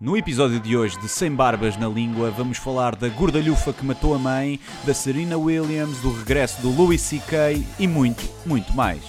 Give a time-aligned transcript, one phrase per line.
[0.00, 4.12] No episódio de hoje de Sem Barbas na Língua, vamos falar da gordalhufa que matou
[4.12, 7.64] a mãe, da Serena Williams, do regresso do Louis C.K.
[7.78, 9.00] e muito, muito mais.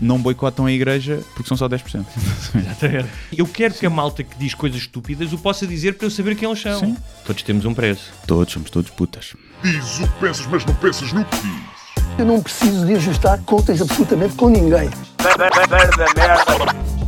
[0.00, 2.04] Não boicotam a igreja porque são só 10%.
[2.58, 3.08] Exatamente.
[3.36, 6.34] Eu quero que a malta que diz coisas estúpidas o possa dizer para eu saber
[6.34, 6.80] quem eles são.
[6.80, 6.96] Sim.
[7.24, 8.12] Todos temos um preço.
[8.26, 9.36] Todos, somos todos putas.
[9.62, 11.80] Diz o que pensas, mas não pensas no que diz.
[12.18, 14.90] Eu não preciso de ajustar contas absolutamente com ninguém.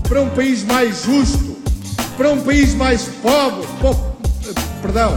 [0.09, 1.52] para um país mais justo,
[2.17, 3.97] para um país mais pobre, po-
[4.81, 5.17] perdão,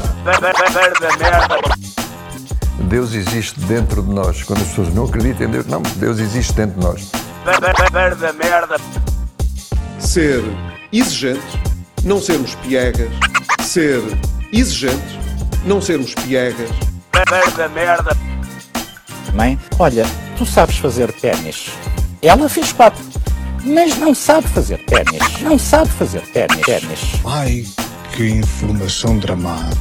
[2.88, 4.44] Deus existe dentro de nós.
[4.44, 7.12] Quando as pessoas não acreditam em Deus, não, Deus existe dentro de nós.
[10.00, 10.44] ser
[10.92, 11.42] exigente,
[12.04, 13.10] não sermos piegas,
[13.62, 14.02] ser
[14.54, 15.20] exigente,
[15.66, 16.70] não sermos piegas,
[19.34, 20.06] Mãe, olha,
[20.38, 21.70] tu sabes fazer ténis.
[22.22, 23.04] Ela fez quatro,
[23.66, 25.42] mas não sabe fazer ténis.
[25.42, 26.62] Não sabe fazer ténis.
[26.66, 27.00] ténis.
[27.26, 27.64] ai
[28.16, 29.76] que informação dramática.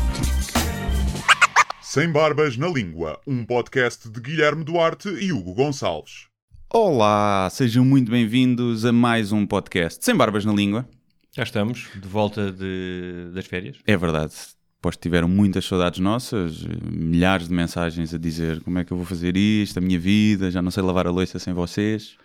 [1.83, 6.27] Sem Barbas na Língua, um podcast de Guilherme Duarte e Hugo Gonçalves.
[6.72, 10.89] Olá, sejam muito bem-vindos a mais um podcast Sem Barbas na Língua.
[11.37, 13.77] Já estamos de volta de- das férias.
[13.87, 14.33] É verdade,
[14.83, 19.06] pois tiveram muitas saudades nossas, milhares de mensagens a dizer como é que eu vou
[19.06, 22.16] fazer isto, a minha vida, já não sei lavar a louça sem vocês.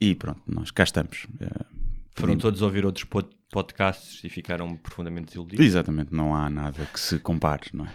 [0.00, 1.26] E pronto, nós cá estamos.
[1.40, 1.64] Eh,
[2.16, 5.64] Foram todos ouvir outros pod- podcasts e ficaram profundamente desiludidos.
[5.64, 7.92] Exatamente, não há nada que se compare, não é?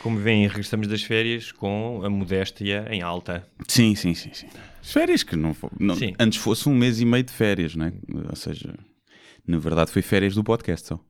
[0.00, 3.46] Como veem, regressamos das férias com a modéstia em alta.
[3.66, 4.46] Sim, sim, sim, sim.
[4.80, 7.92] As Férias que não, não- antes fosse um mês e meio de férias, não é?
[8.30, 8.74] Ou seja,
[9.46, 11.00] na verdade foi férias do podcast só.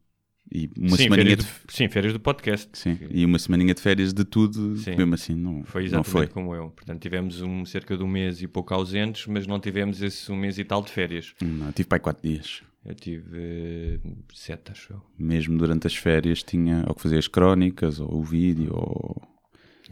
[0.51, 2.69] E uma sim, semaninha férias de do, sim, férias do podcast.
[2.73, 4.97] Sim, e uma semaninha de férias de tudo, Sim.
[4.97, 6.27] mesmo assim não Foi não exatamente foi.
[6.29, 6.71] como eu.
[6.71, 10.37] Portanto, tivemos um, cerca de um mês e pouco ausentes, mas não tivemos esse um
[10.37, 11.35] mês e tal de férias.
[11.43, 12.63] Não, tive pai quatro dias.
[12.85, 13.99] Eu tive eh,
[14.33, 15.03] sete, acho eu.
[15.19, 19.21] Mesmo durante as férias tinha ou que fazer as crónicas, ou o vídeo, ou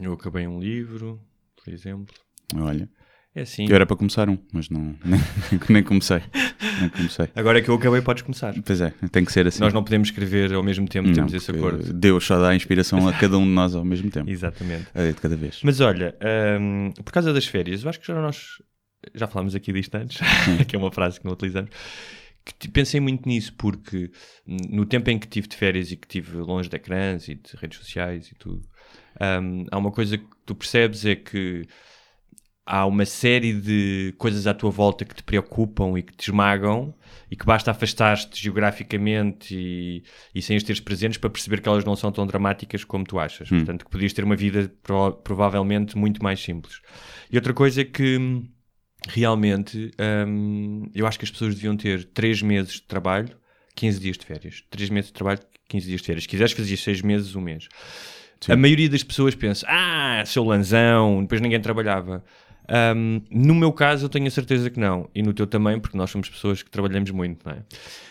[0.00, 1.20] Eu acabei um livro,
[1.62, 2.14] por exemplo.
[2.54, 2.88] olha.
[3.36, 3.66] É assim.
[3.68, 5.20] Eu era para começar um, mas não nem,
[5.68, 6.22] nem comecei.
[6.80, 7.28] Nem comecei.
[7.36, 8.54] Agora que eu acabei, podes começar.
[8.64, 9.60] Pois é, tem que ser assim.
[9.60, 11.92] Nós não podemos escrever ao mesmo tempo, temos Não, esse porque acordo.
[11.92, 14.30] Deus só dá inspiração a cada um de nós ao mesmo tempo.
[14.30, 14.86] Exatamente.
[14.94, 15.60] É de cada vez.
[15.62, 16.16] Mas olha,
[16.58, 18.62] hum, por causa das férias, eu acho que já nós
[19.14, 20.18] já falámos aqui disto antes,
[20.66, 21.70] que é uma frase que não utilizamos.
[22.58, 24.10] Que pensei muito nisso porque
[24.46, 27.54] no tempo em que tive de férias e que estive longe de ecrãs e de
[27.56, 28.62] redes sociais e tudo,
[29.42, 31.66] hum, há uma coisa que tu percebes é que
[32.66, 36.92] há uma série de coisas à tua volta que te preocupam e que te esmagam
[37.30, 40.02] e que basta afastar-te geograficamente e,
[40.34, 43.18] e sem as teres presentes para perceber que elas não são tão dramáticas como tu
[43.18, 43.48] achas.
[43.48, 46.80] Portanto, que podias ter uma vida prova- provavelmente muito mais simples.
[47.30, 48.48] E outra coisa é que hum,
[49.08, 49.90] realmente
[50.26, 53.36] hum, eu acho que as pessoas deviam ter 3 meses de trabalho,
[53.74, 54.64] 15 dias de férias.
[54.70, 56.24] 3 meses de trabalho, 15 dias de férias.
[56.24, 57.68] Se quiseres, fazias 6 meses, um mês.
[58.48, 62.22] A maioria das pessoas pensa, ah, seu lanzão, depois ninguém trabalhava.
[62.68, 65.08] Ahm, no meu caso, eu tenho a certeza que não.
[65.14, 67.62] E no teu também, porque nós somos pessoas que trabalhamos muito, não é?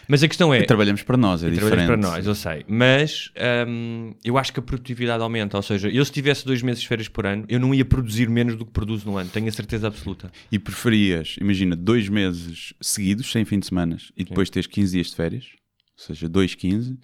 [0.07, 0.59] Mas a questão é.
[0.59, 1.71] E trabalhamos para nós, é diferente.
[1.71, 2.65] trabalhamos para nós, eu sei.
[2.67, 5.57] Mas ahm, eu acho que a produtividade aumenta.
[5.57, 8.29] Ou seja, eu se tivesse dois meses de férias por ano, eu não ia produzir
[8.29, 9.29] menos do que produzo no ano.
[9.29, 10.31] Tenho a certeza absoluta.
[10.51, 15.07] E preferias, imagina, dois meses seguidos, sem fim de semana, e depois teres 15 dias
[15.07, 15.45] de férias,
[15.97, 16.97] ou seja, dois 15,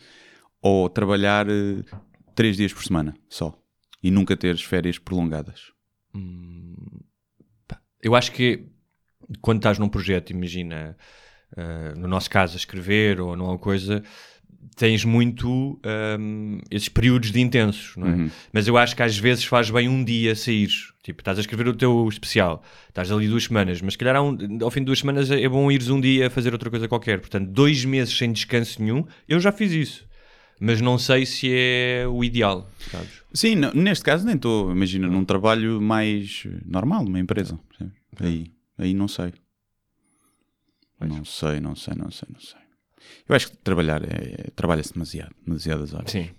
[0.61, 1.83] ou trabalhar eh,
[2.35, 3.57] três dias por semana só,
[4.03, 5.71] e nunca teres férias prolongadas.
[8.03, 8.65] Eu acho que
[9.41, 10.97] quando estás num projeto, imagina,
[11.55, 14.03] ah, no nosso caso, a escrever ou numa coisa,
[14.75, 18.15] tens muito ahm, esses períodos de intensos, não é?
[18.53, 20.69] Mas eu acho que às vezes faz bem um dia sair.
[21.03, 24.37] Tipo, estás a escrever o teu especial, estás ali duas semanas, mas se calhar um-
[24.61, 27.19] ao fim de duas semanas é bom ires um dia fazer outra coisa qualquer.
[27.19, 30.10] Portanto, dois meses sem descanso nenhum, eu já fiz isso.
[30.63, 33.09] Mas não sei se é o ideal, sabes?
[33.33, 37.59] Sim, não- neste caso nem estou, imagina, num trabalho mais normal, numa empresa.
[37.67, 37.93] percebes?
[38.19, 39.33] Aí, aí não sei.
[40.99, 42.59] Não sei, não sei, não sei, não sei.
[43.27, 46.11] Eu acho que trabalhar é, trabalha-se demasiado, demasiadas horas.
[46.11, 46.29] Sim.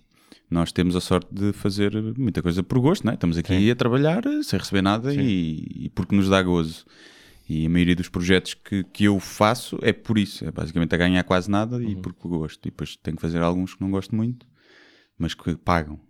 [0.48, 3.14] Nós temos a sorte de fazer muita coisa por gosto, não é?
[3.14, 6.84] Estamos aqui a trabalhar sem receber nada e, e porque nos dá gozo.
[7.48, 10.98] E a maioria dos projetos que, que eu faço é por isso, é basicamente a
[10.98, 12.66] ganhar quase nada e porque gosto.
[12.66, 14.46] E depois tenho que fazer alguns que não gosto muito,
[15.18, 16.00] mas que pagam.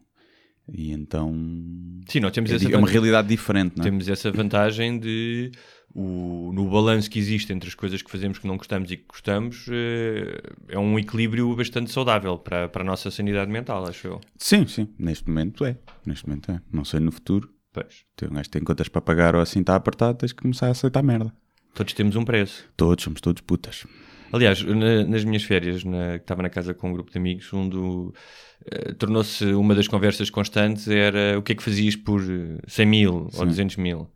[0.68, 1.32] E então
[2.06, 2.92] Sim, nós temos é, essa é uma vantagem.
[2.92, 3.84] realidade diferente, não é?
[3.84, 5.50] Temos essa vantagem de,
[5.94, 9.04] o, no balanço que existe entre as coisas que fazemos que não gostamos e que
[9.08, 14.20] gostamos, eh, é um equilíbrio bastante saudável para, para a nossa sanidade mental, acho eu.
[14.38, 15.76] Sim, sim, neste momento é.
[16.06, 16.60] Neste momento é.
[16.72, 17.51] Não sei no futuro.
[17.72, 18.04] Pois.
[18.30, 21.02] Um gajo tem contas para pagar ou assim está apertado, tens que começar a aceitar
[21.02, 21.32] merda.
[21.74, 22.64] Todos temos um preço.
[22.76, 23.86] Todos, somos todos putas.
[24.32, 27.50] Aliás, na- nas minhas férias, na, que estava na casa com um grupo de amigos,
[27.52, 28.14] um do.
[28.70, 32.86] eh, Tornou-se uma das conversas constantes era o que é que fazias por eh, 100
[32.86, 34.08] mil ou 200 mil.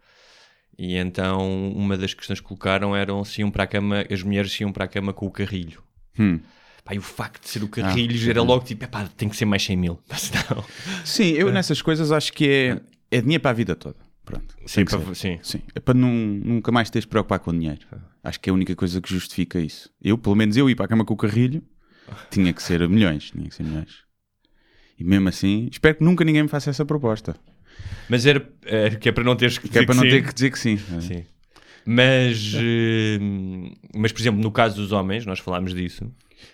[0.79, 4.53] E então uma das questões que colocaram eram se iam para a cama, as mulheres
[4.53, 5.83] se iam para a cama com o carrilho.
[6.19, 6.41] Hum.
[6.85, 9.45] Pá, e o facto de ser o carrilho era logo tipo, epá, tem que ser
[9.47, 9.99] mais 100 mil.
[10.17, 10.65] Senão,
[11.05, 12.81] Sim, eu nessas coisas acho que é,
[13.11, 13.97] é dinheiro para a vida toda.
[14.25, 14.57] Pronto.
[14.67, 15.39] sim, que para- sim.
[15.43, 17.81] Sim, é para não, nunca mais teres de preocupar com o dinheiro.
[18.25, 19.89] Acho que é a única coisa que justifica isso.
[20.03, 21.63] Eu, pelo menos eu, ir para a cama com o carrilho,
[22.31, 23.31] tinha que ser milhões.
[23.31, 24.05] Tinha que ser milhões.
[24.99, 27.37] E mesmo assim, espero que nunca ninguém me faça essa proposta.
[28.09, 30.09] Mas era, era que é para não teres que Que é dizer para não sim.
[30.11, 30.77] ter que dizer que sim.
[31.01, 31.25] Sim.
[31.85, 33.19] Mas, eh,
[33.95, 36.11] mas, por exemplo, no caso dos homens, nós falámos disso,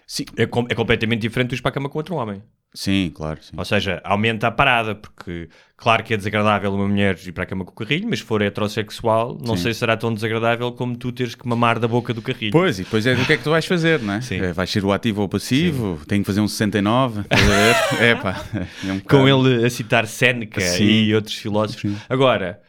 [0.07, 2.43] Sim, é, com- é completamente diferente ires para a cama com outro homem.
[2.75, 3.39] Sim claro.
[3.43, 3.53] Sim.
[3.57, 7.47] Ou seja, aumenta a parada, porque claro que é desagradável uma mulher ir para a
[7.47, 9.63] cama com o carrilho, mas se for heterossexual, não Sim.
[9.65, 12.53] sei se será tão desagradável como tu teres que mamar da boca do carrilho.
[12.53, 14.21] Pois, e depois é o que é que tu vais fazer, não é?
[14.21, 14.37] Sim.
[14.41, 17.47] É, vais ser o ativo ou o passivo, tenho que fazer um 69, estás a
[17.47, 17.73] ver?
[18.05, 18.45] É pá,
[18.87, 20.85] é um Com ele a citar Séneca Sim.
[20.85, 21.93] e outros filósofos.
[22.09, 22.61] Agora,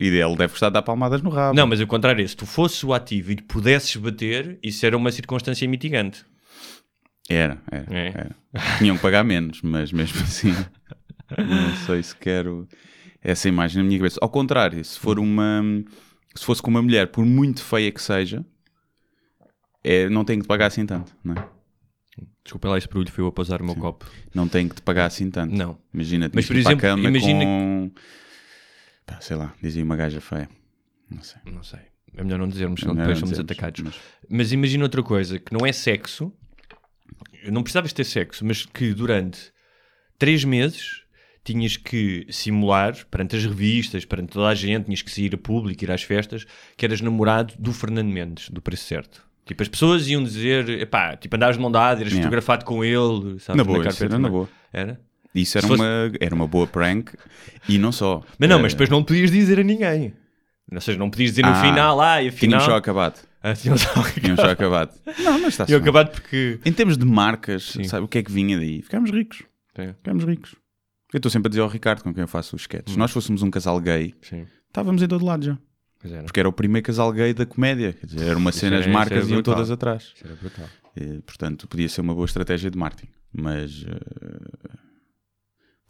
[0.00, 1.54] E ele deve gostar de dar palmadas no rabo.
[1.56, 5.10] não, mas o contrário se tu fosses o ativo e pudesses bater, isso era uma
[5.12, 6.24] circunstância mitigante.
[7.28, 8.08] Era, era, É.
[8.08, 8.36] era.
[8.78, 10.52] Tinham que pagar menos, mas mesmo assim,
[11.38, 12.68] não sei se quero
[13.22, 14.18] essa imagem na minha cabeça.
[14.20, 15.62] Ao contrário, se for uma.
[16.34, 18.44] Se fosse com uma mulher, por muito feia que seja,
[19.82, 21.48] é, não tem que te pagar assim tanto, não é?
[22.44, 24.04] Desculpa lá esse barulho, foi eu a pausar o meu copo.
[24.34, 25.54] Não tem que te pagar assim tanto.
[25.54, 25.78] Não.
[25.94, 27.90] Imagina, Mas, por exemplo, imagina com...
[29.06, 30.48] Pá, sei lá, dizia uma gaja feia.
[31.10, 31.40] Não sei.
[31.46, 31.80] Não sei.
[32.16, 33.80] É melhor não dizermos, senão Não, depois não somos dizemos, atacados.
[33.82, 36.32] mas- Mas imagina outra coisa, que não é sexo,
[37.50, 39.52] não precisavas ter sexo, mas que durante
[40.18, 41.02] três meses
[41.44, 45.84] tinhas que simular perante as revistas, perante toda a gente, tinhas que sair a público,
[45.84, 46.46] ir às festas,
[46.76, 49.22] que eras namorado do Fernando Mendes, do preço certo.
[49.44, 52.22] Tipo, as pessoas iam dizer, epá, tipo, andavas de mão dada, eras Yeah.
[52.22, 54.48] fotografado com ele, sabes, Na boa, carpeta isso era na boa.
[54.72, 54.98] Era?
[55.34, 57.12] Isso era, Se fosse- uma, era uma boa prank
[57.68, 58.22] e não só.
[58.38, 60.14] Mas não, Era- mas depois não podias dizer a ninguém.
[60.72, 62.38] Ou seja, não podias dizer no Ah, final, ah, e afinal...
[62.60, 63.20] Tínhamos só acabado.
[63.46, 64.94] Ah, tínhamos só Tínhamos só acabado.
[65.18, 66.58] Não, mas está Tinham acabado porque...
[66.64, 67.84] Em termos de marcas, Sim.
[67.84, 68.80] sabe o que é que vinha daí?
[68.80, 69.42] Ficámos ricos.
[69.74, 69.92] É.
[69.92, 70.54] Ficámos ricos.
[71.12, 72.92] Eu estou sempre a dizer ao Ricardo com quem eu faço os sketches.
[72.92, 72.94] Hum.
[72.94, 75.58] Se nós fôssemos um casal gay, Sim, estávamos em todo lado já.
[76.02, 76.22] era.
[76.22, 77.92] Porque era o primeiro casal gay da comédia.
[77.92, 80.12] Quer dizer, era uma cena, as marcas iam todas atrás.
[80.16, 80.68] Isso era brutal.
[80.96, 83.12] E, portanto, podia ser uma boa estratégia de marketing.
[83.30, 83.84] Mas.
[83.86, 84.78] eh,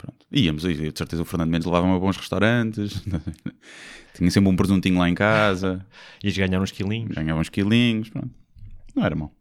[0.05, 0.25] pronto.
[0.31, 3.03] Íamos, e de certeza o Fernando Mendes levava-me a bons restaurantes.
[4.13, 5.85] Tinha sempre um presuntinho lá em casa.
[6.23, 7.15] Ias ganhar uns quilinhos.
[7.15, 8.09] Ganhava uns quilinhos.
[8.09, 8.29] Pronto.
[8.95, 9.33] Não era mau.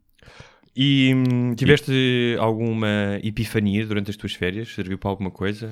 [0.76, 4.75] E hum, tiveste alguma epifania durante as tuas férias?
[4.75, 5.70] Serviu para alguma coisa?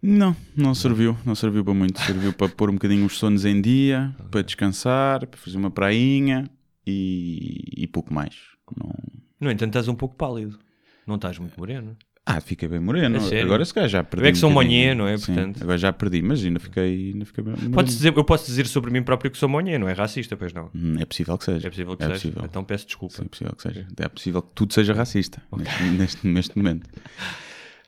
[0.00, 1.98] Não, não serviu, não serviu para muito.
[2.00, 6.48] Serviu para pôr um bocadinho os sonos em dia, para descansar, para fazer uma prainha
[6.86, 8.36] e, e pouco mais.
[8.76, 8.92] Não...
[9.40, 10.58] No entanto, estás um pouco pálido.
[11.06, 11.96] Não estás muito moreno.
[12.26, 13.18] Ah, fiquei bem moreno.
[13.30, 13.42] É?
[13.42, 14.24] Agora se calhar já perdi.
[14.24, 14.72] Eu é que um sou bocadinho.
[14.80, 15.18] monhê, não é?
[15.18, 17.72] Sim, Portanto- Agora já perdi, mas ainda fiquei, ainda fiquei bem moreno.
[17.74, 20.52] Podes dizer, eu posso dizer sobre mim próprio que sou monhê, não é racista, pois
[20.54, 20.70] não?
[20.74, 21.66] Hum, É possível que seja.
[21.66, 22.18] É possível que é seja.
[22.20, 22.44] Possível.
[22.46, 23.14] Então peço desculpa.
[23.14, 23.86] Sim, é possível que seja.
[23.98, 26.88] É possível que tudo seja racista neste, neste, neste momento.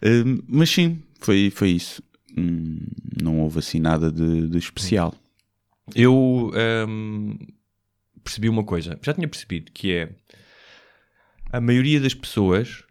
[0.05, 2.03] Hum, mas sim, foi, foi isso.
[2.37, 2.79] Hum,
[3.23, 5.15] não houve assim nada de, de especial.
[5.95, 6.53] Eu
[6.87, 7.39] hum,
[8.23, 10.11] percebi uma coisa, já tinha percebido, que é
[11.51, 12.83] a maioria das pessoas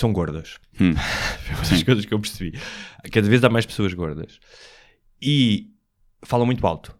[0.00, 0.58] são gordas.
[0.80, 0.92] Hum.
[1.70, 2.58] Das coisas que eu percebi.
[3.12, 4.38] Cada vez há mais pessoas gordas.
[5.20, 5.70] E
[6.24, 6.94] falam muito alto.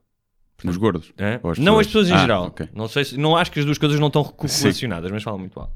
[0.65, 1.13] Os gordos.
[1.43, 2.09] Ou as não as pessoas?
[2.09, 2.45] em Ah, geral.
[2.47, 2.69] ok.
[2.75, 5.59] Não, sei se- não acho que as duas coisas não estão relacionadas, mas falam muito
[5.61, 5.75] alto.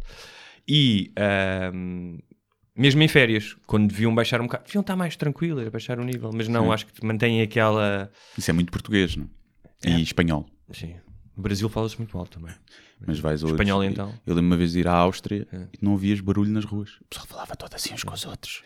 [0.67, 2.19] E ahm,
[2.75, 6.31] mesmo em férias, quando deviam baixar um bocado, deviam estar mais tranquilas, baixar o nível,
[6.33, 6.73] mas não, Sim.
[6.73, 8.11] acho que mantêm aquela.
[8.39, 9.29] Isso é muito português, não?
[9.85, 10.01] E É.
[10.01, 10.47] espanhol.
[10.73, 10.95] Sim.
[11.37, 12.55] No Brasil fala-se muito alto também.
[13.07, 13.55] Mas vais hoje.
[13.55, 14.13] Espanhol, então?
[14.27, 15.57] Eu lembro uma vez de ir à Áustria É.
[15.73, 16.91] e não ouvias barulho nas ruas.
[17.01, 18.63] O pessoal falava todo assim uns com os outros.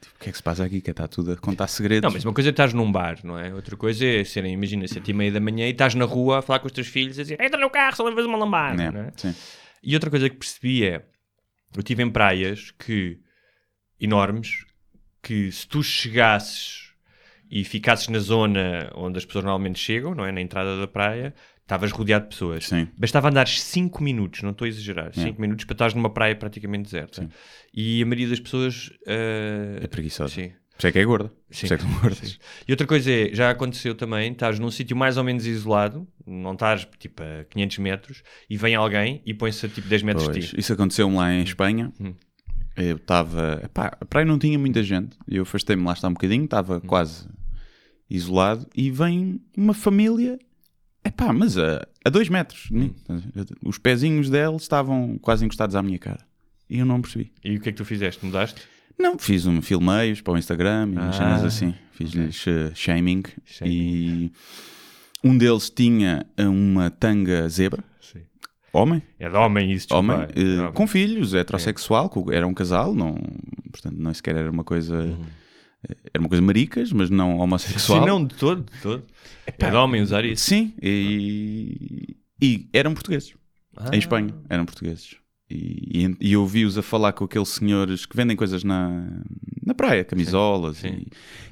[0.00, 0.80] Tipo, o que é que se passa aqui?
[0.80, 2.02] Que está tudo a contar segredos.
[2.06, 3.52] Não, mas uma coisa é estás num bar, não é?
[3.52, 6.42] Outra coisa é serem, imagina, sete e meia da manhã e estás na rua a
[6.42, 8.90] falar com os teus filhos a dizer entra no carro, só levas uma lambada, É,
[8.92, 9.12] não é?
[9.16, 9.34] sim.
[9.82, 11.04] E outra coisa que percebi é,
[11.74, 13.18] eu estive em praias que,
[14.00, 14.64] enormes,
[15.22, 16.92] que se tu chegasses
[17.50, 20.30] e ficasses na zona onde as pessoas normalmente chegam, não é?
[20.32, 21.34] Na entrada da praia,
[21.64, 22.68] estavas rodeado de pessoas.
[22.68, 22.86] Sim.
[22.96, 25.12] Bastava andares 5 minutos, não estou a exagerar, É.
[25.12, 27.22] 5 minutos para estares numa praia praticamente deserta.
[27.22, 27.28] Sim.
[27.74, 28.90] E a maioria das pessoas...
[29.06, 30.32] eh, É preguiçosa.
[30.34, 30.48] Sim.
[30.76, 31.28] Por isso é que é gorda.
[31.28, 31.66] Por Sim.
[31.66, 32.38] isso é que são gordas.
[32.66, 36.52] E outra coisa é, já aconteceu também, estás num sítio mais ou menos isolado, não
[36.54, 40.32] estás tipo a 500 metros, e vem alguém e põe-se a tipo 10 metros de
[40.32, 40.56] Pois, ti.
[40.58, 41.92] isso aconteceu-me lá em Espanha.
[42.00, 42.12] Hum.
[42.76, 43.62] Eu estava.
[44.00, 45.16] A praia não tinha muita gente.
[45.28, 46.80] Eu afastei-me lá está um bocadinho, estava Hum.
[46.80, 47.28] quase
[48.10, 48.66] isolado.
[48.74, 50.38] E vem uma família
[51.04, 52.68] Epá, mas a, a dois metros.
[52.70, 52.94] de mim.
[53.64, 56.20] Os pezinhos dela estavam quase encostados à minha cara.
[56.68, 57.30] E eu não percebi.
[57.44, 58.24] E o que é que tu fizeste?
[58.24, 58.62] Mudaste?
[58.98, 61.74] Não, fiz um filmeios para o Instagram e Ah, cenas assim.
[61.92, 63.22] Fiz-lhes eh, shaming.
[63.44, 63.70] Shaming.
[63.72, 64.32] E
[65.22, 67.84] um deles tinha uma tanga zebra.
[68.00, 68.20] Sim.
[68.72, 69.02] Homem.
[69.18, 70.14] É de homem isso, desculpa.
[70.14, 73.14] Homem, É eh, com filhos, heterossexual, co- era um casal, não,
[73.70, 75.16] portanto, não sequer era uma coisa, eh,
[76.12, 78.00] era uma coisa maricas, mas não homossexual.
[78.00, 79.04] Sim, não, de todo, de todo.
[79.46, 80.44] É de homem usar isso.
[80.44, 83.34] Sim, e, e eram portugueses,
[83.76, 83.90] Ah.
[83.92, 85.16] em Espanha, eram portugueses.
[85.50, 89.06] E, e, e eu vi-os a falar com aqueles senhores que vendem coisas na,
[89.64, 90.78] na praia, camisolas.
[90.78, 90.88] sim.
[90.88, 91.06] e-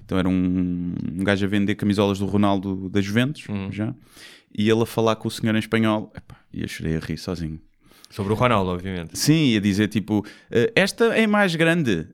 [0.04, 3.70] então era um, um gajo a vender camisolas do Ronaldo da Juventus, Hum.
[3.70, 3.94] já.
[4.56, 7.16] E ele a falar com o senhor em espanhol, epá, e eu chorei a rir
[7.16, 7.58] sozinho.
[8.12, 9.18] Sobre o Ronaldo, obviamente.
[9.18, 12.06] Sim, ia dizer tipo, "Eh, esta é mais grande.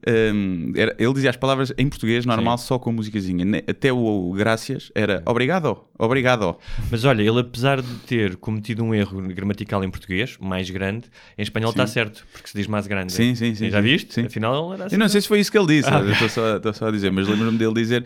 [0.77, 3.45] Era- ele dizia as palavras em português normal, só com a musicazinha.
[3.69, 6.57] Até o, graças era obrigado, obrigado.
[6.91, 11.43] Mas olha, ele apesar de ter cometido um erro gramatical em português, mais grande, em
[11.43, 13.13] espanhol está certo, porque se diz mais grande.
[13.13, 13.89] Sim, sim, sim, Já sim.
[13.89, 14.15] viste?
[14.15, 14.27] Sim.
[14.27, 14.95] Afinal ele era assim.
[14.95, 16.91] Eu não sei se foi isso que ele disse, eu estou só, estou só a
[16.93, 18.05] dizer, mas lembro-me dele dizer: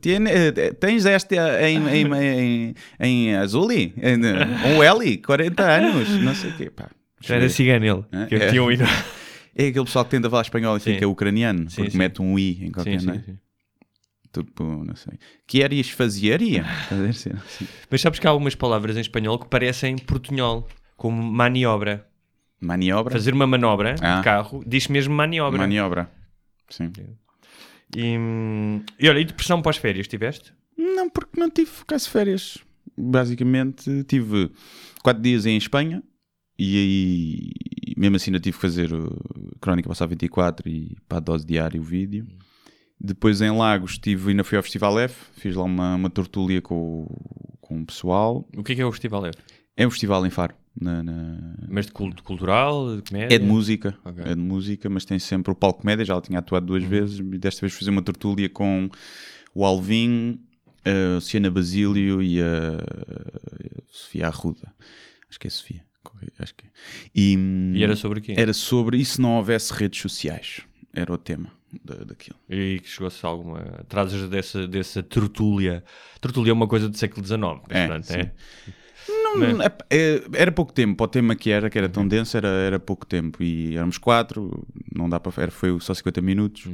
[0.00, 4.18] "Tiene- eh, Tens este em, em, em, em Azuli, em,
[4.76, 6.70] um L, 40 anos, não sei o quê.
[6.70, 6.88] Pá,
[7.26, 8.04] Já era cigano ele.
[8.12, 8.50] É, que é.
[8.50, 8.84] tinha um hino.
[9.56, 10.94] É aquele pessoal que tenta falar espanhol e Sim.
[10.94, 11.98] fica ucraniano, Sim, porque sim.
[11.98, 13.22] mete um I em qualquer, Sim, não sim, é?
[13.22, 13.38] sim.
[14.32, 15.14] Tipo, não sei.
[15.46, 16.40] Queres fazer?
[16.60, 17.12] A?
[17.12, 17.68] Sim, sim.
[17.88, 20.66] Mas sabes que há algumas palavras em espanhol que parecem portunhol,
[20.96, 22.04] como maniobra.
[22.60, 23.12] Maniobra?
[23.12, 24.16] Fazer uma manobra Ah.
[24.16, 25.56] de carro diz mesmo maniobra.
[25.58, 26.10] Maniobra.
[26.68, 26.90] Sim.
[27.96, 28.16] E,
[28.98, 30.52] e olha, e depressão pós-férias tiveste?
[30.76, 32.58] Não, porque não tive quase férias.
[32.98, 34.50] Basicamente, tive
[35.00, 36.02] quatro dias em Espanha
[36.58, 41.20] e aí, mesmo assim, ainda tive que fazer uh, Crónica Passar 24 e para a
[41.20, 42.26] dose diária o vídeo.
[43.00, 47.02] Depois em Lagos, tive, ainda fui ao Festival F, fiz lá uma, uma tortúlia com,
[47.02, 48.48] o- com o pessoal.
[48.56, 49.36] O que é que é o Festival F?
[49.76, 50.54] É um festival em Faro.
[50.80, 53.34] Na, na- Mas de culto cultural, de comédia?
[53.34, 54.22] É de música, Ok.
[54.24, 56.78] é de música, mas tem sempre o palco comédia, já tinha atuado Uhum.
[56.78, 58.88] duas vezes, e desta vez fazer uma tertúlia com
[59.52, 60.38] o Alvin,
[60.84, 62.78] a Luciana Basílio e a
[63.90, 64.72] Sofia Arruda.
[65.28, 65.82] Acho que é Sofia.
[66.38, 66.70] Acho que é.
[67.14, 68.34] E, E era sobre o quê?
[68.36, 70.62] era sobre e se não houvesse redes sociais.
[70.92, 71.50] Era o tema
[71.84, 72.36] da, daquilo.
[72.48, 73.60] E que chegou-se a alguma.
[73.88, 75.82] Trazes dessa, dessa tertúlia.
[76.20, 77.40] Tertúlia é uma coisa do século XIX.
[77.68, 78.14] É, sim.
[78.14, 78.32] é.
[79.08, 82.36] Não, é- é- era pouco tempo, para o tema que era, que era tão denso,
[82.36, 83.42] era, era pouco tempo.
[83.42, 85.42] E éramos quatro, não dá para.
[85.42, 86.68] Era, foi só 50 minutos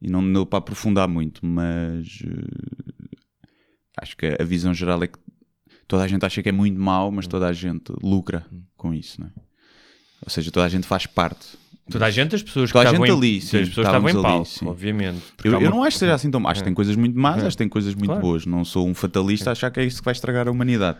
[0.00, 3.16] e não deu para aprofundar muito, mas eh,
[4.00, 5.18] acho que a visão geral é que
[5.92, 8.46] toda a gente acha que é muito mau, mas toda a gente lucra
[8.78, 9.30] com isso, não é?
[10.24, 11.60] Ou seja, toda a gente faz parte.
[11.90, 13.86] Toda a gente, as pessoas que Toda a estavam gente em, ali, sim, as pessoas
[13.86, 15.20] que estavam em ali, palco, obviamente.
[15.44, 16.50] Eu, eu não acho que seja assim tão mau.
[16.50, 17.46] Acho que tem coisas muito más, É.
[17.46, 18.22] acho que tem coisas muito Claro.
[18.22, 18.46] boas.
[18.46, 20.96] Não sou um fatalista a achar que é isso que vai estragar a humanidade.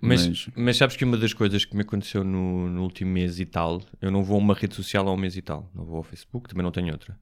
[0.00, 3.38] Mas, Mas- mas sabes que uma das coisas que me aconteceu no, no último mês
[3.38, 5.84] e tal, eu não vou a uma rede social há um mês e tal, não
[5.84, 7.16] vou ao Facebook, também não tenho outra.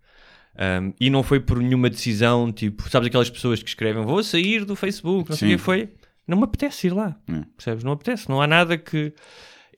[0.83, 4.65] Um, e não foi por nenhuma decisão, tipo, sabes aquelas pessoas que escrevem vou sair
[4.65, 5.89] do Facebook, não sei o que foi,
[6.27, 7.43] não me apetece ir lá, É.
[7.57, 7.85] percebes?
[7.85, 9.13] Não apetece, não há nada que.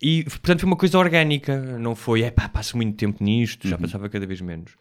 [0.03, 3.71] E portanto foi uma coisa orgânica, não foi, é pá, passo muito tempo nisto, Uhum.
[3.71, 4.73] já passava cada vez menos.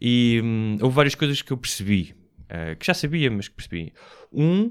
[0.00, 2.14] E hum, houve várias coisas que eu percebi,
[2.48, 3.92] eh, que já sabia, mas que percebi.
[4.32, 4.70] Um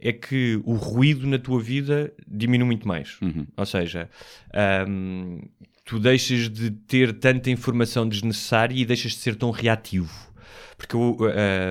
[0.00, 3.18] é que o ruído na tua vida diminui muito mais.
[3.22, 3.46] Uhum.
[3.56, 4.10] Ou seja,
[4.88, 5.40] hum,
[5.84, 10.12] tu deixas de ter tanta informação desnecessária e deixas de ser tão reativo.
[10.76, 11.18] Porque eu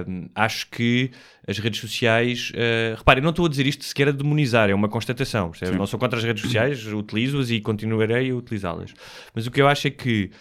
[0.08, 1.12] hum, acho que
[1.48, 2.52] as redes sociais.
[2.52, 5.52] Uh, reparem, não estou a dizer isto sequer a demonizar, é uma constatação.
[5.78, 8.94] Não sou contra as redes sociais, utilizo-as e continuarei a utilizá-las.
[9.34, 10.32] Mas o que eu acho é que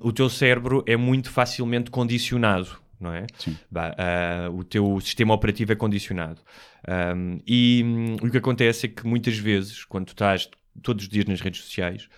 [0.00, 2.68] o teu cérebro é muito facilmente condicionado.
[2.98, 3.26] Não é?
[3.70, 6.40] Bah, ah, o teu sistema operativo é condicionado.
[6.88, 10.48] Um, e hum, o que acontece é que muitas vezes, quando tu estás
[10.82, 12.08] todos os dias nas redes sociais,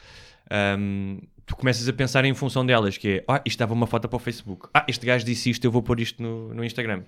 [0.78, 1.18] um,
[1.48, 4.16] tu começas a pensar em função delas, que é, ah, isto dava uma foto para
[4.16, 4.68] o Facebook.
[4.72, 7.02] Ah, este gajo disse isto, eu vou pôr isto no, no Instagram.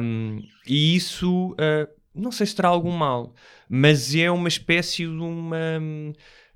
[0.00, 3.34] Um, e isso, ah, não sei se terá algum mal,
[3.68, 5.80] mas é uma espécie de uma,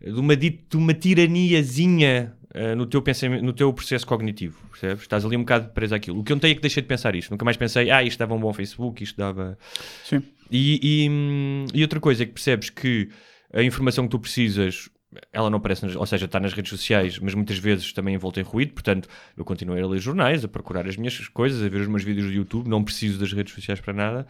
[0.01, 5.03] de uma, de uma tiraniazinha ah, no, teu pensamento, no teu processo cognitivo, percebes?
[5.03, 6.21] Estás ali um bocado preso àquilo.
[6.21, 7.31] O que eu não tenho é que deixei de pensar isto.
[7.31, 9.59] Nunca mais pensei, ah, isto dava um bom Facebook, isto dava...
[10.05, 10.23] Sim.
[10.51, 13.09] E, e, hum, e outra coisa é que percebes que
[13.53, 14.91] a informação que tu precisas,
[15.33, 18.41] ela não aparece, nas, ou seja, está nas redes sociais, mas muitas vezes também envolta
[18.41, 21.81] em ruído, portanto, eu continuei a ler jornais, a procurar as minhas coisas, a ver
[21.81, 24.27] os meus vídeos do YouTube, não preciso das redes sociais para nada.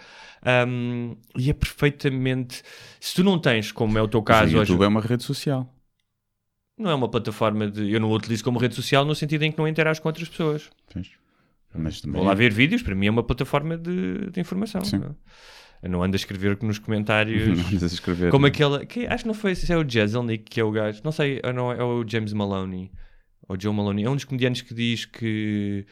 [0.66, 2.62] Hum, e é perfeitamente.
[3.00, 5.24] Se tu não tens, como é o teu caso o hoje, YouTube é uma rede
[5.24, 5.68] social.
[6.78, 7.90] não é uma plataforma de.
[7.92, 10.28] Eu não a utilizo como rede social no sentido em que não interajo com outras
[10.28, 10.70] pessoas.
[10.92, 11.10] Pois.
[11.74, 14.82] Mas também Vou lá ver vídeos, para mim é uma plataforma de, de informação.
[14.84, 14.98] Sim.
[14.98, 15.14] não é?
[15.82, 17.46] Não anda a escrever nos comentários.
[17.58, 18.30] Não andas a escrever.
[18.30, 18.84] Como aquela.
[18.84, 21.00] Que, acho que não foi se é o Jezelnik que é o gajo.
[21.04, 22.90] Não sei, não, é o James Maloney.
[23.48, 24.04] Ou Joe Maloney.
[24.04, 25.86] É um dos comediantes que diz que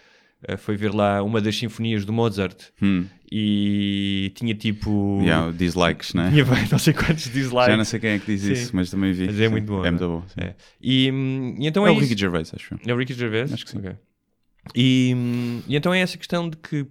[0.46, 3.06] eh, foi ver lá uma das sinfonias do Mozart Hum.
[3.30, 5.20] e tinha tipo.
[5.22, 6.30] Yeah, dislikes, né?
[6.30, 7.66] Tinha bem, não sei quantos dislikes.
[7.66, 8.52] Já não sei quem é que diz Sim.
[8.52, 9.26] isso, mas também vi.
[9.26, 9.50] Mas é Sim.
[9.52, 9.84] muito bom.
[9.84, 10.22] É muito bom.
[10.28, 10.40] sim.
[10.40, 10.54] É.
[10.80, 12.02] E, hum, e então É é, o isso.
[12.08, 12.80] Ricky Gervais, acho eu.
[12.86, 13.52] É o Ricky Gervais?
[13.52, 13.78] Acho que sim.
[13.78, 13.92] Ok.
[14.74, 16.84] E, hum, e então é essa questão de que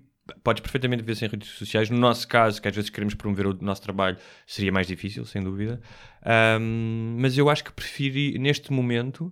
[0.43, 1.89] podes perfeitamente ver-se em redes sociais.
[1.89, 5.41] No nosso caso, que às vezes queremos promover o nosso trabalho, seria mais difícil, sem
[5.41, 5.79] dúvida.
[6.59, 9.31] Hum, mas eu acho que prefiro, ir neste momento,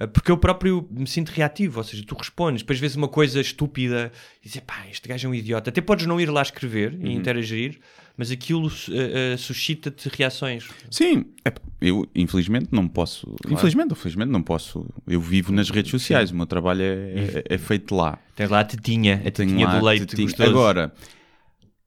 [0.00, 3.40] uh, porque eu próprio me sinto reativo, ou seja, tu respondes, depois vês uma coisa
[3.40, 4.12] estúpida
[4.42, 5.70] e dizes, pá, este gajo é um idiota.
[5.70, 7.80] Até podes não ir lá escrever e interagir,
[8.16, 10.68] mas aquilo uh, uh, suscita-te reações.
[10.90, 13.34] Sim, epá, eu infelizmente não posso.
[13.48, 14.86] Infelizmente ou felizmente não posso.
[15.06, 18.18] Eu vivo nas redes sociais, o meu trabalho é, é- é feito lá.
[18.34, 20.48] Tens lá a tetinha, a tetinha do leite tetinha.
[20.48, 20.92] Agora,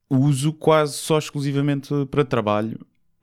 [0.09, 2.79] uso quase só exclusivamente para trabalho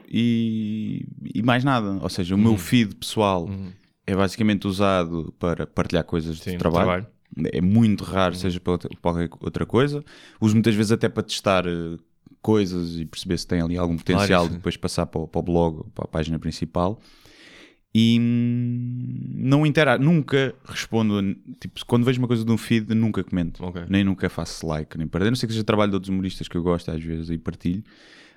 [0.09, 1.99] e, e mais nada.
[2.01, 2.45] Ou seja, o Uhum.
[2.45, 3.49] meu feed pessoal
[4.07, 7.07] é basicamente usado para partilhar coisas Sim, de trabalho.
[7.53, 8.41] É muito raro, Uhum.
[8.41, 8.73] seja para
[9.41, 10.05] outra coisa.
[10.41, 11.97] Uso muitas vezes até para testar eh,
[12.43, 15.43] coisas e perceber se tem ali algum potencial de depois passar para, o- para o
[15.43, 17.01] blog, para a página principal.
[17.99, 21.35] E hum, não interajo, nunca respondo.
[21.61, 23.65] Tipo, quando vejo uma coisa de um feed, nunca comento.
[23.65, 23.83] Ok.
[23.89, 25.27] Nem nunca faço like, nem para.
[25.27, 27.39] A não sei que seja trabalho de outros humoristas que eu gosto às vezes e
[27.39, 27.83] partilho,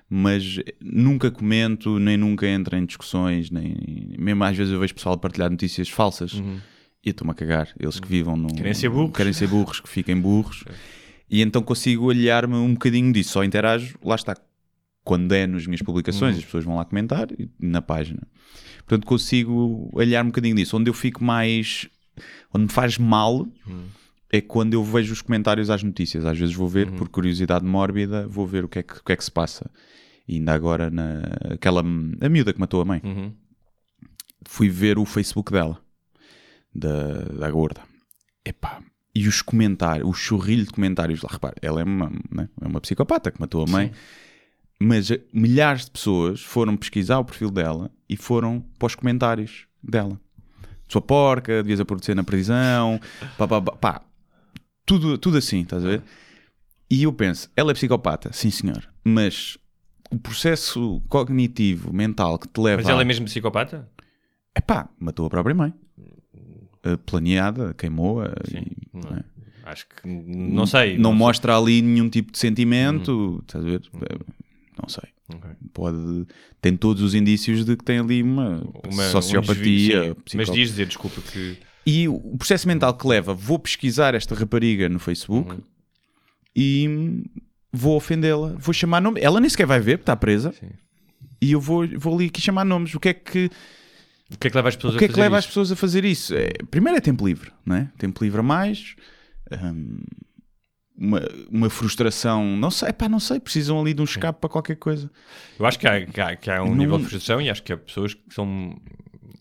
[0.08, 5.18] mas nunca comento, nem nunca entro em discussões, nem mesmo às vezes eu vejo pessoal
[5.18, 6.32] partilhar notícias falsas
[7.04, 7.68] e eu estou-me a cagar.
[7.78, 8.48] Eles que vivam no.
[8.48, 8.54] Uhum.
[8.56, 9.12] Querem ser burros.
[9.16, 10.64] Querem ser burros, que fiquem burros.
[11.30, 13.30] E então consigo aliar-me um bocadinho disso.
[13.32, 14.36] Só interajo, lá está.
[15.04, 18.20] Quando é nas minhas publicações, as pessoas vão lá comentar e na página.
[18.80, 20.76] Portanto, consigo aliar um bocadinho disso.
[20.76, 21.88] Onde eu fico mais.
[22.52, 23.46] Onde me faz mal
[24.32, 26.24] é quando eu vejo os comentários às notícias.
[26.26, 29.12] Às vezes vou ver, por curiosidade mórbida, vou ver o que é que, o que,
[29.12, 29.70] é que se passa.
[30.28, 33.32] E ainda agora, na, aquela, a miúda que matou a mãe, Uhum.
[34.46, 35.80] fui ver o Facebook dela,
[36.74, 37.80] da, da gorda.
[38.44, 38.80] Epá,
[39.14, 42.80] e os comentários, o churrilho de comentários lá, repara, ela é uma, né, é uma
[42.80, 43.92] psicopata que matou a mãe,
[44.78, 49.66] mas eh, milhares de pessoas foram pesquisar o perfil dela e foram para os comentários
[49.82, 50.18] dela.
[50.88, 53.00] Sua porca, devias apodrecer na prisão,
[53.36, 54.02] pá, pá, pá, pá.
[54.86, 56.02] Tudo, tudo assim, estás a ver?
[56.90, 59.56] E eu penso, ela é psicopata, sim senhor, mas
[60.10, 63.88] o processo cognitivo, mental que te leva Mas ela a- é mesmo psicopata?
[64.56, 65.72] Epá, matou a própria mãe.
[66.84, 68.32] Uh, planeada, queimou-a.
[68.94, 69.04] Não é?
[69.10, 69.24] não é?
[69.64, 70.96] Acho que não sei.
[70.98, 71.18] Não sei.
[71.18, 73.40] mostra ali nenhum tipo de sentimento.
[73.46, 73.82] Estás a ver?
[74.02, 74.18] Eh,
[74.80, 75.04] Não sei.
[75.32, 75.50] Ok.
[75.74, 76.26] Pode.
[76.60, 79.54] Tem todos os indícios de que tem ali uma, Uma- um sociopatia.
[80.00, 80.36] desvio, sim.
[80.38, 81.58] Mas diz dizer, desculpa, que.
[81.86, 85.60] E o processo mental que leva, vou pesquisar esta rapariga no Facebook Uhum.
[86.56, 87.22] e
[87.72, 89.20] vou ofendê-la, vou chamar nome.
[89.20, 90.52] Ela nem sequer vai ver, porque está presa.
[90.52, 90.70] Sim.
[91.40, 92.94] E eu vou, vou ali aqui chamar nomes.
[92.94, 93.50] O que é que.
[94.32, 95.44] O que é que leva as pessoas O que é a que fazer leva as
[95.44, 95.48] isso?
[95.48, 96.34] pessoas a fazer isso?
[96.34, 97.88] É, primeiro é tempo livre, não é?
[97.98, 98.94] Tempo livre a mais,
[99.52, 99.98] hum,
[100.96, 104.76] uma, uma frustração, não sei, pá, não sei, precisam ali de um escape para qualquer
[104.76, 105.10] coisa.
[105.58, 107.62] Eu acho que há, que há, que há um Não- nível de frustração e acho
[107.62, 108.76] que há pessoas que são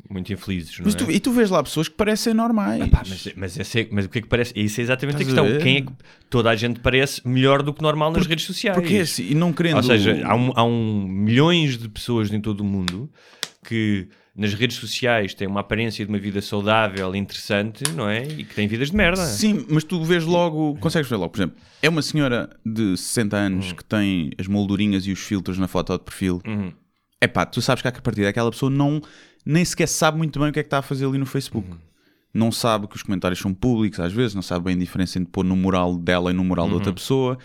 [0.10, 0.98] muito infelizes, Mas é?
[0.98, 2.90] tu, e tu vês lá pessoas que parecem normais.
[2.90, 4.54] Pá, mas, mas, esse é- mas o que é que parece?
[4.56, 5.60] Isso é exatamente Estás a a questão.
[5.60, 5.64] ver?
[5.64, 5.92] Quem é que
[6.32, 8.76] toda a gente parece melhor do que normal nas redes sociais?
[8.76, 9.76] Porque é assim, e não querendo.
[9.78, 13.08] Ou seja, há, um, há um milhões de pessoas em todo o mundo
[13.64, 14.08] que
[14.40, 18.24] nas redes sociais têm uma aparência de uma vida saudável, interessante, não é?
[18.24, 19.26] E que têm vidas de merda.
[19.26, 23.36] Sim, mas tu vês logo, consegues ver logo, por exemplo, é uma senhora de 60
[23.36, 26.42] anos que tem as moldurinhas e os filtros na foto de perfil.
[26.48, 26.72] Uhum.
[27.20, 29.02] É pá, tu sabes que a partir daquela pessoa não,
[29.46, 31.68] nem sequer sabe muito bem o que é que está a fazer ali no Facebook.
[32.34, 35.30] Não sabe que os comentários são públicos às vezes, não sabe bem a diferença entre
[35.34, 37.38] pôr no mural dela e no mural de outra pessoa.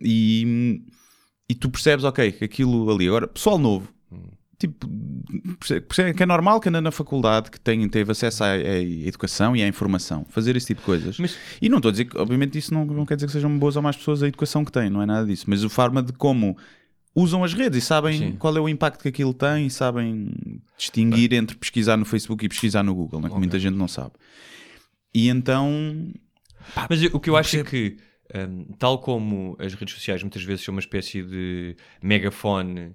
[0.00, 0.82] E,
[1.48, 3.06] e tu percebes, ok, que aquilo ali.
[3.06, 3.88] Agora, pessoal novo,
[4.68, 4.88] tipo,
[6.16, 9.62] que é normal que anda na faculdade, que tem, teve acesso à, à educação e
[9.62, 11.18] à informação, fazer esse tipo de coisas.
[11.18, 13.56] Mas- E não estou a dizer que, obviamente, isso não, não quer dizer que sejam
[13.58, 15.44] boas ou más pessoas a educação que têm, não é nada disso.
[15.48, 16.56] Mas a forma de como
[17.14, 18.32] usam as redes e sabem Sim.
[18.38, 20.32] qual é o impacto que aquilo tem e sabem
[20.78, 24.12] distinguir entre pesquisar no Facebook e pesquisar no Google, né, que muita gente não sabe.
[25.14, 26.10] E então,
[26.88, 27.98] Mas eu- o que eu acho é que,
[28.34, 32.94] hum, tal como as redes sociais muitas vezes são uma espécie de megafone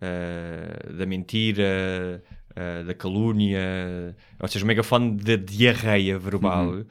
[0.00, 2.22] ah, da mentira,
[2.56, 6.84] ah, da calúnia, ou seja, o megafone da diarreia verbal,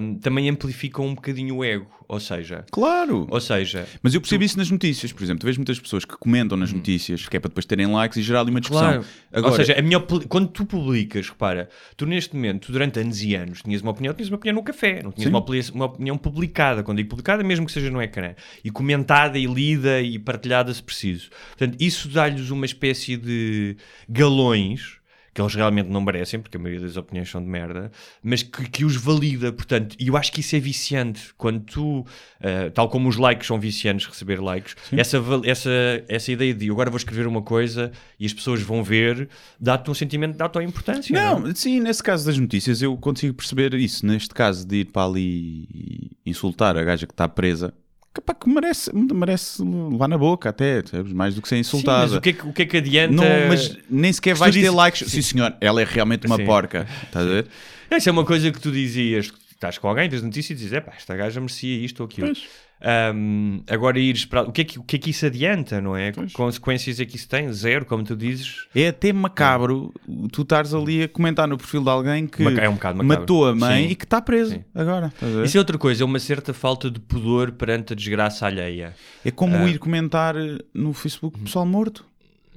[0.00, 1.86] hum, também amplificam um bocadinho o ego.
[2.10, 3.26] Ou seja, Claro!
[3.30, 5.40] ou seja, Mas eu percebo isso nas notícias, por exemplo.
[5.40, 8.22] Tu vês muitas pessoas que comentam nas notícias, que é para depois terem likes e
[8.22, 8.88] gerar ali uma discussão.
[8.88, 8.92] Hum.
[8.92, 9.06] Claro.
[9.30, 12.98] Agora, Ou seja, a minha opini- quando tu publicas, repara, tu neste momento, tu durante
[12.98, 15.84] anos e anos, tinhas uma opinião, tinhas uma opinião no café, não tinhas uma, uma
[15.84, 16.82] opinião publicada.
[16.82, 20.82] Quando digo publicada, mesmo que seja no ecrã, e comentada e lida e partilhada se
[20.82, 21.28] preciso.
[21.48, 23.76] Portanto, isso dá-lhes uma espécie de
[24.08, 24.96] galões.
[25.38, 28.68] Que eles realmente não merecem, porque a maioria das opiniões são de merda, mas que,
[28.68, 31.32] que os valida, portanto, e eu acho que isso é viciante.
[31.36, 32.04] Quando tu,
[32.40, 35.70] ah, tal como os likes são viciantes, receber likes, essa, essa,
[36.08, 39.28] essa ideia de agora vou escrever uma coisa e as pessoas vão ver,
[39.60, 41.14] dá-te um sentimento de auto-importância.
[41.14, 44.04] Não, Não, sim, nesse caso das notícias eu consigo perceber isso.
[44.04, 47.72] Neste caso de ir para ali e insultar a gaja que está presa,
[48.20, 51.12] que, pá, que merece, merece levar na boca até, sabes?
[51.12, 52.02] mais do que ser Sim, insultada.
[52.02, 53.14] mas o que, é que, o que é que adianta?
[53.14, 55.10] Não, mas nem sequer Se vais ter dizes- likes.
[55.10, 56.44] Sim, senhor, ela é realmente uma Sim.
[56.44, 56.86] porca.
[57.04, 57.46] Estás a ver?
[57.90, 60.92] Essa é uma coisa que tu dizias, estás com alguém, tens notícia e dizes, epá,
[60.96, 62.26] esta gaja merecia isto ou aquilo.
[62.28, 62.42] Pois.
[62.80, 64.42] Ahm, agora ires para...
[64.42, 66.12] O que, é que, o que é que isso adianta, não é?
[66.12, 67.52] Que consequências é que isso tem?
[67.52, 68.66] Zero, como tu dizes.
[68.74, 69.92] É até macabro
[70.32, 73.54] tu estares ali a comentar no perfil de alguém que Maca- é um matou a
[73.54, 73.92] mãe Sim.
[73.92, 74.64] e que está preso Sim.
[74.74, 75.12] agora.
[75.44, 78.94] Isso é outra coisa, é uma certa falta de pudor perante a desgraça alheia.
[79.24, 79.68] É como Ah.
[79.68, 80.34] ir comentar
[80.72, 82.04] no Facebook pessoal morto.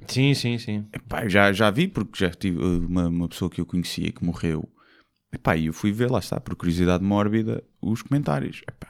[0.06, 0.84] Sim, sim, sim.
[0.92, 4.10] Epá, eu já, já vi, porque já tive uh, uma, uma pessoa que eu conhecia
[4.10, 4.68] que morreu.
[5.32, 8.62] Epá, e eu fui ver, lá está, por curiosidade mórbida, os comentários.
[8.68, 8.88] Epá,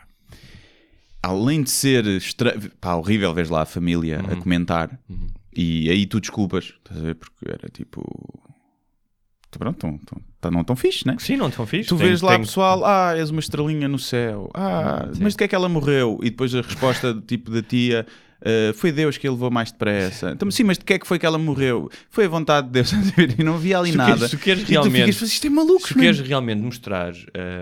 [1.23, 2.57] além de ser estra...
[2.81, 4.99] pá, horrível, vês lá a família a comentar,
[5.55, 7.15] e aí tu desculpas, estás a ver?
[7.15, 8.03] Porque era tipo.
[9.51, 11.15] Pronto, tão, tão, tão- não tão fixe, né?
[11.19, 11.89] Sim, não tão fixe.
[11.91, 15.39] Tu Tem- vês lá tem- pessoal, ah, és uma estrelinha no céu, ah, mas de
[15.39, 16.19] que é que ela morreu?
[16.23, 18.07] E depois a resposta tipo da tia,
[18.45, 20.31] ah, foi Deus que a levou mais depressa.
[20.31, 21.91] Então, sim, mas de que é que foi que ela morreu?
[22.11, 22.93] Foi a vontade de Deus,
[23.39, 24.29] e não havia ali Se nada.
[24.29, 27.13] se queres realmente- ficas, isto é maluco, Se queres realmente mostrar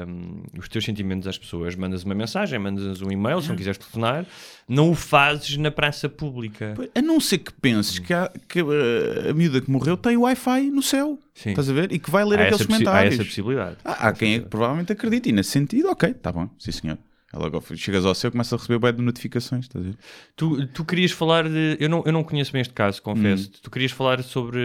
[0.06, 3.78] hum, os teus sentimentos às pessoas, mandas uma mensagem, mandas um e-mail, se não quiseres
[3.78, 4.24] telefonar,
[4.68, 6.74] não o fazes na praça pública.
[6.94, 10.70] A não ser que penses que, há- que, ah, a miúda que morreu tem Wi-Fi
[10.70, 11.50] no céu, Sim.
[11.50, 11.90] estás a ver?
[11.92, 13.14] E que vai ler Há aqueles possi- há comentários.
[13.14, 13.76] essa possibilidade.
[13.84, 16.98] Ah, há quem é que provavelmente acredita e nesse sentido, ok, tá bom, sim senhor.
[17.32, 19.96] Ela agora chegas ao céu começa a receber bué de notificações, estás a ver?
[20.34, 21.76] Tu, tu querias falar de.
[21.78, 23.48] Eu não, eu não conheço bem este caso, confesso.
[23.48, 23.58] Hum.
[23.62, 24.60] Tu querias falar sobre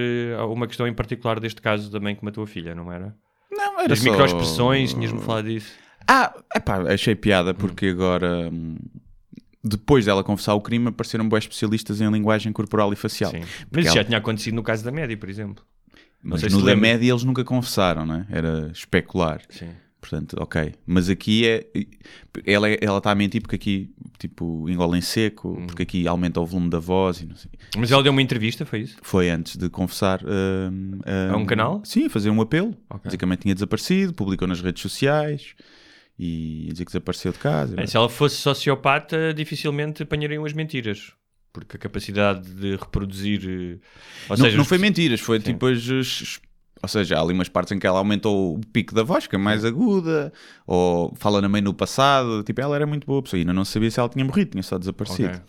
[0.49, 3.15] uma questão em particular deste caso da mãe que matou a filha, não era?
[3.51, 4.09] Não, era Das só...
[4.09, 5.71] microexpressões, tinhas-me falado disso.
[6.07, 8.77] Ah, epá, achei piada porque agora, hum,
[9.63, 13.29] depois dela confessar o crime, apareceram bons especialistas em linguagem corporal e facial.
[13.31, 13.39] Sim.
[13.41, 15.63] Mas Porque isso ela- já tinha acontecido no caso da média, por exemplo.
[16.21, 18.25] Mas no da média eles nunca confessaram, não é?
[18.31, 19.41] Era especular.
[19.49, 19.69] Sim.
[20.07, 20.73] Portanto, ok.
[20.85, 21.65] Mas aqui é.
[22.45, 23.89] Ela é- ela está a mentir porque aqui,
[24.19, 25.65] tipo, engole em seco, Hum.
[25.65, 27.49] porque aqui aumenta o volume da voz e não sei.
[27.75, 28.97] Mas ela deu uma entrevista, foi isso?
[29.01, 30.21] Foi antes de confessar.
[30.23, 31.81] hum, hum, A um canal?
[31.83, 32.77] Sim, a fazer um apelo.
[32.89, 33.01] Ok.
[33.05, 35.55] Basicamente tinha desaparecido, publicou nas redes sociais
[36.19, 37.75] e dizer que desapareceu de casa.
[37.75, 41.13] Bem, se ela fosse sociopata, dificilmente apanhariam as mentiras.
[41.51, 43.41] Porque a capacidade de reproduzir.
[43.43, 43.79] eh,
[44.29, 45.45] Ou não, seja, não os- foi mentiras, foi Sim.
[45.53, 46.39] tipo as, as-
[46.85, 49.35] Ou seja, há ali umas partes em que ela aumentou o pico da voz, que
[49.35, 50.31] é mais aguda,
[50.65, 52.43] ou fala na mãe no passado.
[52.43, 54.77] Tipo, ela era muito boa pessoa, ainda não sabia se ela tinha morrido, tinha só
[54.77, 55.29] desaparecido.
[55.29, 55.41] Ok.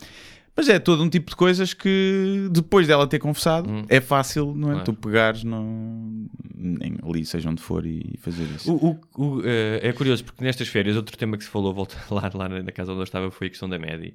[0.58, 4.68] Mas é todo um tipo de coisas que depois dela ter confessado é fácil, não
[4.68, 4.72] é?
[4.72, 4.84] Claro.
[4.86, 6.26] Tu pegares no...
[6.58, 8.72] em- ali, seja onde for, e fazer isso.
[8.72, 11.94] O, o- o, eh, é curioso porque nestas férias outro tema que se falou volta,
[12.10, 14.14] lá, lá na casa onde eu estava foi a questão da média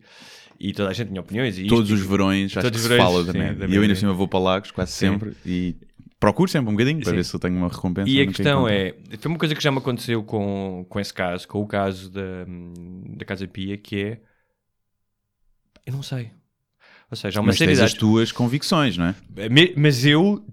[0.59, 2.81] e toda a gente tinha opiniões e Todos isto- os verões, acho todos que os
[2.83, 3.55] se verões, fala da sim, média.
[3.55, 3.95] da E eu ainda média.
[3.95, 5.09] cima vou para Lagos quase Sim.
[5.11, 5.75] sempre e
[6.21, 7.15] procuro sempre um bocadinho para Sim.
[7.15, 8.07] ver se eu tenho uma recompensa.
[8.09, 11.47] E a questão é, foi uma coisa que já me aconteceu com, com esse caso,
[11.47, 12.45] com o caso da,
[13.17, 14.21] da Casa Pia, que é
[15.83, 16.31] eu não sei.
[17.09, 19.15] Ou seja, há uma Mas tens as tuas convicções, não é?
[19.75, 20.45] Mas eu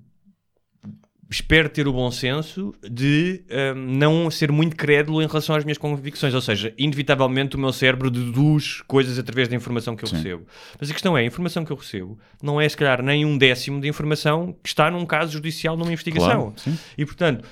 [1.31, 5.77] espero ter o bom senso de hum, não ser muito crédulo em relação às minhas
[5.77, 6.33] convicções.
[6.35, 10.17] Ou seja, inevitavelmente o meu cérebro deduz coisas através da informação que eu Sim.
[10.17, 10.47] recebo.
[10.81, 13.37] Mas a questão é, a informação que eu recebo não é, se calhar, nem um
[13.37, 16.53] décimo de informação que está num caso judicial, numa investigação.
[16.53, 16.79] Claro.
[16.97, 17.47] E, portanto,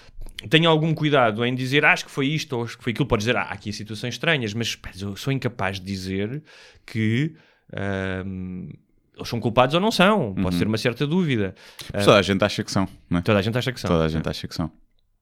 [0.49, 3.07] tenho algum cuidado em dizer "Ah, acho que foi isto ou acho que foi aquilo.
[3.07, 6.43] Pode dizer, ah, há aqui situações estranhas, mas eu sou incapaz de dizer
[6.87, 7.35] que
[8.25, 8.71] hum,
[9.17, 10.29] eles são culpados ou não são.
[10.29, 10.43] Uhum.
[10.43, 11.55] Posso ter uma certa dúvida.
[12.05, 13.23] Toda a gente acha que são, não é?
[13.23, 13.91] Toda a gente acha que são.
[13.91, 14.71] Toda a gente acha que são.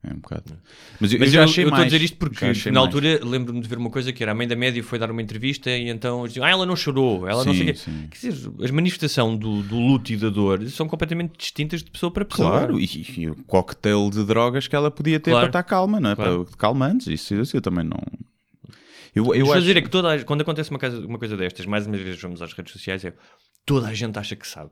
[0.06, 0.58] É um bocado.
[1.00, 2.76] Mas eu, Mas eu eu já achei eu estou a dizer isto porque na mais.
[2.76, 5.22] altura lembro-me de ver uma coisa que era a mãe da média foi dar uma
[5.22, 8.08] entrevista e então eles diziam, ah, ela não chorou, ela não Sim, sei o quê.
[8.20, 12.10] Quer dizer, as manifestações do, do luto e da dor são completamente distintas de pessoa
[12.12, 12.50] para pessoa.
[12.50, 12.84] Claro, e,
[13.16, 15.44] e o cocktail de drogas que ela podia ter Claro.
[15.50, 16.16] para estar calma, não é?
[16.16, 16.44] Claro.
[16.44, 17.98] Para, calmantes, isso, isso eu também não.
[19.14, 19.60] Eu, Eu acho...
[19.62, 22.20] dizer é que toda a- quando acontece uma coisa, uma coisa destas, mais uma vez
[22.20, 23.14] vamos às redes sociais, é
[23.64, 24.70] toda a gente acha que sabe.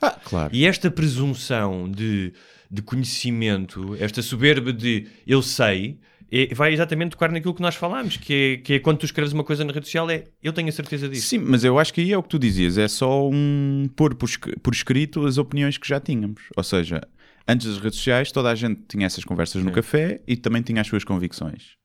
[0.00, 0.54] Ah, claro.
[0.54, 2.32] E esta presunção de,
[2.70, 5.98] de conhecimento, esta soberba de eu sei,
[6.30, 9.32] é- vai exatamente tocar naquilo que nós falámos, que é, que é quando tu escreves
[9.32, 11.28] uma coisa na rede social, é eu tenho a certeza disso.
[11.28, 14.14] Sim, mas eu acho que aí é o que tu dizias, é só um pôr
[14.14, 14.28] por,
[14.62, 16.42] por escrito as opiniões que já tínhamos.
[16.56, 17.00] Ou seja,
[17.46, 20.80] antes das redes sociais, toda a gente tinha essas conversas no café e também tinha
[20.80, 21.76] as suas convicções.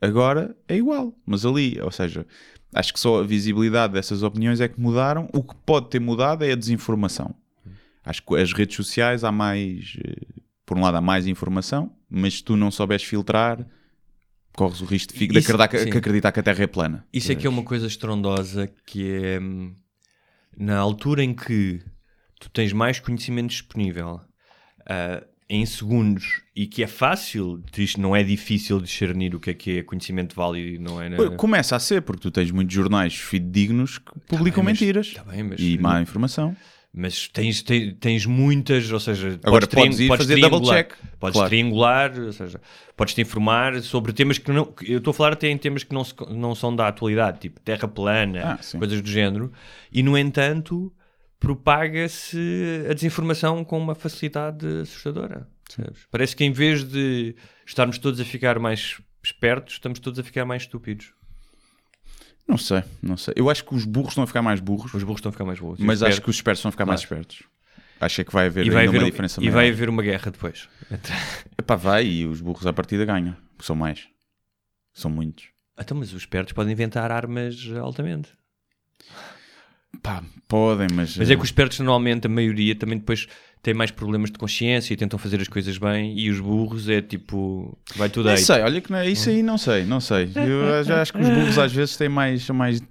[0.00, 2.26] Agora é igual, mas ali, ou seja,
[2.74, 5.28] acho que só a visibilidade dessas opiniões é que mudaram.
[5.32, 7.34] O que pode ter mudado é a desinformação.
[8.04, 12.34] Acho que as redes sociais há mais, eh, por um lado, há mais informação, mas
[12.38, 13.64] se tu não souberes filtrar,
[14.54, 17.06] corres o risco de, fi- de Isso- acreditar, que- acreditar que a Terra é plana.
[17.12, 19.74] Isso é que é uma coisa estrondosa que é hum,
[20.56, 21.80] na altura em que
[22.40, 24.20] tu tens mais conhecimento disponível
[24.86, 25.22] ah,
[25.54, 27.62] em segundos e que é fácil,
[27.98, 31.10] não é difícil discernir o que é que é conhecimento válido e não é.
[31.36, 35.22] Começa a ser, porque tu tens muitos jornais fidedignos que publicam bem, mas- mentiras tá
[35.24, 36.56] bem, mas- e má informação.
[36.94, 40.92] Mas tens, tens, tens muitas, ou seja, Agora triang- podes ir fazer double check.
[41.18, 41.48] Podes Claro.
[41.48, 42.60] triangular, ou seja,
[42.96, 44.72] podes te informar sobre temas que não.
[44.82, 47.60] Eu estou a falar até em temas que não, se- não são da atualidade, tipo
[47.60, 49.50] terra plana, Ah, coisas do género,
[49.90, 50.92] e no entanto
[51.42, 55.48] propaga-se a desinformação com uma facilidade assustadora.
[55.66, 56.06] percebes?
[56.10, 57.34] Parece que em vez de
[57.66, 61.12] estarmos todos a ficar mais espertos, estamos todos a ficar mais estúpidos.
[62.48, 63.34] Não sei, não sei.
[63.36, 65.44] Eu acho que os burros estão a ficar mais burros, Os burros estão a ficar
[65.44, 67.22] mais e mas acho que os espertos estão a ficar mais Claro.
[67.22, 67.48] espertos.
[68.00, 69.54] Acho é que vai haver e vai haver, uma um- diferença e maior.
[69.54, 70.68] vai haver uma guerra depois.
[71.58, 73.36] Epá, vai e os burros à partida ganham.
[73.56, 74.08] porque São mais.
[74.92, 75.46] São muitos.
[75.78, 78.30] Então, mas os espertos podem inventar armas altamente.
[80.02, 81.16] Pá, podem, mas...
[81.16, 83.28] Mas é que os espertos, normalmente, a maioria também depois
[83.62, 86.18] têm mais problemas de consciência e tentam fazer as coisas bem.
[86.18, 88.38] E os burros é tipo, vai tudo Não aí.
[88.38, 90.30] sei, olha que não, isso aí não sei, não sei.
[90.34, 92.82] Eu já acho que os burros às vezes têm mais, são mais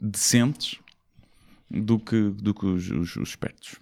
[0.00, 0.76] decentes
[1.70, 3.76] do que, do que os, os- os espertos.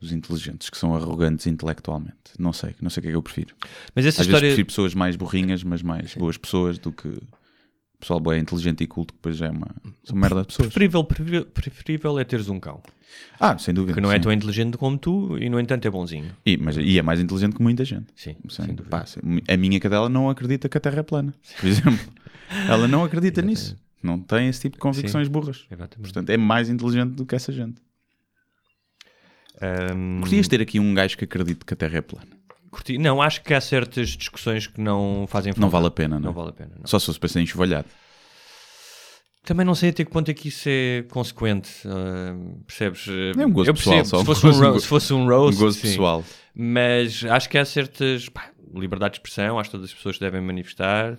[0.00, 2.14] Os inteligentes, que são arrogantes intelectualmente.
[2.38, 3.54] Não sei, não sei o que é que eu prefiro.
[3.94, 4.42] Mas essa Às história.
[4.42, 7.08] vezes prefiro pessoas mais burrinhas, mas mais boas pessoas do que
[8.00, 9.68] pessoal bem inteligente e culto, que depois já é uma,
[10.04, 10.68] são merda de pessoas.
[10.68, 12.82] Preferível, preferível, preferível é teres um cão
[13.40, 13.94] Ah, sem dúvida.
[13.94, 14.20] que não é sim.
[14.22, 16.30] tão inteligente como tu e, no entanto, é bonzinho.
[16.44, 18.06] E, mas, e é mais inteligente que muita gente.
[18.14, 18.84] Sim, Sim, sem dúvida.
[18.90, 19.20] pá, sim.
[19.48, 21.98] a minha cadela não acredita que a Terra é plana, por exemplo.
[22.68, 23.76] Ela não acredita nisso.
[24.02, 25.64] Não tem esse tipo de convicções burras.
[25.70, 26.02] Exatamente.
[26.02, 27.80] Portanto, é mais inteligente do que essa gente.
[29.60, 32.35] Ahm, Curtias ter aqui um gajo que acredite que a Terra é plana.
[32.76, 35.60] Curti- Não, acho que há certas discussões que não fazem falta.
[35.60, 36.26] Não vale a pena, não?
[36.26, 36.70] Não vale a pena.
[36.78, 36.86] não.
[36.86, 37.86] Só se fosse para ser enxovalhado.
[39.44, 41.70] Também não sei até que ponto é que isso é consequente.
[41.86, 43.06] ahm, percebes?
[43.38, 45.56] É um gosto Eu percebo, pessoal, se, fosse um gosto- ro- se fosse um roast,
[45.60, 45.88] um gosto sim.
[45.88, 46.24] pessoal.
[46.54, 48.28] Mas acho que há certas.
[48.28, 51.16] pá, liberdade de expressão, acho que todas as pessoas devem manifestar.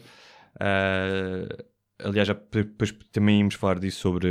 [0.59, 1.47] Ah,
[2.03, 4.27] aliás, já depois também íamos falar disso sobre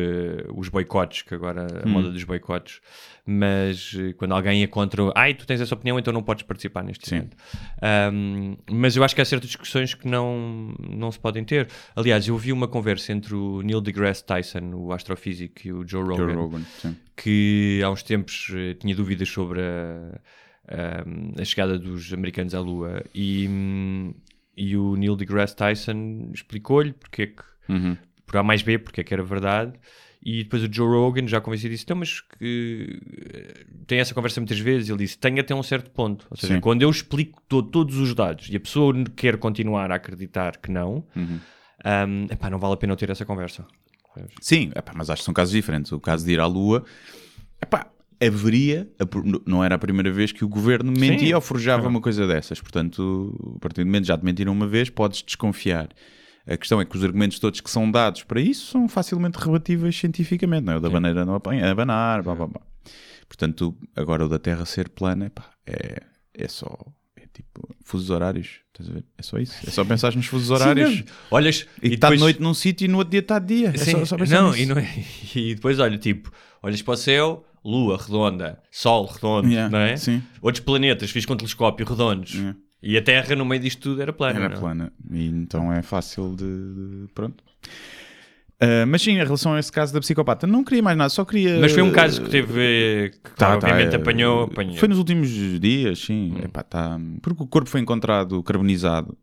[0.55, 1.93] os boicotes, que agora a Hum.
[1.93, 2.81] moda dos boicotes.
[3.25, 5.03] Mas eh, quando alguém é contra.
[5.17, 7.17] Ai, tu tens essa opinião, então não podes participar neste Sim.
[7.17, 7.37] evento.
[7.83, 11.69] Ahm, mas eu acho que há certas discussões que não, não se podem ter.
[11.97, 16.03] Aliás, eu vi uma conversa entre o Neil deGrasse Tyson, o astrofísico, e o Joe
[16.03, 16.63] Rogan Joe Rogan,
[17.17, 20.21] que há uns tempos eh, tinha dúvidas sobre a,
[20.69, 24.15] a- a chegada dos americanos à Lua e, hum,
[24.57, 27.97] e o Neil deGrasse Tyson explicou-lhe porque é que Uhum.
[28.27, 29.73] por A mais B, porque é que era verdade
[30.25, 32.99] e depois o Joe Rogan já convencido disse, então mas que
[33.33, 36.55] eh, tem essa conversa muitas vezes, ele disse, tem até um certo ponto ou seja,
[36.55, 36.61] Sim.
[36.61, 40.71] quando eu explico to- todos os dados e a pessoa quer continuar a acreditar que
[40.71, 41.39] não Uhum.
[41.85, 43.65] hum, epá, não vale a pena eu ter essa conversa
[44.41, 45.93] Sim, epá, mas acho que são casos diferentes.
[45.93, 46.85] O caso de ir à Lua,
[47.61, 48.89] epá, haveria,
[49.47, 51.35] não era a primeira vez que o governo mentia Sim.
[51.35, 52.59] ou forjava uma coisa dessas.
[52.59, 55.89] Portanto, a partir do momento já te mentiram uma vez, podes desconfiar.
[56.47, 59.97] A questão é que os argumentos todos que são dados para isso são facilmente rebatíveis
[59.99, 60.77] cientificamente, não é?
[60.77, 62.61] O da bandeira não apanha, abanar, blá, blá, blá.
[63.29, 66.01] Portanto, agora o da Terra ser plana, epá, é,
[66.33, 66.77] é só,
[67.17, 69.05] é tipo, fusos horários, estás a ver?
[69.19, 69.57] É só isso.
[69.67, 71.03] É só pensar nos fusos horários.
[71.31, 73.73] olhas e está de noite num sítio e no outro dia está de dia.
[73.75, 74.63] É Sim, só, só não, nisso.
[74.63, 75.05] e, não é-
[75.35, 76.31] e depois olha, tipo,
[76.63, 79.97] olhas para o céu, lua redonda, sol redondo, Yeah, não é?
[79.97, 80.23] sim.
[80.41, 82.35] Outros planetas, fiz com telescópio redondos.
[82.35, 82.57] Yeah.
[82.87, 84.39] E a Terra, no meio disto tudo, era plana.
[84.39, 84.57] Era não?
[84.57, 84.61] é?
[84.61, 84.93] plana.
[85.11, 86.45] E então é fácil de.
[86.45, 87.43] de- pronto.
[88.61, 91.25] Ah, mas sim, em relação a esse caso da psicopata, não queria mais nada, só
[91.25, 91.59] queria.
[91.61, 93.13] Mas foi um caso que teve.
[93.23, 94.77] Que Tá, obviamente tá, apanhou, apanhou.
[94.77, 96.39] Foi nos últimos dias, sim.
[96.43, 99.17] Epá, tá, porque o corpo foi encontrado carbonizado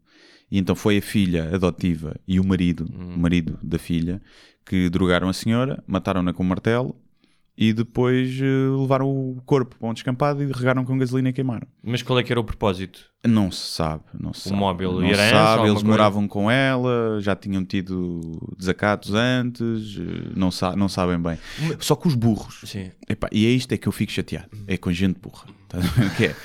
[0.52, 4.22] e então foi a filha adotiva e o marido, o marido da filha,
[4.66, 6.96] que drogaram a senhora, mataram-na com um martelo
[7.56, 8.44] e depois eh,
[8.80, 11.68] levaram o corpo para um descampado e regaram com gasolina e queimaram.
[11.84, 13.12] Mas qual é que era o propósito?
[13.26, 14.56] Não se sabe, não se sabe.
[14.56, 15.70] móvel, não herança, se sabe.
[15.70, 18.22] Eles moravam com ela, já tinham tido
[18.58, 21.38] desacatos antes, eh, não, sa não sabem bem.
[21.80, 22.92] Só que os burros, Sim.
[23.08, 25.78] epá, e é isto é que eu fico chateado, é com gente burra, tá
[26.18, 26.36] que é,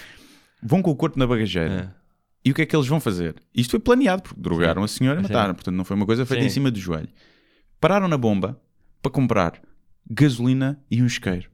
[0.63, 1.97] vão com o corpo na bagageira,
[2.45, 3.35] E o que é que eles vão fazer?
[3.55, 5.33] Isto foi planeado, porque drogaram a senhora e Sim.
[5.33, 5.55] mataram.
[5.55, 6.47] Portanto, não foi uma coisa feita Sim.
[6.47, 7.09] em cima do joelho.
[7.81, 8.61] Pararam na bomba
[9.03, 9.61] para comprar
[10.11, 11.49] gasolina e um isqueiro.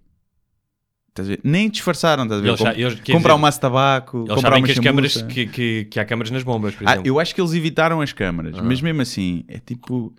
[1.10, 1.40] Estás a ver?
[1.44, 2.48] Nem disfarçaram, estás a ver?
[2.48, 4.72] Eles já- eles- quer comprar dizer, um maço de tabaco, Eles comprar sabem uma que,
[4.72, 5.32] as câmaras, chamuça.
[5.34, 7.08] que, que, que há câmaras nas bombas, por Ah, exemplo.
[7.08, 10.12] eu acho que eles evitaram as câmaras, mas mesmo assim, é tipo.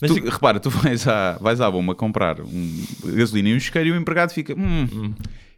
[0.00, 3.88] Mas tu- Repara, tu vais à, vais à bomba comprar um gasolina e um isqueiro
[3.88, 4.54] e o empregado fica.
[4.54, 5.12] Hum,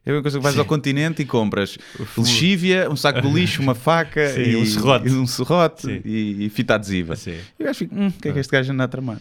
[0.06, 1.76] É a mesma coisa que vais ao continente e compras
[2.16, 5.08] lexívia, um saco de lixo, uma faca Sim, e um serrote.
[5.08, 6.00] e um serrote Sim.
[6.04, 7.14] e, e fita adesiva.
[7.14, 7.37] Sim.
[7.58, 9.20] E o gajo fica, hum, o que é que este gajo anda a tramar?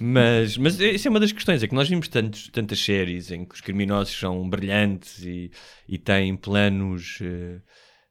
[0.00, 3.44] Mas, mas isso é uma das questões, é que nós vimos tantos, tantas séries em
[3.44, 5.50] que os criminosos são brilhantes e,
[5.88, 7.60] e têm planos eh,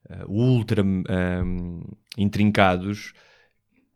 [0.10, 1.82] eh, ultra ehm,
[2.18, 3.14] intrincados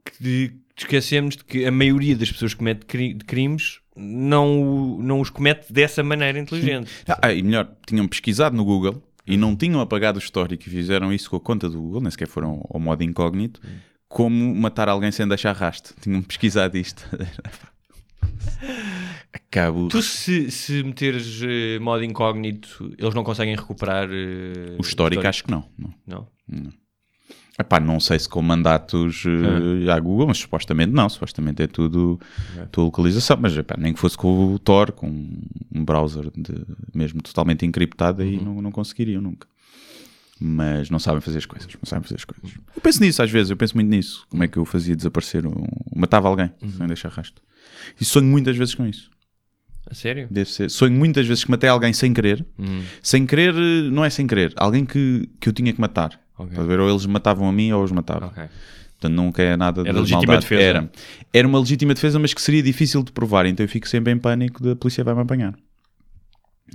[0.05, 5.29] que esquecemos de que a maioria das pessoas que comete cri- crimes não, não os
[5.29, 6.89] comete dessa maneira inteligente.
[7.21, 11.13] Ah, e melhor, tinham pesquisado no Google e não tinham apagado o histórico e fizeram
[11.13, 13.61] isso com a conta do Google, nem sequer foram ao modo incógnito,
[14.07, 15.93] como matar alguém sem deixar rastro.
[16.01, 17.05] Tinham pesquisado isto.
[19.33, 19.87] Acabo.
[19.87, 25.43] Tu, se, se meteres eh, modo incógnito, eles não conseguem recuperar eh, O histórico, acho
[25.43, 25.63] que não.
[25.77, 25.93] não.
[26.47, 26.71] Não?
[27.59, 31.07] Epá, não sei se com mandatos eh, à Google, mas supostamente não.
[31.09, 32.19] Supostamente é tudo
[32.71, 33.37] tua localização.
[33.39, 38.21] Mas epá, nem que fosse com o Tor, com um browser de- mesmo totalmente encriptado,
[38.21, 39.47] aí não, não conseguiriam nunca.
[40.43, 41.67] Mas não sabem fazer as coisas.
[41.71, 42.57] Não sabem fazer as coisas.
[42.75, 44.25] Eu penso nisso às vezes, eu penso muito nisso.
[44.27, 45.53] Como é que eu fazia desaparecer, um,
[45.95, 47.43] matava alguém sem deixar rastro.
[47.99, 49.09] E sonho muitas vezes com isso.
[49.89, 50.27] A sério?
[50.31, 50.69] Deve ser.
[50.71, 52.43] Sonho muitas vezes que matei alguém sem querer.
[53.03, 53.53] Sem querer,
[53.91, 54.51] não é sem querer.
[54.55, 56.19] Alguém que, que eu tinha que matar.
[56.37, 56.49] Ok.
[56.51, 56.79] Estás a ver?
[56.79, 58.27] Ou eles matavam a mim ou os matava.
[58.27, 58.43] Ok.
[58.99, 60.41] Portanto, nunca é nada Era de legítima maldade.
[60.41, 60.61] defesa.
[60.61, 60.91] Era.
[61.33, 63.45] Era uma legítima defesa, mas que seria difícil de provar.
[63.45, 65.55] Então eu fico sempre em pânico da polícia vai-me apanhar.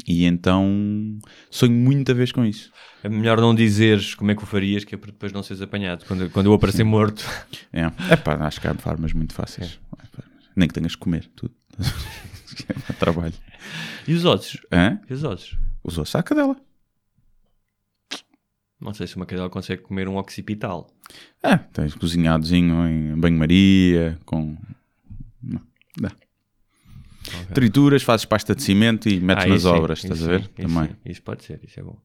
[0.06, 1.18] E então
[1.50, 2.72] sonho muita vez com isso.
[3.02, 5.62] É melhor não dizeres como é que o farias, que é para depois não seres
[5.62, 6.04] apanhado.
[6.06, 7.24] Quando, quando eu aparecer morto.
[7.72, 9.78] É, Epá, acho que há formas muito fáceis.
[10.54, 11.54] Nem que tenhas que comer tudo.
[12.88, 13.34] é trabalho.
[14.06, 14.60] E os ossos?
[14.72, 15.00] Hã?
[15.08, 15.56] E os ossos?
[15.84, 16.56] Usou a saca dela.
[18.80, 20.90] Não sei se uma cadela consegue comer um occipital.
[21.42, 24.56] É, tens cozinhadozinho em banho-maria, com.
[25.42, 25.60] Não,
[27.30, 27.54] dá.
[27.54, 30.24] Trituras, fazes pasta de cimento e metes Ah, nas isso sim, obras, isso estás a
[30.24, 30.40] sim, ver?
[30.40, 30.88] Isso, Também.
[30.90, 30.96] sim.
[31.06, 31.98] Isso pode ser, isso é bom.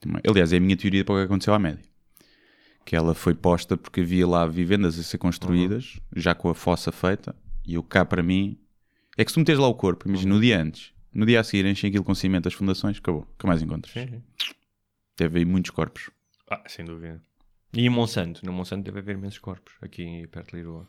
[0.00, 0.20] Também.
[0.28, 1.82] Aliás, é a minha teoria para o que aconteceu à média.
[2.84, 6.92] Que ela foi posta porque havia lá vivendas a ser construídas, já com a fossa
[6.92, 7.34] feita,
[7.66, 8.58] e o cá para mim.
[9.16, 11.44] É que se tu meteres lá o corpo, imagina, no dia antes, no dia a
[11.44, 13.92] seguir enchem aquilo com cimento as fundações, acabou, nunca mais encontras.
[13.92, 14.22] Sim, sim.
[15.16, 16.10] Deve haver muitos corpos.
[16.50, 17.22] Ah, sem dúvida.
[17.72, 18.44] E em Monsanto?
[18.44, 20.86] No Monsanto deve haver imensos corpos, aqui perto de Lisboa.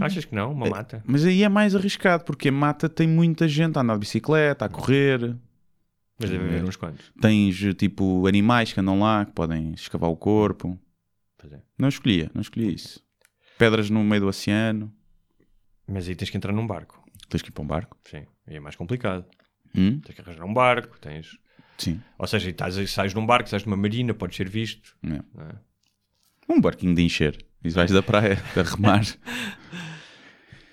[0.00, 0.52] Achas que não?
[0.52, 1.02] Uma mata?
[1.06, 4.64] Mas aí é mais arriscado, porque a mata tem muita gente a andar de bicicleta,
[4.64, 5.36] a correr,
[6.18, 7.12] Mas deve haver uns quantos.
[7.20, 10.78] tens tipo animais que andam lá, que podem escavar o corpo.
[11.50, 11.58] É.
[11.78, 13.00] Não escolhia, não escolhia isso.
[13.58, 14.92] Pedras no meio do oceano,
[15.86, 17.02] Mas aí tens que entrar num barco.
[17.28, 17.96] tens que ir para um barco.
[18.04, 18.24] Sim.
[18.46, 19.24] Aí é mais complicado.
[19.74, 19.98] Hum?
[20.00, 21.36] Tens que arranjar um barco, tens...
[21.76, 22.00] Sim.
[22.18, 24.96] Ou seja, estás, sais num barco, sais numa marina, podes ser visto.
[25.04, 25.16] É.
[25.16, 25.54] é?
[26.48, 27.44] Um barquinho de encher.
[27.64, 29.04] E vais da praia a remar.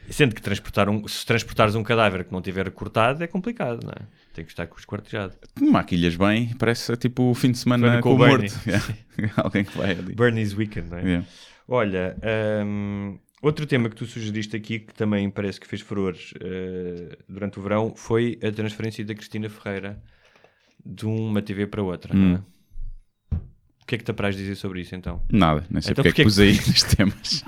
[0.10, 3.92] Sendo que transportar um, se transportares um cadáver que não tiver cortado é complicado, não
[3.92, 4.06] é?
[4.34, 5.34] Tem que estar com esquartejado.
[5.60, 8.54] Maquilhas bem, parece tipo o fim de semana com, com o morto.
[9.18, 9.34] Yeah.
[9.38, 10.14] Alguém que vai ali.
[10.14, 11.04] Bernie's Weekend, não é?
[11.04, 11.28] Yeah.
[11.68, 12.16] Olha,
[12.66, 17.58] hum, outro tema que tu sugeriste aqui, que também parece que fez furores eh, durante
[17.58, 20.02] o verão, foi a transferência da Cristina Ferreira
[20.86, 22.42] de uma TV para outra, não é?
[23.86, 25.22] O que é que te apraz dizer sobre isso, então?
[25.32, 27.44] Nada, nem sei Então porque é que porquê pus aí nestes temas.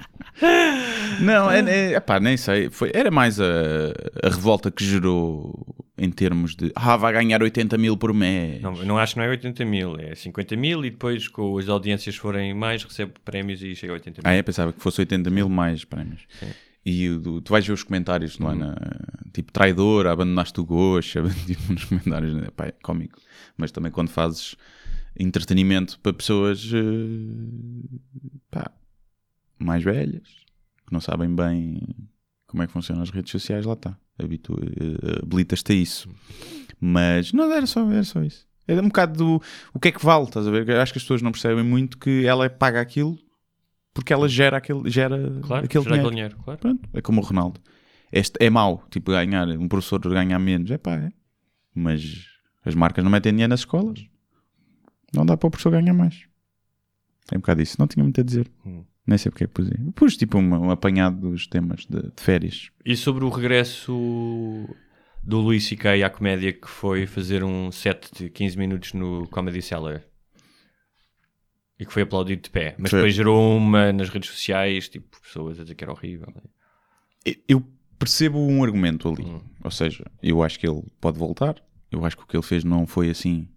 [1.19, 2.69] Não, é, é, epá, nem sei.
[2.69, 3.43] Foi, era mais a,
[4.23, 8.61] a revolta que gerou em termos de ah, vai ganhar 80 mil por mês.
[8.61, 11.67] Não, não acho que não é 80 mil, é 50 mil e depois, com as
[11.67, 14.31] audiências forem mais, recebe prémios e chega a 80 mil.
[14.31, 14.43] Ah, é?
[14.43, 16.21] Pensava que fosse 80 mil mais prémios.
[16.85, 18.75] E o do- tu vais ver os comentários lá na.
[19.33, 22.33] Tipo, traidor, abandonaste o gosto, tipo, nos comentários.
[22.35, 22.47] né?
[22.55, 23.19] Pá, é cómico.
[23.57, 24.55] Mas também quando fazes
[25.19, 27.97] entretenimento para pessoas eh,
[28.51, 28.71] pá,
[29.59, 30.27] mais velhas,
[30.85, 31.81] que não sabem bem
[32.47, 33.97] como é que funcionam as redes sociais, lá está.
[34.17, 36.09] Habitua- eh, Habilitas-te a isso.
[36.79, 38.47] Mas não era só, era só isso.
[38.67, 39.41] Era um bocado do
[39.73, 40.67] o que é que vale, estás a ver?
[40.67, 43.17] Eu Acho que as pessoas não percebem muito que ela paga aquilo
[43.93, 46.15] porque ela gera aquele, gera Claro, aquele será dinheiro.
[46.15, 46.59] dinheiro, claro.
[46.59, 47.59] Pronto, é como o Ronaldo.
[48.11, 51.09] Este é mau, tipo, ganhar, um professor ganhar menos, é pá, é.
[51.73, 52.25] Mas
[52.63, 54.05] as marcas não metem dinheiro nas escolas.
[55.13, 56.25] Não dá para o professor ganhar mais.
[57.31, 57.75] É um bocado isso.
[57.79, 58.49] Não tinha muito a dizer.
[58.65, 58.83] Hum.
[59.05, 59.69] Nem sei porque é que pus.
[59.95, 62.69] Pus tipo um, um apanhado dos temas de, de férias.
[62.85, 63.93] E sobre o regresso
[65.23, 66.03] do Luís C.K.
[66.03, 70.03] à comédia que foi fazer um set de 15 minutos no Comedy Cellar?
[71.79, 72.75] E que foi aplaudido de pé.
[72.77, 72.99] Mas Foi.
[72.99, 76.33] depois gerou uma nas redes sociais, tipo, pessoas a dizer que era horrível.
[77.47, 77.63] Eu
[77.99, 79.23] percebo um argumento ali.
[79.23, 79.41] Hum.
[79.63, 81.55] Ou seja, eu acho que ele pode voltar.
[81.91, 83.47] Eu acho que o que ele fez não foi assim.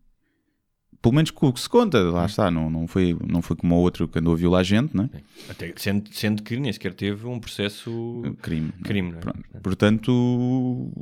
[1.03, 2.51] Pelo menos com o que se conta, lá está.
[2.51, 5.09] Não, não, foi, não foi como o outro que andou a violar gente, né?
[5.49, 8.67] Até, sendo, sendo que nem sequer teve um processo Crime.
[8.67, 8.73] né?
[8.85, 9.61] crime, não é?
[9.61, 10.93] Portanto,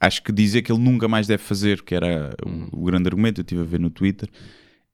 [0.00, 2.68] acho que dizer que ele nunca mais deve fazer, que era o- Hum.
[2.72, 4.28] o, grande argumento, eu estive a ver no Twitter,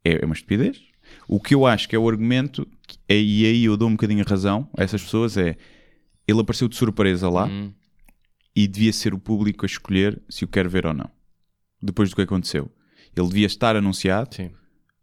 [0.04, 0.80] é, é uma estupidez.
[1.28, 2.66] O que eu acho que é o argumento,
[3.08, 5.56] é- e aí eu dou um bocadinho a razão a essas pessoas, é
[6.26, 7.72] ele apareceu de surpresa lá Hum.
[8.56, 11.10] e devia ser o público a escolher se o quer ver ou não.
[11.82, 12.70] Depois do que aconteceu.
[13.16, 14.50] Ele devia estar anunciado Sim.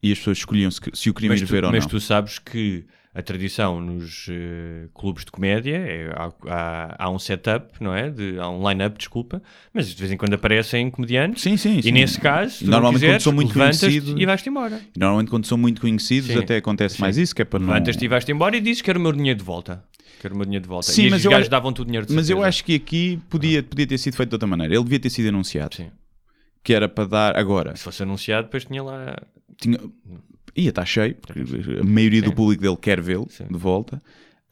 [0.02, 1.90] e as pessoas escolhiam se, se o queriam Mas, ir tu, ver ou mas não.
[1.90, 7.20] tu sabes que a tradição nos eh, clubes de comédia é, há, há- há um
[7.20, 8.10] setup, não é?
[8.10, 9.42] De, há um line-up, desculpa,
[9.74, 11.44] mas de vez em quando aparecem comediantes.
[11.44, 11.92] Sim, sim, E sim.
[11.92, 14.82] nesse caso, Normalmente quiseres, quando são muito conhecidos- e vais-te embora.
[14.96, 16.40] E Normalmente quando são muito conhecidos Sim.
[16.40, 17.02] até acontece Sim.
[17.02, 17.68] mais isso, que é para não...
[17.68, 19.84] Levantas-te e vais-te embora e dizes que quero o meu dinheiro de volta.
[20.22, 20.90] Quero o meu dinheiro de volta.
[20.92, 22.76] Sim, e mas os eu gajos acho- davam-te o dinheiro de Mas eu acho que
[22.76, 24.74] aqui podia, podia ter sido feito de outra maneira.
[24.74, 25.76] Ele devia ter sido anunciado.
[25.76, 25.90] Sim.
[26.64, 27.38] Que era para dar.
[27.38, 29.18] Agora, Se fosse anunciado, depois tinha lá.
[29.58, 29.80] tinha...
[30.56, 31.40] ia estar cheio, porque
[31.80, 34.02] a maioria do público dele quer vê-lo de volta.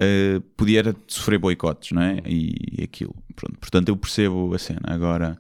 [0.02, 2.22] Uh, podia sofrer boicotes, não é?
[2.26, 3.14] E aquilo.
[3.36, 3.60] Pronto.
[3.60, 4.80] Portanto, eu percebo a cena.
[4.86, 5.38] Agora,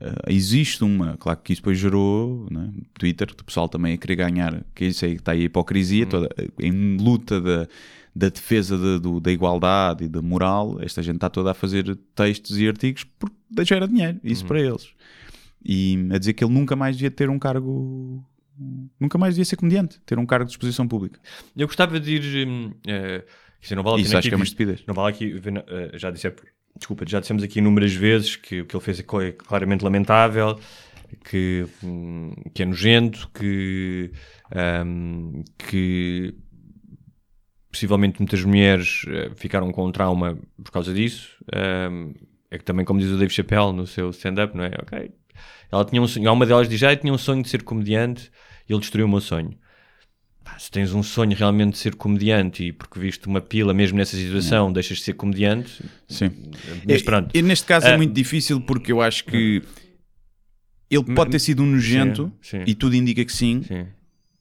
[0.00, 1.16] uh, existe uma.
[1.16, 2.68] Claro que isso depois gerou é?
[2.98, 4.64] Twitter, o pessoal também a querer ganhar.
[4.74, 6.28] Que isso aí está aí a hipocrisia, toda,
[6.58, 7.68] em luta da,
[8.14, 10.76] da defesa da, do- da igualdade e da moral.
[10.82, 14.18] Esta gente está toda a fazer textos e artigos porque gera dinheiro.
[14.24, 14.88] Isso para eles.
[15.64, 18.24] E a dizer que ele nunca mais devia ter um cargo.
[19.00, 21.18] Nunca mais devia ser comediante, ter um cargo de exposição pública.
[21.56, 22.20] Eu gostava de ir.
[23.60, 24.84] dizer, não vale Isso acho aqui que é uma estupidez.
[24.86, 25.40] Não vale aqui.
[25.66, 26.30] eh, já disse,
[26.76, 30.58] desculpa, já dissemos aqui inúmeras vezes que o que ele fez é é claramente lamentável,
[31.24, 34.12] que, hum, que é nojento, que,
[34.84, 36.34] hum, que
[37.70, 41.36] possivelmente muitas mulheres eh, ficaram com um trauma por causa disso.
[41.90, 42.14] Hum,
[42.50, 44.70] é que também, como diz o Dave Chappelle no seu stand-up, não é?
[44.80, 45.10] Ok.
[45.70, 48.30] Ela tinha um sonho, uma delas diz, ah, eu tinha um sonho de ser comediante
[48.68, 49.56] e ele destruiu o meu sonho.
[50.44, 53.96] Pá, se tens um sonho realmente de ser comediante e porque viste uma pila mesmo
[53.96, 56.30] nessa situação, deixas de ser comediante, Sim.
[56.86, 57.30] mas É, pronto.
[57.36, 59.62] e neste caso é Ah, muito difícil porque eu acho que
[60.90, 62.64] ele pode ter sido um nojento Sim, sim.
[62.66, 63.86] e tudo indica que sim, Sim,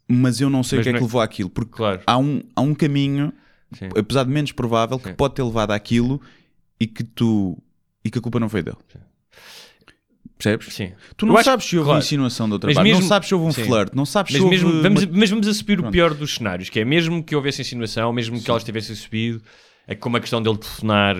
[0.08, 1.50] mas eu não sei Mas o que é que é- levou àquilo.
[1.50, 2.02] Porque claro.
[2.06, 3.34] há um, há um caminho,
[3.72, 3.90] Sim.
[3.98, 5.16] apesar de menos provável, que Sim.
[5.16, 6.22] pode ter levado àquilo
[6.80, 7.58] e que tu
[8.04, 8.78] e que a culpa não foi dele.
[10.38, 10.74] Percebes?
[10.74, 10.92] Sim.
[11.16, 12.04] Tu não Eu acho- sabes se houve claro.
[12.04, 13.64] insinuação de outra Mas não sabes se houve um Sim.
[13.64, 15.92] flirt, não sabes Mas, se houve mesmo, vamos, mas vamos a subir o Pronto.
[15.94, 19.42] pior dos cenários, que é mesmo que houvesse insinuação, mesmo que elas tivessem subido,
[19.88, 21.16] é como a questão dele telefonar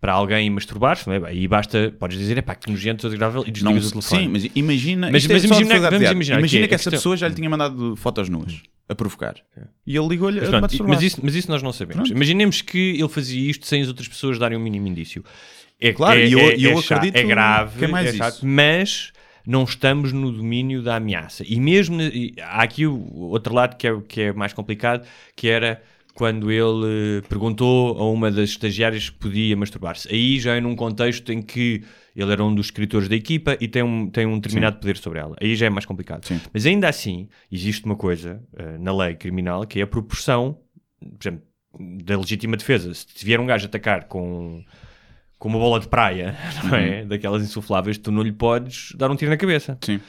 [0.00, 1.28] para alguém e masturbar-se, não é?
[1.28, 4.22] Aí basta, podes dizer, é pá, que nojento, desagradável, e Não, desligas o telefone.
[4.22, 6.68] sim, mas imagina, Mas- é mas só imagina- vamos imaginar imagina que que, é essa
[6.76, 9.34] questão- pessoa já lhe tinha mandado fotos nuas a provocar
[9.86, 12.10] e ele ligou-lhe a pronto, mas, isso, mas isso nós não sabemos.
[12.10, 15.24] Imaginemos que ele fazia isto sem as outras pessoas darem o mínimo indício.
[15.80, 18.08] É, Claro, é, e eu- é- eu é chato, acredito é grave, que é mais
[18.08, 18.16] isso.
[18.18, 19.12] chato, mas
[19.46, 21.44] não estamos no domínio da ameaça.
[21.46, 22.98] E mesmo e há aqui o
[23.28, 25.06] outro lado que é, que é mais complicado,
[25.36, 25.82] que era
[26.14, 30.08] quando ele perguntou a uma das estagiárias que podia masturbar-se.
[30.10, 31.82] Aí já é num contexto em que
[32.16, 35.18] ele era um dos escritores da equipa e tem um, tem um determinado poder sobre
[35.18, 35.36] ela.
[35.38, 36.24] Aí já é mais complicado.
[36.24, 36.40] Sim.
[36.54, 40.58] Mas ainda assim, existe uma coisa eh, na lei criminal que é a proporção,
[40.98, 41.42] por exemplo,
[42.02, 42.94] da legítima defesa.
[42.94, 44.64] Se vier um gajo atacar com,
[45.38, 47.04] com uma bola de praia, não é?
[47.04, 49.78] Daquelas insufláveis, tu não lhe podes dar um tiro na cabeça.
[49.82, 50.00] Sim.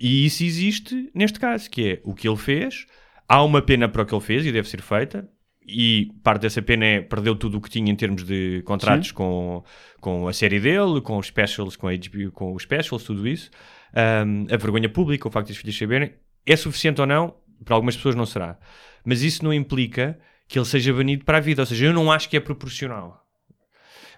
[0.00, 2.86] E isso existe neste caso, que é o que ele fez,
[3.28, 5.28] há uma pena para o que ele fez e deve ser feita,
[5.68, 9.62] e parte dessa pena é perdeu tudo o que tinha em termos de contratos com,
[10.00, 13.50] com a série dele, com os specials, com a HBO, com os specials, tudo isso.
[13.94, 16.14] Um, a vergonha pública, o facto de os filhos saberem,
[16.46, 17.34] é suficiente ou não?
[17.64, 18.58] Para algumas pessoas não será.
[19.04, 22.10] Mas isso não implica que ele seja banido para a vida, ou seja, eu não
[22.10, 23.27] acho que é proporcional.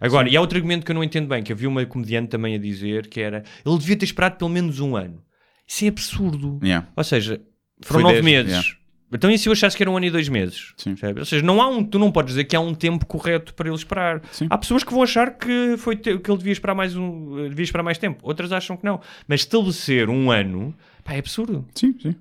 [0.00, 2.54] Agora, e há outro argumento que eu não entendo bem, que havia uma comediante também
[2.54, 5.22] a dizer, que era, ele devia ter esperado pelo menos um ano.
[5.68, 6.58] Isso é absurdo.
[6.62, 6.88] Yeah.
[6.96, 7.40] Ou seja,
[7.82, 8.50] foram Foi nove meses.
[8.52, 8.68] yeah.
[9.12, 10.72] Então e se eu achasse que era um ano e dois meses?
[10.76, 10.94] Sim.
[10.96, 11.18] Sabe?
[11.18, 13.68] Ou seja, não há um, tu não podes dizer que há um tempo correto para
[13.68, 14.22] ele esperar.
[14.30, 14.46] Sim.
[14.48, 17.64] Há pessoas que vão achar que, foi te- que ele devia esperar, mais um, devia
[17.64, 18.20] esperar mais tempo.
[18.22, 19.00] Outras acham que não.
[19.26, 20.72] Mas estabelecer um ano
[21.02, 21.66] pá, é absurdo.
[21.74, 22.14] Sim, sim.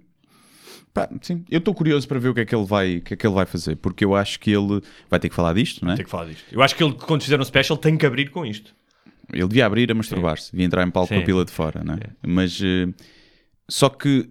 [1.07, 1.45] Pá, sim.
[1.49, 3.33] Eu estou curioso para ver o que, é que ele vai, que é que ele
[3.33, 5.95] vai fazer, porque eu acho que ele vai ter que falar disto, não é?
[5.95, 6.43] Tem que falar disto.
[6.51, 8.73] Eu acho que ele, quando fizer um special, tem que abrir com isto.
[9.31, 11.93] Ele devia abrir a masturbar-se, devia entrar em palco com a pila de fora, não
[11.93, 11.99] é?
[12.25, 12.87] Mas eh,
[13.67, 14.27] só que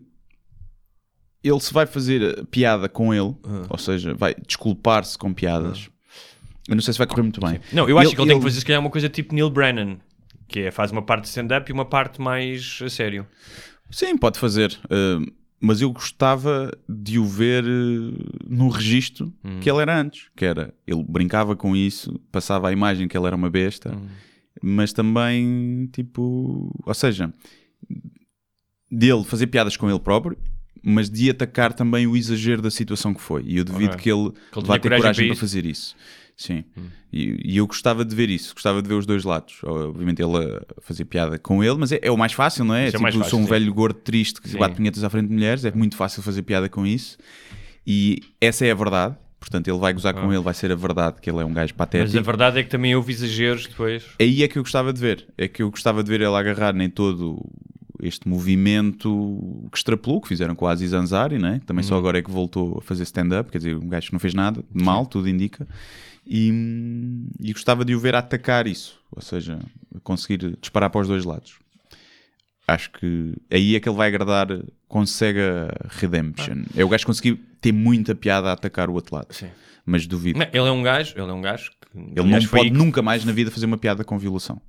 [1.43, 3.35] ele se vai fazer eh, piada com ele,
[3.69, 5.89] ou seja, vai desculpar-se com piadas.
[6.69, 7.61] Eu não sei se vai correr muito bem.
[7.73, 9.99] Não, eu acho que ele, tem que fazer se calhar uma coisa tipo Neil Brennan,
[10.49, 13.27] que é faz uma parte de stand-up e uma parte mais a sério.
[13.91, 14.79] Sim, pode fazer.
[14.85, 19.59] Uh, mas eu gostava de o ver eh, no registro Hum.
[19.61, 23.27] que ele era antes, que era, ele brincava com isso, passava a imagem que ele
[23.27, 24.07] era uma besta, Hum.
[24.63, 27.33] mas também, tipo, ou seja,
[28.91, 30.37] dele fazer piadas com ele próprio,
[30.83, 33.43] mas de atacar também o exagero da situação que foi.
[33.47, 34.03] E eu duvido Ok.
[34.05, 35.97] que ele, Que ele vá ter coragem para fazer isso.
[36.39, 36.63] Sim.
[37.13, 39.57] E, e eu gostava de ver isso, gostava de ver os dois lados.
[39.65, 42.87] Obviamente ele a fazer piada com ele, mas é, é o mais fácil, não é?
[42.87, 43.51] Isso é tipo, fácil, sou um sim.
[43.51, 44.59] velho gordo triste que Sim.
[44.59, 47.19] bate punhetas à frente de mulheres, é muito fácil fazer piada com isso.
[47.85, 49.17] E essa é a verdade.
[49.41, 51.73] Portanto, ele vai gozar com ele, vai ser a verdade que ele é um gajo
[51.73, 51.77] Ah.
[51.79, 52.19] Mas patético.
[52.19, 54.05] a verdade é que também houve exageros depois.
[54.21, 55.27] Aí é que eu gostava de ver.
[55.37, 57.41] É que eu gostava de ver ele agarrar nem todo
[58.01, 61.61] este movimento que extrapolou, que fizeram com o Aziz Ansari, né?
[61.67, 61.89] também Uhum.
[61.89, 64.35] só agora é que voltou a fazer stand-up, quer dizer, um gajo que não fez
[64.35, 65.67] nada mal, tudo indica.
[66.31, 66.53] E,
[67.41, 69.59] e gostava de o ver atacar isso, ou seja,
[70.03, 71.55] conseguir disparar para os dois lados.
[72.67, 74.47] Acho que aí é que ele vai agradar,
[74.87, 76.65] consegue a redemption.
[76.77, 79.33] É o gajo conseguir ter muita piada a atacar o outro lado.
[79.33, 79.49] Sim.
[79.87, 80.39] Mas duvido.
[80.39, 83.01] Não, ele é um gajo, ele é um gajo que Ele não pode que- nunca
[83.01, 84.61] mais na vida fazer uma piada com violação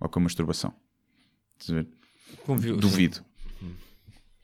[0.00, 0.72] ou com masturbação.
[1.68, 1.88] Ver?
[2.44, 3.24] conviu- Duvido.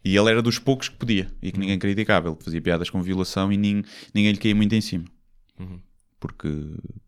[0.05, 2.31] E ele era dos poucos que podia e que ninguém criticava.
[2.31, 5.05] Ele fazia piadas com violação e nin- ninguém lhe caía muito em cima.
[6.23, 6.49] Porque,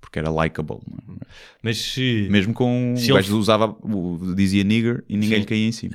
[0.01, 0.79] porque era likable.
[1.21, 1.25] é?
[1.63, 2.27] Mas se.
[2.29, 2.95] Mesmo com.
[2.97, 5.41] Se o ele- gajo usava, o- dizia nigger e ninguém Sim.
[5.43, 5.95] lhe caía em cima.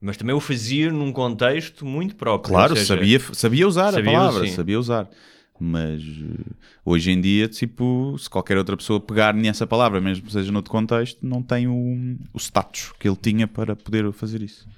[0.00, 2.52] Mas também o fazia num contexto muito próprio.
[2.54, 4.52] Claro, seja, sabia, sabia usar sabia, a palavra, sim.
[4.54, 5.10] sabia usar.
[5.58, 6.52] Mas eh,
[6.84, 10.70] hoje em dia, tipo, se qualquer outra pessoa pegar nessa palavra, mesmo que seja noutro
[10.70, 14.68] contexto, não tem o, o status que ele tinha para poder fazer isso.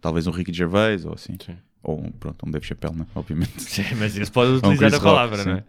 [0.00, 1.36] Talvez um Ricky Gervais ou assim.
[1.46, 1.54] Sim.
[1.82, 3.06] Ou um, pronto, um Dave Chappelle, né?
[3.14, 3.60] obviamente.
[3.62, 5.64] Sim, mas isso pode um utilizar Chris a palavra, Rock, não é?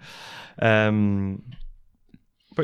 [0.87, 1.37] Ahm,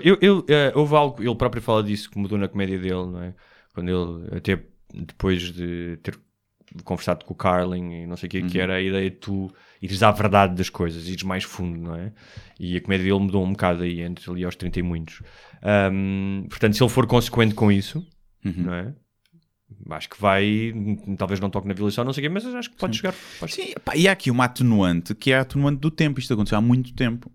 [0.04, 3.24] eu, eu, eh, houve algo, ele próprio fala disso que mudou na comédia dele, não
[3.24, 3.34] é?
[3.74, 6.20] Quando ele, até depois de ter
[6.84, 8.48] conversado com o Carlin e não sei o que, Uhum.
[8.50, 11.96] que era a ideia de tu ires à verdade das coisas, ires mais fundo, não
[11.96, 12.12] é?
[12.60, 15.24] E a comédia dele mudou um bocado aí, entre ali aos 30 e muitos.
[15.64, 18.06] Ahm, portanto, se ele for consequente com isso,
[18.46, 18.54] Uhum.
[18.58, 18.94] não é?
[19.92, 20.74] Acho que vai,
[21.18, 23.14] talvez não toque na violação, não sei o quê, mas acho que pode chegar.
[23.40, 26.20] pode- Sim, pá, e há aqui uma atenuante que é a atenuante do tempo.
[26.20, 27.32] Isto aconteceu há muito tempo.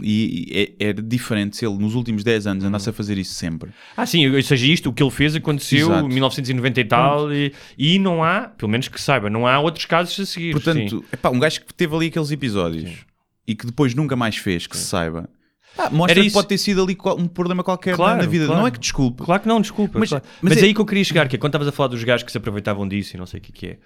[0.00, 3.34] E e é, era diferente se ele nos últimos 10 anos andasse a fazer isso
[3.34, 3.70] sempre.
[3.96, 6.06] Ah, sim, ou seja, isto, o que ele fez aconteceu Exato.
[6.06, 9.84] em 1990 e tal, e, e não há, pelo menos que saiba, não há outros
[9.84, 10.52] casos a seguir.
[10.52, 11.04] Portanto, sim.
[11.12, 13.04] epá, um gajo que teve ali aqueles episódios
[13.46, 15.28] e que depois nunca mais fez, que se saiba,
[15.76, 16.34] pá, mostra Era que isso.
[16.34, 18.46] pode ter sido ali um problema qualquer na- Claro, na vida.
[18.46, 18.60] claro.
[18.60, 19.22] Não é que desculpe.
[19.22, 19.98] Claro que não, desculpa.
[19.98, 20.24] Mas- claro.
[20.40, 22.02] mas Mas, é- aí que eu queria chegar, que é quando estavas a falar dos
[22.04, 23.78] gajos que se aproveitavam disso e não sei o que, que é.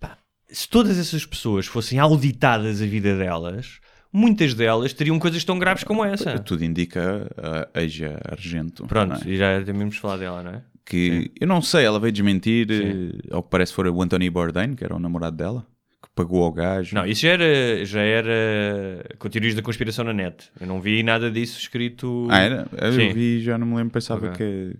[0.00, 3.80] Pá, se todas essas pessoas fossem auditadas a vida delas,
[4.12, 6.38] muitas delas teriam coisas tão graves como essa.
[6.38, 7.28] Tudo indica
[7.74, 8.86] a Asia Argento.
[8.86, 9.30] Pronto, é?
[9.30, 10.62] e já temos falar dela, não é?
[10.86, 14.74] Que eu não sei, ela veio desmentir, eh, ao que parece foi o Anthony Bourdain,
[14.74, 15.66] que era o namorado dela,
[16.04, 16.94] que pagou ao gajo.
[16.94, 20.50] Não, isso já era, já era teorias da conspiração na net.
[20.60, 22.26] Eu não vi nada disso escrito.
[22.30, 22.66] Ah, era?
[22.80, 23.12] Eu Sim.
[23.12, 24.36] vi, já não me lembro, pensava Ok.
[24.36, 24.76] que,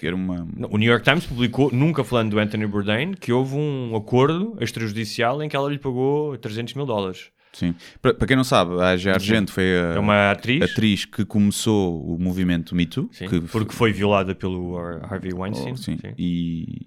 [0.00, 0.46] que era uma.
[0.56, 4.56] Não, O New York Times publicou, nunca falando do Anthony Bourdain, que houve um acordo
[4.60, 7.30] extrajudicial em que ela lhe pagou 300 mil dólares.
[7.52, 7.74] Sim.
[8.02, 11.24] Para, para quem não sabe, a Asia Argento foi a É uma atriz, atriz que
[11.24, 13.08] começou o movimento Me Too.
[13.10, 15.72] sim, que porque foi violada pelo Har- Harvey Weinstein.
[15.72, 15.96] Oh, sim.
[15.96, 16.12] sim.
[16.18, 16.86] E,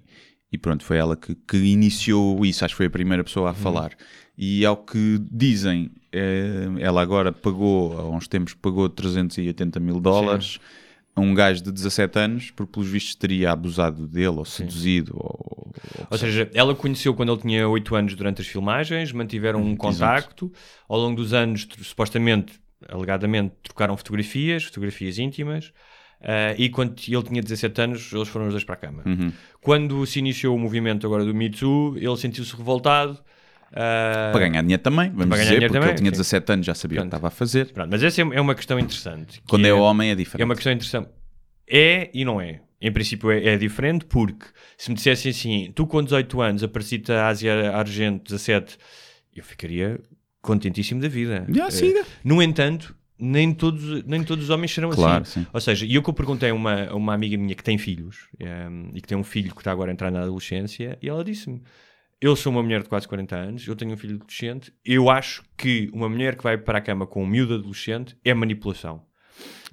[0.52, 3.52] e pronto, foi ela que, que iniciou isso, acho que foi a primeira pessoa a
[3.52, 3.58] Uhum.
[3.58, 3.92] falar.
[4.38, 10.60] E ao que dizem, eh, ela agora pagou, há uns tempos, pagou 380 mil dólares
[11.16, 15.74] a um gajo de 17 anos, porque pelos vistos teria abusado dele, ou seduzido, ou...
[15.98, 19.76] ou- Ou seja, ela conheceu quando ele tinha 8 anos durante as filmagens, mantiveram um
[19.76, 20.52] contacto.
[20.88, 22.54] Ao longo dos anos, supostamente,
[22.88, 25.72] alegadamente, trocaram fotografias, fotografias íntimas.
[26.22, 29.04] Ah, e quando ele tinha 17 anos, eles foram os dois para a cama.
[29.06, 29.32] Uhum.
[29.62, 33.20] Quando se iniciou o movimento agora do Me Too, ele sentiu-se revoltado.
[33.74, 36.18] ah, Para ganhar dinheiro também, vamos dizer, porque também, ele tinha sim.
[36.18, 37.16] 17 anos, já sabia o que Pronto.
[37.16, 37.72] estava a fazer.
[37.72, 39.42] Pronto, mas essa é é uma questão interessante.
[39.48, 40.42] Quando é homem é diferente.
[40.42, 41.10] É uma questão interessante.
[41.68, 42.62] É e não é.
[42.82, 44.46] Em princípio é, é diferente porque
[44.78, 48.78] se me dissessem assim, tu com 18 anos apareciste a Ásia Argento 17,
[49.36, 50.00] eu ficaria
[50.42, 51.46] contentíssimo da vida.
[51.54, 52.04] Eh, siga.
[52.24, 55.42] No entanto, nem todos, nem todos os homens serão Claro, assim.
[55.42, 55.48] sim.
[55.54, 57.78] Ou seja, e o que eu perguntei a uma, a uma amiga minha que tem
[57.78, 61.10] filhos ehm, e que tem um filho que está agora a entrar na adolescência, e
[61.10, 61.62] ela disse-me:
[62.22, 65.44] Eu sou uma mulher de quase 40 anos, eu tenho um filho adolescente, eu acho
[65.58, 69.02] que uma mulher que vai para a cama com um miúdo adolescente é manipulação.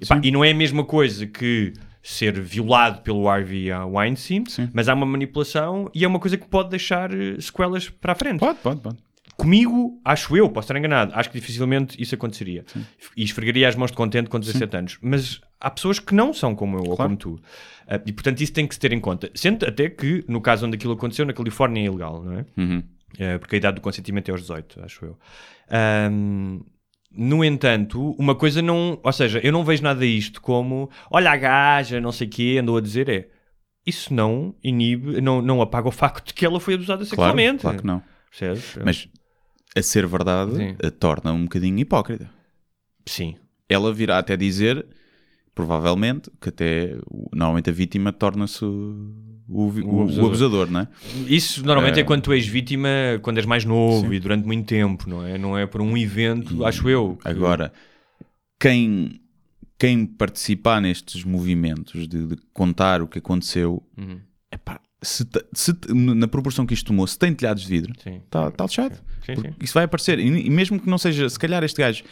[0.01, 4.69] Epá, e não é a mesma coisa que ser violado pelo Harvey Weinstein, Sim.
[4.73, 8.15] mas há uma manipulação e é uma coisa que pode deixar eh, sequelas para a
[8.15, 8.39] frente.
[8.39, 8.97] Pode, pode, pode.
[9.37, 12.65] Comigo, acho eu, posso estar enganado, acho que dificilmente isso aconteceria.
[13.15, 14.97] E esfregaria as mãos de contente com 17 anos.
[14.99, 17.03] Mas há pessoas que não são como eu ou Claro.
[17.11, 17.39] como tu.
[17.87, 19.29] Ah, e portanto isso tem que se ter em conta.
[19.35, 22.45] Sendo até que, no caso onde aquilo aconteceu, na Califórnia é ilegal, não é?
[22.57, 22.83] Uhum.
[23.19, 25.17] Eh, porque a idade do consentimento é aos 18, acho eu.
[25.69, 26.61] Ahm,
[27.11, 28.99] no entanto, uma coisa não.
[29.03, 32.57] Ou seja, eu não vejo nada isto como olha a gaja, não sei o quê,
[32.59, 33.29] andou a dizer é.
[33.85, 37.61] Isso não inibe, não, não apaga o facto de que ela foi abusada Claro, sexualmente.
[37.61, 38.01] claro que não.
[38.29, 38.77] Percebes?
[38.83, 39.07] Mas
[39.77, 40.75] a ser verdade Sim.
[40.83, 42.29] a torna um bocadinho hipócrita.
[43.05, 43.35] Sim.
[43.69, 44.85] Ela virá até dizer,
[45.53, 46.97] provavelmente, que até
[47.33, 49.11] normalmente a vítima torna-se o,
[49.49, 50.25] o, O o- o abusador.
[50.25, 50.71] abusador.
[50.71, 50.87] não é?
[51.27, 52.03] Isso normalmente é, É.
[52.03, 52.89] quando tu és vítima,
[53.21, 54.13] quando és mais novo Sim.
[54.13, 55.37] e durante muito tempo, não é?
[55.37, 57.17] Não é por um evento, acho eu.
[57.21, 57.71] que- Agora,
[58.59, 59.19] quem,
[59.77, 64.19] quem participar nestes movimentos de, de contar o que aconteceu, Uhum.
[65.01, 68.17] Se, se na proporção que isto tomou, se tem telhados de vidro, Sim.
[68.25, 68.95] está tá lixado.
[69.25, 69.55] Sim, Porque sim.
[69.61, 70.19] Isso vai aparecer.
[70.19, 72.03] E, e mesmo que não seja, se calhar este gajo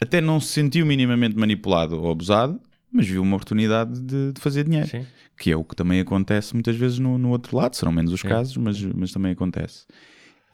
[0.00, 4.64] até não se sentiu minimamente manipulado ou abusado, mas viu uma oportunidade de, de fazer
[4.64, 4.88] dinheiro.
[4.88, 5.06] Sim.
[5.38, 8.20] Que é o que também acontece muitas vezes no, no outro lado, serão menos os
[8.20, 8.28] Sim.
[8.28, 9.86] casos, mas, mas também acontece.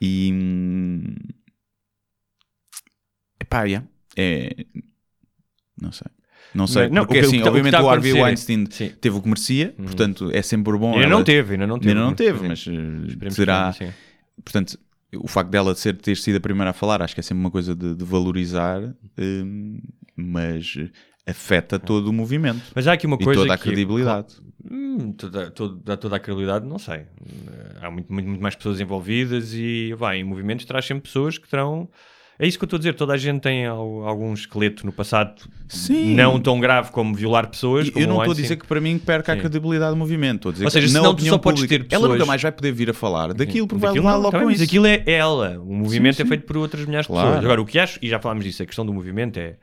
[0.01, 0.31] E.
[0.33, 1.15] hum,
[3.39, 4.65] Epá, yeah, é.
[5.81, 6.07] Não sei.
[6.57, 8.17] Não sei, Não, porque o que- o assim, tá- o que obviamente tá o Harvey
[8.17, 8.91] é- Weinstein Sim.
[8.99, 10.93] teve o que merecia, portanto é sempre bom.
[10.93, 11.89] Ainda ela- não teve, ainda não teve.
[11.91, 12.47] Ainda não teve, Sim.
[12.47, 12.71] mas uh,
[13.07, 13.65] Esperemos que terá.
[13.67, 13.93] não, sim.
[14.43, 14.79] Portanto,
[15.15, 17.51] o facto dela ser, ter sido a primeira a falar, acho que é sempre uma
[17.51, 18.81] coisa de, de valorizar,
[19.17, 19.79] hum,
[20.15, 20.73] mas
[21.25, 24.35] afeta todo o movimento Mas há aqui uma e coisa toda a que- credibilidade.
[24.69, 27.01] Hum, toda, toda, toda a credibilidade, não sei.
[27.01, 27.07] Eh,
[27.81, 31.47] Há muito, muito, muito mais pessoas envolvidas e vai, em movimentos traz sempre pessoas que
[31.47, 31.87] terão.
[32.39, 34.91] É isso que eu estou a dizer, toda a gente tem al- algum esqueleto no
[34.91, 36.13] passado Sim.
[36.13, 37.87] não tão grave como violar pessoas.
[37.87, 39.41] E como eu não estou a dizer que para mim perca a Sim.
[39.41, 40.35] credibilidade do movimento.
[40.35, 42.51] Estou a dizer Ou seja, senão tu só podes ter ela pessoas- nunca mais vai
[42.51, 44.63] poder vir a falar daquilo porque vai Daquilo levar não, logo com mas isso.
[44.65, 45.59] aquilo é ela.
[45.59, 46.29] O movimento Sim, é sim.
[46.29, 47.27] feito por outras milhares de Claro.
[47.27, 47.43] pessoas.
[47.45, 49.57] Agora, o que acho, e já falámos disso, a questão do movimento é.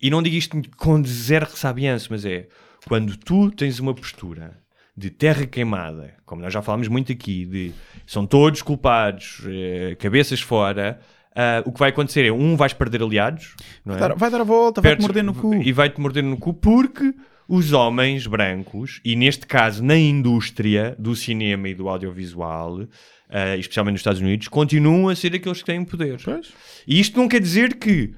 [0.00, 2.46] E não digo isto com zero ressabiança, mas é
[2.86, 4.56] quando tu tens uma postura
[4.96, 7.72] de terra queimada, como nós já falámos muito aqui, de
[8.06, 11.00] são todos culpados, eh, cabeças fora,
[11.34, 13.54] ah, o que vai acontecer é um vais perder aliados,
[13.86, 13.90] é?
[13.90, 15.54] Vai dar- Vai dar a volta, vai-te morder no cu.
[15.54, 17.14] E vai-te morder no cu porque
[17.48, 22.82] os homens brancos, e neste caso na indústria do cinema e do audiovisual,
[23.30, 26.18] eh, especialmente nos Estados Unidos, continuam a ser aqueles que têm poder.
[26.24, 26.48] Pois.
[26.86, 28.14] E isto não quer dizer que.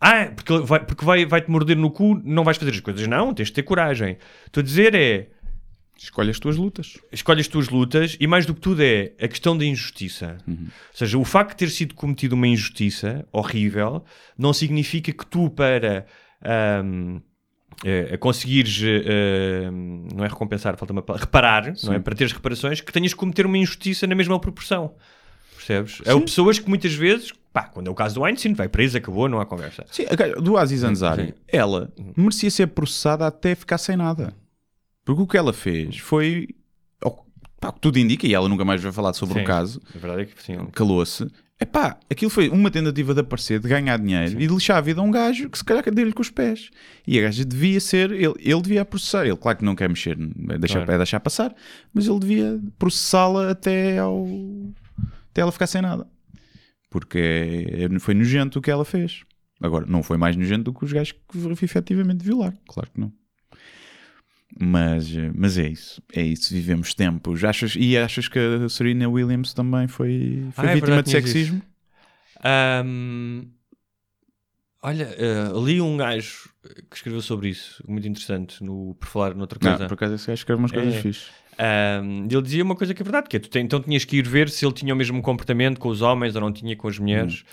[0.00, 3.06] Ah, porque, ele vai, porque vai, vai-te morder no cu, não vais fazer as coisas.
[3.06, 4.16] Não, tens de ter coragem.
[4.46, 5.28] Estou a dizer é.
[6.02, 6.96] Escolhe as tuas lutas.
[7.12, 10.38] Escolhe as tuas lutas e mais do que tudo é a questão da injustiça.
[10.48, 10.56] Ou
[10.94, 14.02] seja, o facto de ter sido cometido uma injustiça horrível
[14.36, 16.06] não significa que tu para
[16.42, 17.18] ahm,
[17.84, 21.98] eh, conseguires ahm, não é recompensar, falta uma palavra, reparar, não é?
[21.98, 24.94] Para teres reparações, que tenhas que cometer uma injustiça na mesma proporção.
[25.54, 26.00] Percebes?
[26.06, 29.28] É pessoas que muitas vezes, pá, quando é o caso do Weinstein, vai preso, acabou,
[29.28, 29.84] não há conversa.
[29.90, 30.06] Sim,
[30.42, 31.34] do Aziz Ansari, sim.
[31.46, 34.34] ela merecia ser processada até ficar sem nada.
[35.04, 36.48] Porque o que ela fez foi,
[37.60, 39.40] pá, o que tudo indica, e ela nunca mais vai falar sobre Sim.
[39.42, 40.56] o caso, A verdade é que sim.
[40.72, 41.26] calou-se.
[41.62, 44.98] Epá, aquilo foi uma tentativa de aparecer, de ganhar dinheiro e de lixar a vida
[45.00, 46.70] a um gajo que se calhar deu-lhe com os pés.
[47.06, 49.26] E a gaja devia ser, ele, ele devia processar.
[49.26, 50.16] Ele, claro que não quer mexer,
[50.48, 50.92] é deixar, Claro.
[50.92, 51.54] é deixar passar,
[51.92, 54.26] mas ele devia processá-la até, ao,
[55.30, 56.06] até ela ficar sem nada.
[56.88, 59.20] Porque é- é- foi nojento o que ela fez.
[59.62, 62.56] Agora, não foi mais nojento do que os gajos que efetivamente violaram.
[62.66, 63.12] Claro que não.
[64.58, 66.02] Mas, mas é isso.
[66.12, 66.52] É isso.
[66.52, 67.44] Vivemos tempos.
[67.44, 71.10] Achas, e achas que a Serena Williams também foi, foi Ah, é vítima verdade, de
[71.10, 71.62] sexismo?
[72.42, 73.44] Ahm,
[74.82, 76.50] olha, eh, li um gajo
[76.90, 79.86] que escreveu sobre isso, muito interessante, no, por falar noutra Não, coisa.
[79.88, 81.00] por acaso esse gajo escreve umas coisas É.
[81.00, 81.30] fixes.
[81.62, 84.16] Ahm, ele dizia uma coisa que é verdade, que é, tu tem- então tinhas que
[84.16, 86.88] ir ver se ele tinha o mesmo comportamento com os homens ou não tinha com
[86.88, 87.44] as mulheres.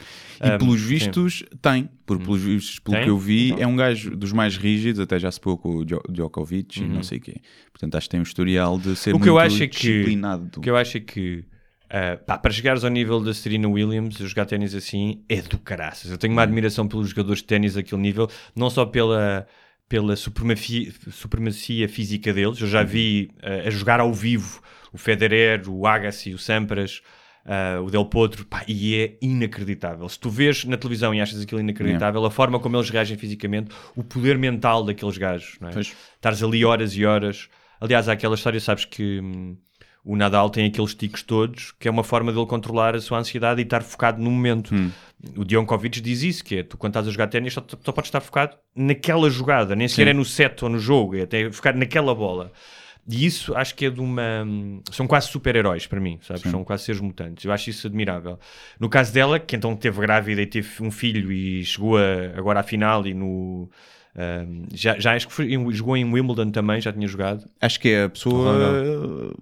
[0.41, 0.88] E Ahm, pelos sim.
[0.88, 1.89] vistos, tem.
[2.05, 3.03] Por, pelos vistos, pelo Tem?
[3.03, 3.64] que eu vi, Então.
[3.64, 6.88] é um gajo dos mais rígidos, até já se pôs com o Djo- Djokovic e
[6.88, 7.36] não sei o quê.
[7.74, 9.18] Portanto, acho que tem um historial de ser Uhum.
[9.18, 10.51] O muito que eu acho é que- disciplinado.
[10.60, 11.43] O que eu acho é que
[11.89, 16.12] ah, pá, para chegares ao nível da Serena Williams, jogar ténis assim é do caraças.
[16.12, 19.47] Eu tenho uma admiração pelos jogadores de ténis daquele nível, não só pela,
[19.89, 22.59] pela supremacia, supremacia física deles.
[22.59, 24.61] Eu já vi ah, a jogar ao vivo
[24.91, 27.01] o Federer, o Agassi, o Sampras.
[27.45, 30.07] ah, o Del Potro, pá, e é inacreditável.
[30.09, 33.71] Se tu vês na televisão e achas aquilo inacreditável, a forma como eles reagem fisicamente,
[33.95, 35.71] o poder mental daqueles gajos, não é?
[36.15, 37.47] Estares ali horas e horas.
[37.79, 39.55] Aliás, há aquela história, sabes que hum,
[40.10, 43.60] o Nadal tem aqueles ticos todos, que é uma forma dele controlar a sua ansiedade
[43.62, 44.74] e estar focado no momento.
[44.74, 44.89] Hum.
[45.36, 48.08] O Djokovic diz isso, que é, tu quando estás a jogar ténis só, só podes
[48.08, 50.10] estar focado naquela jogada, nem sequer Sim.
[50.12, 52.51] é no set ou no jogo, é até focar naquela bola.
[53.10, 54.45] E isso acho que é de uma.
[54.91, 56.43] São quase super-heróis para mim, sabes?
[56.43, 57.45] São quase seres mutantes.
[57.45, 58.38] Eu acho isso admirável.
[58.80, 62.60] No caso dela, que então teve grávida e teve um filho e chegou a- agora
[62.60, 63.70] à final e no.
[64.14, 67.45] ahm, já, já acho que foi, jogou em Wimbledon também, já tinha jogado.
[67.62, 69.34] Acho que é a pessoa.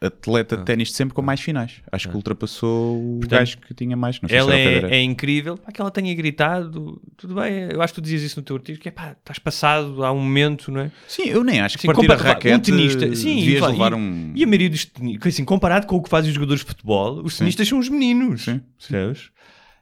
[0.00, 1.82] Atleta de ténis de sempre com mais finais.
[1.92, 4.20] Acho que ultrapassou o Portanto, gajo que tinha mais.
[4.20, 5.58] Não sei Ela é, é incrível.
[5.58, 7.68] Pá, que ela tenha gritado, tudo bem.
[7.70, 10.10] Eu acho que tu dizias isso no teu artigo, que é pá, estás passado há
[10.10, 10.90] um momento, não é?
[11.06, 13.92] Sim, eu nem acho que Sim, partir a raquete um tenista, sim, devias e, levar
[13.92, 14.32] um...
[14.34, 17.22] E a maioria dos tenistas, assim, comparado com o que fazem os jogadores de futebol,
[17.22, 18.44] os tenistas são os meninos.
[18.44, 18.92] Sim, sim.
[18.92, 19.30] Sabes?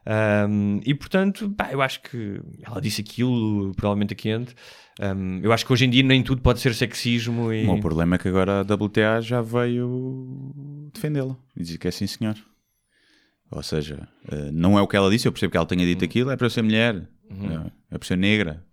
[0.07, 4.55] Um, e portanto, pá, eu acho que ela disse aquilo, provavelmente a quente.
[4.99, 7.63] Um, eu acho que hoje em dia nem tudo pode ser sexismo e.
[7.63, 11.91] O meu problema é que agora a WTA já veio defendê-la e dizer que é
[11.91, 12.35] sim senhor.
[13.51, 15.87] Ou seja, eh, não é o que ela disse, eu percebo que ela tenha Uhum.
[15.87, 16.95] dito aquilo, é para eu ser mulher,
[17.31, 18.63] eh, é para eu ser negra.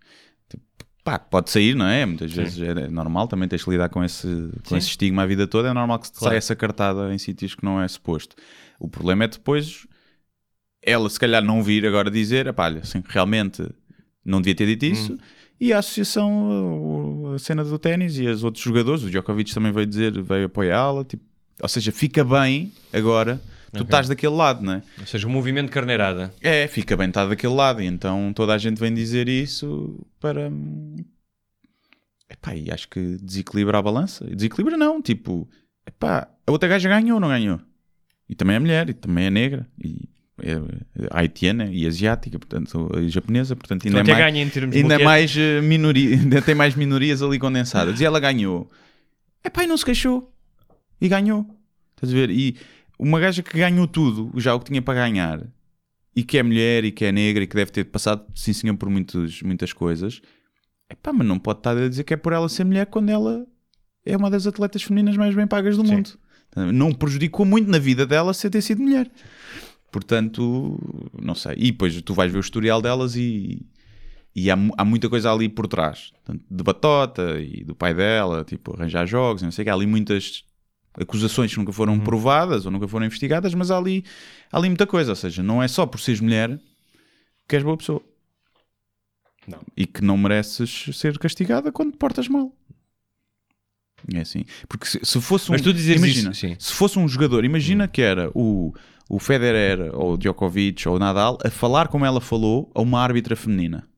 [0.51, 0.65] Tipo,
[1.03, 2.05] pá, pode sair, não é?
[2.05, 4.27] Muitas vezes é normal, também tens de lidar com esse,
[4.65, 4.77] com Sim.
[4.77, 6.31] esse estigma a vida toda, é normal que se Claro.
[6.31, 8.37] saia essa cartada em sítios que não é suposto.
[8.79, 9.87] O problema é depois
[10.87, 13.63] ela se calhar não vir agora dizer, "Epá, olha, assim, realmente
[14.25, 15.13] não devia ter dito isso.
[15.13, 15.19] Hum.
[15.59, 19.87] E a associação, a cena do ténis e os outros jogadores, o Djokovic também veio
[19.87, 21.25] dizer, veio apoiá-la, tipo,
[21.63, 23.41] ou seja, fica bem agora,
[23.73, 24.83] tu estás daquele lado, não é?
[25.01, 26.35] Ou seja, o movimento de carneirada.
[26.43, 30.53] É, fica bem estar daquele lado, e então toda a gente vem dizer isso para.
[32.29, 34.27] Epá, e acho que desequilibra a balança.
[34.29, 35.49] E Desequilibra não, tipo,
[35.87, 37.61] epá, a outra gaja ganhou ou não ganhou?
[38.29, 40.09] E também é mulher, e também é negra, e
[41.11, 45.61] haitiana e asiática, portanto, e japonesa, portanto, ainda Então é mais, ainda é mais eh,
[45.61, 48.01] minoria, ainda tem mais minorias ali condensadas.
[48.01, 48.71] E ela ganhou.
[49.43, 50.33] Epá, e não se queixou.
[51.01, 51.47] E ganhou.
[51.95, 52.31] Estás a ver?
[52.31, 52.57] E
[52.99, 55.47] uma gaja que ganhou tudo, já o que tinha para ganhar,
[56.15, 58.77] e que é mulher e que é negra e que deve ter passado, sim senhor,
[58.77, 60.21] por muitos, muitas coisas,
[60.91, 63.47] epá, mas não pode estar a dizer que é por ela ser mulher quando ela
[64.05, 65.97] é uma das atletas femininas mais bem pagas do Sim.
[65.97, 66.11] mundo.
[66.73, 69.11] Não prejudicou muito na vida dela ser ter sido mulher.
[69.97, 70.79] Portanto,
[71.19, 71.55] não sei.
[71.57, 73.65] E depois tu vais ver o historial delas e,
[74.35, 76.13] e há, há muita coisa ali por trás.
[76.23, 79.71] Tanto de batota e do pai dela, tipo, arranjar jogos, não sei o que.
[79.71, 80.45] Há ali muitas
[80.93, 82.01] acusações que nunca foram Uhum.
[82.01, 84.05] provadas ou nunca foram investigadas, mas há ali,
[84.53, 85.13] há ali muita coisa.
[85.13, 86.61] Ou seja, não é só por seres mulher
[87.49, 88.03] que és boa pessoa.
[89.49, 89.61] Não.
[89.75, 92.55] E que não mereces ser castigada quando te portas mal.
[94.15, 94.45] É assim.
[94.69, 95.55] Porque se, se fosse um.
[95.55, 98.75] Mas tu dizeres imagina, isso, se fosse um jogador, imagina que era o,
[99.09, 103.01] o Federer ou o Djokovic ou o Nadal a falar como ela falou a uma
[103.01, 103.89] árbitra feminina.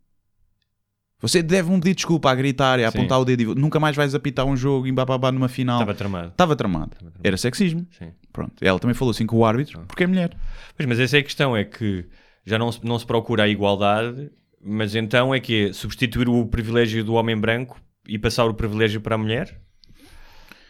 [1.21, 2.99] Você deve um pedir desculpa a gritar e a Sim.
[2.99, 5.81] apontar o dedo e nunca mais vais apitar um jogo em bababá numa final.
[5.81, 6.29] Estava tramado.
[6.29, 6.97] Estava tramado.
[7.25, 7.87] Era sexismo.
[7.91, 8.13] Sim.
[8.33, 8.53] Pronto.
[8.61, 10.37] Ela também falou assim com o árbitro porque é mulher.
[10.77, 12.05] Pois, mas essa é a questão, é que
[12.47, 14.31] já não se, não se procura a igualdade,
[14.65, 19.01] mas então é que é substituir o privilégio do homem branco e passar o privilégio
[19.01, 19.61] para a mulher?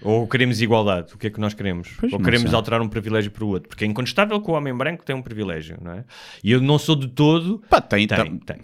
[0.03, 1.14] Ou queremos igualdade?
[1.14, 1.88] O que é que nós queremos?
[1.99, 2.57] Pois, Ou queremos sei.
[2.57, 3.68] alterar um privilégio para o outro?
[3.68, 6.05] Porque é incontestável que o homem branco tem um privilégio, não é?
[6.42, 7.62] E eu não sou de todo...
[7.68, 8.38] Pá, tem, Tem, tem.
[8.38, 8.57] tem,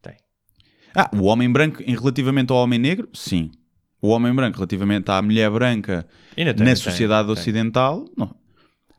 [0.00, 0.16] tem.
[0.94, 3.50] Ah, o homem branco em relativamente ao homem negro, sim.
[4.00, 8.32] O homem branco relativamente à mulher branca tem, na tem, sociedade ocidental, não.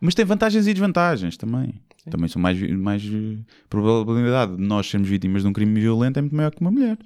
[0.01, 1.81] Mas tem vantagens e desvantagens também.
[2.09, 3.37] Também são mais, mais eh,
[3.69, 6.97] probabilidade de nós sermos vítimas de um crime violento é muito maior que uma mulher.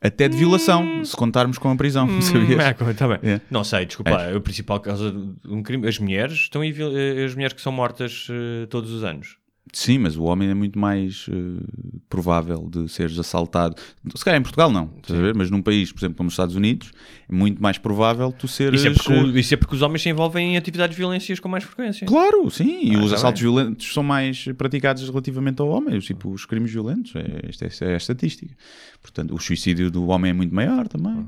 [0.00, 2.60] Até de violação, se contarmos com a prisão, sabias?
[2.64, 3.18] Ah, como- tá bem.
[3.32, 3.40] É.
[3.50, 7.34] Não sei, desculpa, lá, a principal causa de um crime, as mulheres estão eh, as
[7.34, 9.37] mulheres que são mortas eh, todos os anos.
[9.72, 11.62] Sim, mas o homem é muito mais eh,
[12.08, 13.74] provável de seres assaltado.
[14.14, 15.34] Se calhar em Portugal não, estás a ver?
[15.34, 16.90] Mas num país, por exemplo, como os Estados Unidos,
[17.28, 18.80] é muito mais provável tu seres...
[18.80, 21.38] Isso é, porque, eh, isso é porque os homens se envolvem em atividades de violências
[21.38, 22.06] com mais frequência.
[22.06, 22.90] Claro, sim.
[22.92, 23.50] E Ah, os tá assaltos bem.
[23.50, 25.98] violentos são mais praticados relativamente ao homem.
[26.00, 27.12] Tipo, os crimes violentos.
[27.14, 28.54] É, esta é, é a estatística.
[29.02, 31.26] Portanto, o suicídio do homem é muito maior também.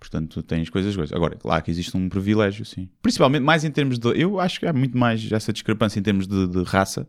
[0.00, 1.14] Portanto, tens coisas, coisas.
[1.16, 2.88] Agora, claro que existe um privilégio, sim.
[3.00, 4.08] Principalmente mais em termos de.
[4.20, 7.06] Eu acho que há muito mais essa discrepância em termos de, de raça.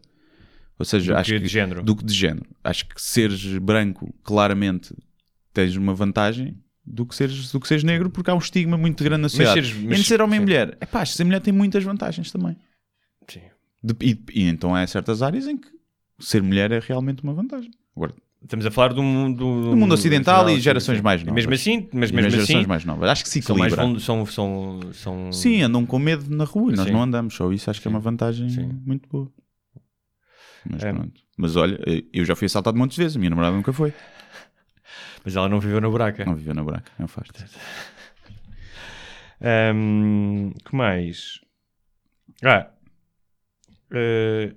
[0.77, 1.83] Ou seja, Do acho que de género.
[1.83, 2.45] Do que de género.
[2.63, 4.93] Acho que seres branco, claramente,
[5.53, 6.57] tens uma vantagem.
[6.85, 9.65] Do que, seres, do que seres negro, porque há um estigma muito grande na sociedade.
[9.67, 10.45] seres- e mas- ser homem e sim.
[10.45, 12.55] mulher, é pá, ser mulher tem muitas vantagens também.
[13.27, 13.41] Sim.
[13.83, 15.67] De- e, e então há certas áreas em que
[16.19, 17.71] ser mulher é realmente uma vantagem.
[17.95, 18.13] Agora,
[18.43, 21.03] Estamos a falar do mundo, do mundo ocidental e sim, gerações sim.
[21.03, 21.35] mais E novas.
[21.35, 23.09] mesmo assim, mas E mesmo gerações assim, mais novas.
[23.09, 23.99] Acho que se são mais equilibra.
[23.99, 26.91] são, são, são, Sim, andam com medo na rua e nós Sim.
[26.91, 27.33] não andamos.
[27.33, 28.47] Só isso acho que é uma vantagem
[28.85, 29.31] muito boa.
[30.69, 30.91] Mas É.
[30.91, 31.21] pronto.
[31.37, 31.79] Mas olha,
[32.13, 33.15] eu já fui assaltado muitas vezes.
[33.15, 33.93] A minha namorada nunca foi.
[35.23, 36.25] mas ela não viveu na buraca.
[36.25, 36.91] Não viveu na buraca.
[36.99, 37.43] É um facto.
[39.41, 41.41] Ahm, que mais?
[42.43, 42.69] Ah,
[43.91, 44.53] eh,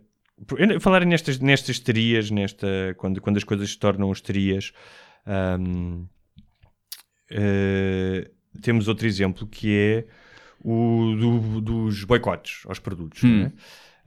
[0.59, 4.73] ainda falar nestas, nestas histerias, nesta, quando, quando as coisas se tornam histerias,
[5.27, 6.05] ahm,
[7.31, 8.31] eh,
[8.63, 10.07] temos outro exemplo que é
[10.65, 13.23] o do- dos boicotes aos produtos.
[13.25, 13.43] Hum.
[13.45, 13.53] não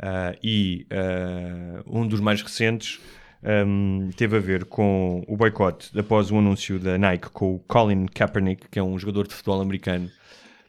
[0.02, 3.00] Ah, e ah, um dos mais recentes
[3.44, 8.08] hum, teve a ver com o boicote após o anúncio da Nike com o Colin
[8.08, 10.10] Kaepernick, que é um jogador de futebol americano,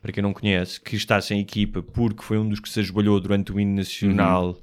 [0.03, 3.19] para quem não conhece, que está sem equipa porque foi um dos que se esbolhou
[3.19, 4.59] durante o hino nacional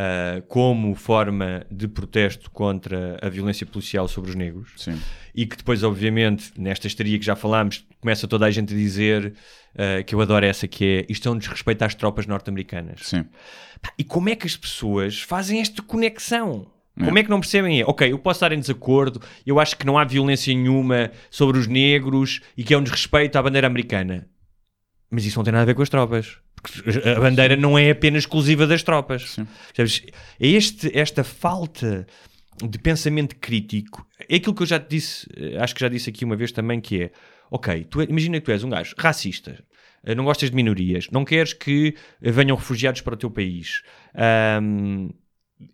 [0.00, 4.96] ah, como forma de protesto contra a violência policial sobre os negros Sim.
[5.34, 9.34] e que depois, obviamente, nesta histeria que já falámos, começa toda a gente a dizer
[9.76, 13.00] ah, que eu adoro essa, que é isto é um desrespeito às tropas norte-americanas.
[13.02, 13.24] Sim.
[13.98, 16.70] E como é que as pessoas fazem esta conexão?
[16.96, 17.80] Como é que não percebem?
[17.80, 21.58] É, ok, eu posso estar em desacordo, eu acho que não há violência nenhuma sobre
[21.58, 24.28] os negros e que é um desrespeito à bandeira americana.
[25.10, 26.38] Mas isso não tem nada a ver com as tropas.
[26.62, 29.30] Porque a bandeira não é apenas exclusiva das tropas.
[29.30, 29.46] Sim.
[30.40, 32.06] É este, esta falta
[32.62, 34.06] de pensamento crítico.
[34.28, 36.50] É aquilo que eu já te disse, eh, acho que já disse aqui uma vez
[36.50, 37.10] também, que é,
[37.50, 39.62] ok, tu, é- imagina que tu és um gajo racista,
[40.04, 43.82] eh, não gostas de minorias, não queres que eh, venham refugiados para o teu país,
[44.12, 45.10] ahm,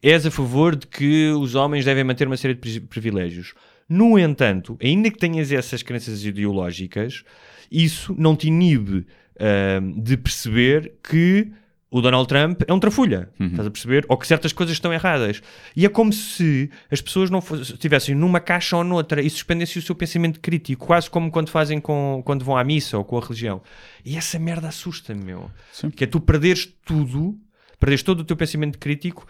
[0.03, 3.55] és a favor de que os homens devem manter uma série de pri- privilégios.
[3.89, 7.22] No entanto, ainda que tenhas essas crenças ideológicas,
[7.70, 9.07] isso não te inibe
[9.39, 11.53] ahm, de perceber que
[11.95, 14.05] o Donald Trump é um trafulha, estás a perceber?
[14.09, 15.41] Ou que certas coisas estão erradas.
[15.76, 19.85] E é como se as pessoas não estivessem numa caixa ou noutra e suspendessem o
[19.85, 23.20] seu pensamento crítico, quase como quando fazem com, quando vão à missa ou com a
[23.20, 23.62] religião.
[24.05, 25.49] E essa merda assusta-me, meu.
[25.72, 25.89] Sim.
[25.89, 27.39] Que é tu perderes tudo,
[27.78, 29.24] perderes todo o teu pensamento crítico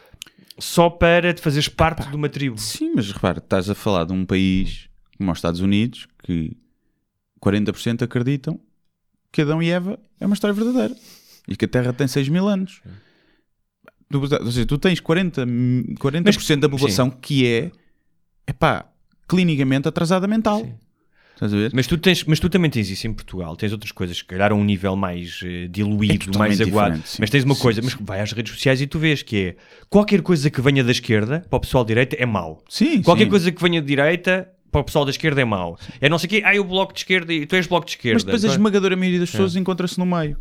[0.58, 2.56] só para te fazeres parte de uma tribo.
[2.56, 4.88] Sim, mas repara, estás a falar de um país
[5.18, 6.56] como os Estados Unidos que
[7.42, 8.58] 40% acreditam
[9.34, 10.94] que Adão e Eva é uma história verdadeira
[11.48, 12.80] e que a Terra tem 6 mil anos.
[14.10, 17.70] Tu, ou seja, tu tens 40%, mi- 40 da população que é,
[18.46, 18.86] epá,
[19.28, 20.60] clinicamente atrasada mental.
[20.60, 20.74] Sim.
[21.72, 24.52] Mas tu, tens, mas tu também tens isso em Portugal, tens outras coisas, se calhar
[24.52, 27.02] a um nível mais É diluído, totalmente mais aguado.
[27.04, 27.16] sim.
[27.18, 27.88] Mas tens uma Sim, coisa, sim.
[27.90, 29.56] mas vai às redes sociais e tu vês que é
[29.90, 32.62] qualquer coisa que venha da esquerda para o pessoal de direita é mau.
[32.68, 33.30] Sim, Qualquer sim.
[33.30, 35.78] coisa que venha de direita para o pessoal da esquerda é mau.
[36.00, 37.92] É não sei o quê, ah, eu bloco de esquerda e tu és bloco de
[37.92, 38.16] esquerda.
[38.16, 40.36] Mas depois a Está esmagadora maioria das pessoas encontra-se no meio.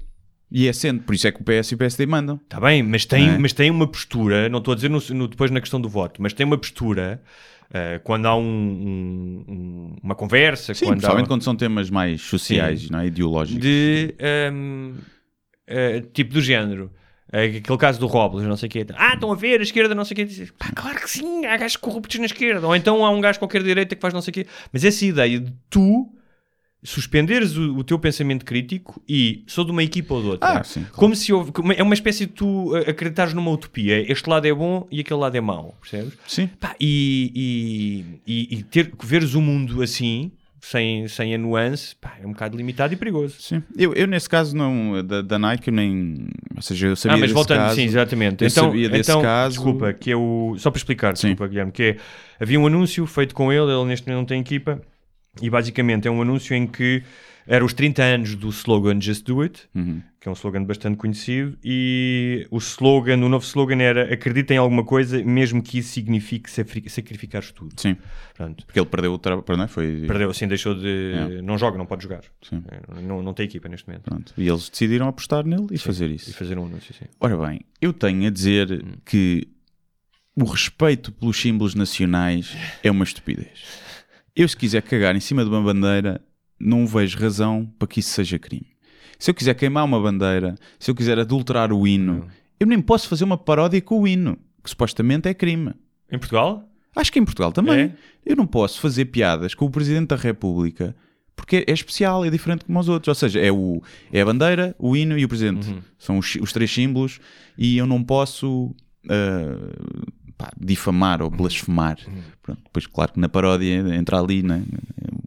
[0.51, 2.37] E é sendo, por isso é que o PS e o PSD mandam.
[2.49, 3.37] Tá bem, mas tem, é?
[3.37, 6.19] mas tem uma postura, não estou a dizer no- no- depois na questão do voto,
[6.21, 7.21] mas tem uma postura
[7.71, 11.89] eh, quando há um- um- um- uma conversa, Sim, quando há, principalmente quando são temas
[11.91, 13.07] mais sociais, não é?
[13.07, 13.61] ideológicos.
[13.61, 14.13] de
[15.67, 16.91] eh, tipo do género.
[17.33, 18.85] Eh, Aquele caso do Robles, não sei o quê.
[18.95, 20.47] Ah, estão a ver, a esquerda, não sei o quê.
[20.57, 22.65] Pá, claro que sim, há gajos corruptos na esquerda.
[22.67, 24.47] Ou então há um gajo qualquer direita que faz não sei o quê.
[24.71, 26.07] Mas essa ideia de tu
[26.85, 30.59] suspenderes o, o teu pensamento crítico e sou de uma equipa ou de outra.
[30.59, 30.95] Ah, sim, claro.
[30.97, 33.99] Como se houve, como- é uma espécie de tu eh, acreditares numa utopia.
[34.11, 36.13] Este lado é bom e aquele lado é mau, percebes?
[36.27, 36.47] Sim.
[36.59, 37.31] Pá, e,
[38.27, 40.31] e, e, e ter, veres o mundo assim,
[40.65, 43.35] sem, sem a nuance, pá, é um bocado limitado e perigoso.
[43.37, 43.61] Sim.
[43.77, 46.25] Eu, eu nesse caso não, da, da Nike, eu nem.
[46.55, 47.75] Ou seja, eu sabia Ah, mas desse voltando, caso.
[47.75, 48.43] sim, exatamente.
[48.43, 49.55] eu então, sabia desse então caso.
[49.55, 50.55] desculpa, que eu.
[50.57, 51.27] Só para explicar, Sim.
[51.27, 51.97] desculpa, Guilherme, que é,
[52.39, 54.81] havia um anúncio feito com ele, ele neste momento não tem equipa,
[55.41, 57.03] e basicamente é um anúncio em que
[57.47, 60.01] era os 30 anos do slogan Just Do It, Uhum.
[60.19, 64.57] que é um slogan bastante conhecido, e o slogan, o novo slogan era acredita em
[64.57, 66.49] alguma coisa, mesmo que isso signifique
[66.89, 67.73] sacrificares tudo.
[67.79, 67.97] Sim,
[68.35, 68.65] Pronto.
[68.65, 69.67] porque ele perdeu o trabalho, não é?
[69.67, 70.03] Foi.
[70.07, 71.13] Perdeu, assim, deixou de.
[71.13, 71.41] É.
[71.41, 72.21] Não joga, não pode jogar.
[72.41, 72.63] Sim.
[72.69, 74.03] É, Não, não tem equipa neste momento.
[74.03, 74.33] Pronto.
[74.37, 76.29] E eles decidiram apostar nele e fazer isso.
[76.29, 77.05] E fazer um anúncio, sim.
[77.19, 78.93] Ora bem, eu tenho a dizer Hum.
[79.05, 79.47] que
[80.35, 83.81] o respeito pelos símbolos nacionais é uma estupidez.
[84.35, 86.19] Eu, se quiser cagar em cima de uma bandeira,
[86.63, 88.67] não vejo razão para que isso seja crime.
[89.19, 92.27] Se eu quiser queimar uma bandeira, se eu quiser adulterar o hino,
[92.59, 95.73] eu nem posso fazer uma paródia com o hino, que supostamente é crime.
[96.11, 96.69] Em Portugal?
[96.95, 97.79] Acho que em Portugal também.
[97.79, 97.91] É?
[98.25, 100.95] Eu não posso fazer piadas com o Presidente da República
[101.35, 103.07] porque é especial, é diferente como os outros.
[103.07, 105.69] Ou seja, é, o, é a bandeira, o hino e o Presidente.
[105.69, 105.81] Uhum.
[105.97, 107.19] São os, os três símbolos
[107.57, 108.75] e eu não posso
[109.09, 109.57] ah,
[110.43, 111.97] pá, difamar ou blasfemar.
[112.05, 112.21] Uhum.
[112.41, 114.63] Pronto, depois, claro que na paródia entra ali, né?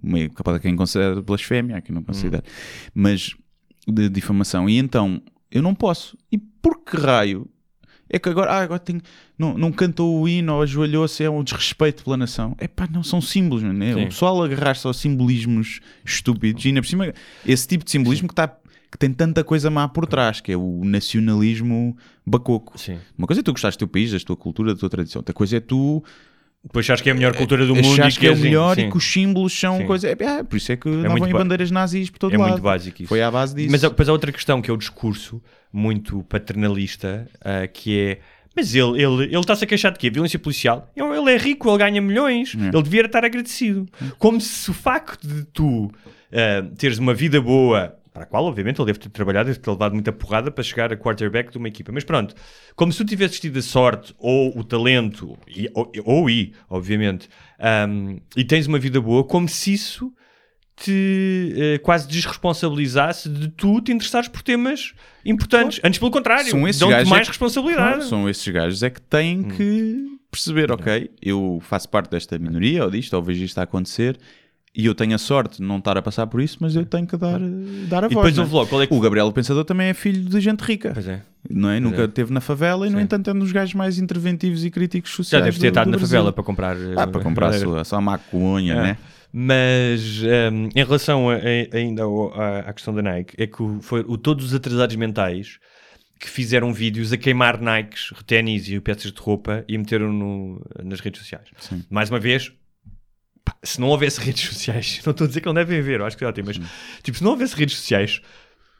[0.02, 2.44] meio capaz de quem considera blasfémia, aqui não considera.
[2.46, 2.92] Uhum.
[3.02, 3.34] Mas
[3.88, 4.68] de difamação.
[4.68, 6.18] E então, eu não posso.
[6.30, 7.48] E por que raio
[8.08, 9.00] é que agora, ah, agora tem,
[9.36, 12.54] não, não cantou o hino ou ajoelhou-se, é um desrespeito pela nação.
[12.58, 13.94] É pá, não são símbolos, não é?
[13.94, 14.02] Sim.
[14.04, 17.12] O pessoal agarrar-se aos simbolismos estúpidos e ainda por cima,
[17.44, 18.56] esse tipo de simbolismo que, tá,
[18.90, 22.78] que tem tanta coisa má por trás, que é o nacionalismo bacoco.
[22.78, 22.98] Sim.
[23.16, 25.20] Uma coisa é tu gostares do teu país, da tua cultura, da tua tradição.
[25.20, 26.02] Outra coisa é tu
[26.64, 28.74] Depois achas que é a melhor cultura do mundo e que é o assim, melhor
[28.76, 28.86] sim.
[28.86, 29.86] e que os símbolos são Sim.
[29.86, 30.08] coisa.
[30.08, 32.50] É, por isso é que não vêm ba- bandeiras nazis por todo É lado.
[32.50, 33.08] muito básico isso.
[33.08, 33.70] Foi à base disso.
[33.70, 38.18] Mas depois há outra questão que é o discurso muito paternalista, ah, que é
[38.54, 40.10] Mas ele ele ele está-se a queixar de quê?
[40.10, 40.90] Violência policial?
[40.96, 42.54] Ele é rico, ele ganha milhões.
[42.54, 43.86] Ele devia estar agradecido.
[44.18, 45.90] Como se o facto de tu
[46.32, 49.70] ah, teres uma vida boa, para a qual, obviamente, ele deve ter trabalhado, deve ter
[49.70, 51.92] levado muita porrada para chegar a quarterback de uma equipa.
[51.92, 52.34] Mas pronto,
[52.74, 57.28] como se tu tivesses tido a sorte ou o talento, e, ou, ou e, obviamente,
[57.58, 60.10] ahm, e tens uma vida boa, como se isso
[60.74, 64.94] te eh, quase desresponsabilizasse de tu te interessares por temas
[65.24, 65.78] importantes.
[65.84, 67.88] Antes, pelo contrário, São esses dão-te gajos mais é que- responsabilidade.
[67.96, 72.84] Claro, são esses gajos é que têm que perceber, ok, eu faço parte desta minoria
[72.84, 74.18] ou disto, ou vejo isto a acontecer
[74.76, 77.06] e eu tenho a sorte de não estar a passar por isso, mas eu tenho
[77.06, 77.38] que dar,
[77.88, 78.26] dar a E voz.
[78.26, 78.44] depois não é?
[78.44, 80.90] houve logo, qual é que- O Gabriel o Pensador também é filho de gente rica.
[80.92, 81.22] Pois é.
[81.48, 81.80] Não é?
[81.80, 82.04] Nunca é.
[82.04, 83.04] esteve na favela e, no Sim.
[83.04, 85.44] entanto, é um dos gajos mais interventivos e críticos Já sociais.
[85.46, 86.08] deve ter do- estado do na Brasil.
[86.18, 86.76] favela para comprar.
[86.76, 88.82] eh, Ah, para comprar a sua, a sua maconha, É.
[88.82, 88.98] né?
[89.32, 92.02] Mas um, em relação a- a- ainda
[92.66, 95.58] à, questão da Nike, é que o- foi o, todos os atrasados mentais
[96.18, 101.00] que fizeram vídeos a queimar Nikes, ténis e peças de roupa e meteram no- nas
[101.00, 101.44] redes sociais.
[101.90, 102.50] Mais uma vez,
[103.62, 106.24] se não houvesse redes sociais, não estou a dizer que não devem eu acho que
[106.24, 106.58] já tem, mas
[107.02, 108.20] tipo, se não houvesse redes sociais,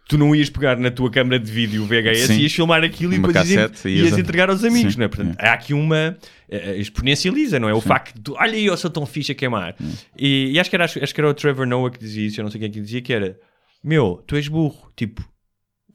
[0.09, 2.35] tu não ias pegar na tua câmara de vídeo VHS Sim.
[2.35, 5.09] e ias filmar aquilo e depois ias, cassete, ias entregar aos amigos, Sim, não é?
[5.09, 6.17] Portanto, há aqui uma
[6.49, 7.75] eh, exponencializa, não é?
[7.75, 9.75] O facto de, olha aí, eu sou tão fixe a queimar.
[10.17, 12.41] E, e acho, que era, acho, acho que era o Trevor Noah que dizia isso,
[12.41, 13.37] eu não sei quem é que dizia, que era,
[13.83, 15.25] meu, tu és burro, tipo,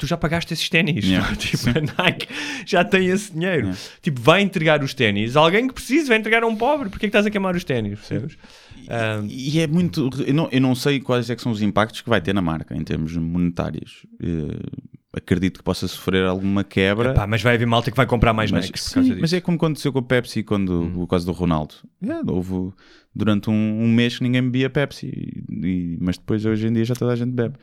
[0.01, 1.05] tu já pagaste esses ténis.
[1.05, 1.33] Yeah.
[1.37, 2.27] tipo, a Nike
[2.65, 3.71] já tem esse dinheiro.
[4.01, 7.07] Tipo, vai entregar os ténis, alguém que precisa vai entregar a um pobre, porque é
[7.07, 8.37] que estás a queimar os ténis, percebes?
[9.29, 10.09] E é muito.
[10.25, 12.41] Eu não, eu não sei quais é que são os impactos que vai ter na
[12.41, 14.05] marca em termos monetários.
[14.21, 14.59] Eh,
[15.13, 17.11] acredito que possa sofrer alguma quebra.
[17.11, 19.13] epá, mas vai haver malta que vai comprar mais mas, Nikes por sim.
[19.13, 19.17] Hum.
[19.19, 21.75] mas é como aconteceu com a Pepsi quando o caso do Ronaldo.
[22.01, 22.73] É, houve
[23.13, 25.07] durante um, um mês que ninguém bebia Pepsi,
[25.49, 27.55] e- mas depois hoje em dia já toda a gente bebe.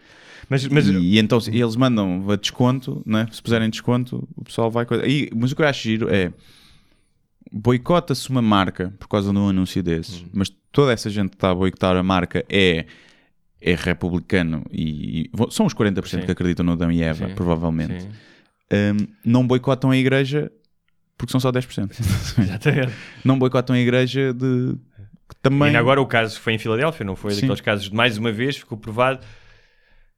[0.49, 3.27] Mas, mas e, e então eles mandam a desconto, né?
[3.31, 4.87] se puserem desconto, o pessoal vai.
[5.07, 6.33] E, mas o que eu acho giro é
[7.53, 10.29] boicota-se uma marca por causa de um anúncio desses, Hum.
[10.35, 12.85] mas toda essa gente que está a boicotar a marca é,
[13.61, 16.21] é republicano e, e são os 40% Sim.
[16.23, 18.03] que acreditam no Adão e Eva, Sim, provavelmente.
[18.03, 18.09] sim.
[18.71, 20.53] Um, não boicotam a igreja
[21.17, 21.91] porque são só 10%.
[22.39, 22.93] Exatamente.
[23.25, 24.77] não boicotam a igreja de
[25.29, 25.73] que também.
[25.73, 27.33] E agora o caso foi em Filadélfia, não foi?
[27.33, 27.41] Sim.
[27.43, 29.21] Daqueles casos de mais uma vez ficou provado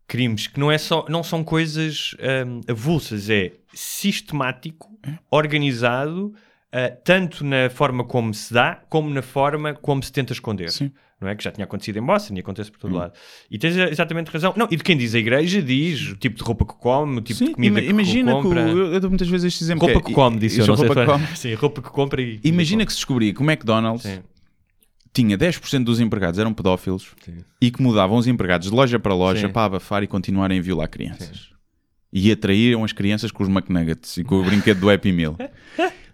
[0.07, 2.15] crimes que não, é só, não são coisas
[2.47, 4.89] hum, avulsas, é sistemático,
[5.31, 6.35] organizado,
[6.73, 10.71] ah, tanto na forma como se dá, como na forma como se tenta esconder.
[10.71, 10.87] Sim.
[10.87, 10.91] Hum.
[11.21, 11.35] Não é?
[11.35, 13.13] Que já tinha acontecido em Boston e acontece por todo lado.
[13.51, 14.55] E tens exatamente razão.
[14.57, 17.21] Não, e de quem diz a igreja, diz o tipo de roupa que come, o
[17.21, 18.65] tipo Sim, de comida ima- que imagina que, compra.
[18.65, 19.85] o- eu, eu dou muitas vezes este exemplo.
[19.87, 20.67] Roupa é- que come, disse eu.
[20.67, 21.27] Não sei roupa se que come.
[21.37, 22.41] Sim, roupa que compra e.
[22.43, 24.21] Imagina que se descobria que o McDonald's Sim.
[25.13, 27.45] tinha 10% dos empregados eram pedófilos Sim.
[27.61, 30.89] e que mudavam os empregados de loja para loja para abafar e continuarem a violar
[30.89, 31.51] crianças.
[32.11, 35.37] E atraíam as crianças com os McNuggets e com o brinquedo do Happy Meal.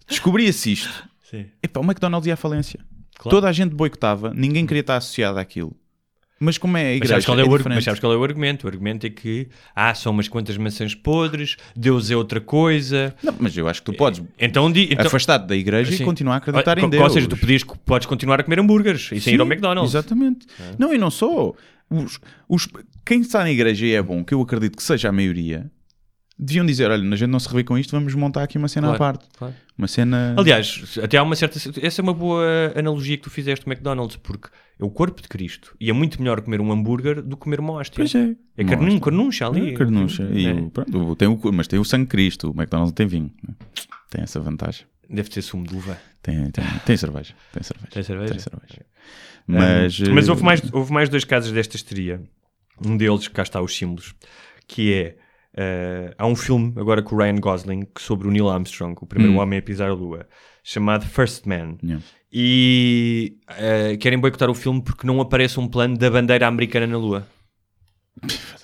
[0.08, 1.08] Descobria-se isto.
[1.30, 1.46] Sim.
[1.62, 2.80] Epá, o McDonald's ia à falência.
[3.18, 3.36] Claro.
[3.36, 5.74] Toda a gente boicotava, ninguém queria estar associado àquilo.
[6.38, 7.76] Mas como é a Mas igreja, sabes, qual é o, é argu- diferente.
[7.76, 8.64] mas sabes qual é o argumento?
[8.64, 13.14] O argumento é que ah, são umas quantas maçãs podres, Deus é outra coisa.
[13.22, 16.02] Não, mas eu acho que tu podes Então, di, então afastar-te da igreja Sim.
[16.02, 17.02] e continuar a acreditar Ou- em Deus.
[17.04, 19.92] Ou seja, tu podias, podes continuar a comer hambúrgueres e sem ir ao McDonald's.
[19.94, 20.46] Exatamente.
[20.78, 21.54] Não, e não só.
[21.88, 22.68] Os, os-
[23.02, 25.70] quem está na igreja e é bom, que eu acredito que seja a maioria,
[26.38, 28.88] deviam dizer: olha, a gente não se revê com isto, vamos montar aqui uma cena
[28.88, 29.28] Claro, à parte.
[29.36, 29.54] claro.
[29.76, 30.34] Uma cena.
[30.38, 31.58] Aliás, até há uma certa.
[31.84, 35.28] Essa é uma boa analogia que tu fizeste do McDonald's, porque é o corpo de
[35.28, 37.96] Cristo e é muito melhor comer um hambúrguer do que comer uma hóstia.
[37.96, 38.34] Pois é.
[38.56, 39.70] É carnum, carnuncha ali.
[39.70, 40.22] É, carnuncha.
[40.32, 40.52] E É.
[40.54, 42.50] o- pronto, tem o, mas tem o sangue de Cristo.
[42.50, 43.30] O McDonald's tem vinho.
[43.46, 43.54] né?
[44.10, 44.86] Tem essa vantagem.
[45.08, 45.96] Deve ter sumo de uva.
[46.22, 47.34] Tem, tem, tem cerveja.
[47.52, 47.88] Tem cerveja.
[47.92, 48.30] Tem cerveja?
[48.32, 48.86] Tem cerveja.
[49.46, 52.20] Mas, Um, mas eh, houve, mais, houve mais dois casos desta histeria.
[52.84, 54.14] Um deles, cá está os símbolos,
[54.66, 55.16] que é.
[55.56, 59.34] Eh, há um filme agora com o Ryan Gosling sobre o Neil Armstrong, o primeiro
[59.34, 59.38] Hum.
[59.38, 60.26] homem a pisar a lua,
[60.62, 61.76] chamado First Man.
[61.82, 62.04] Yeah.
[62.32, 66.98] E eh, querem boicotar o filme porque não aparece um plano da bandeira americana na
[66.98, 67.26] lua.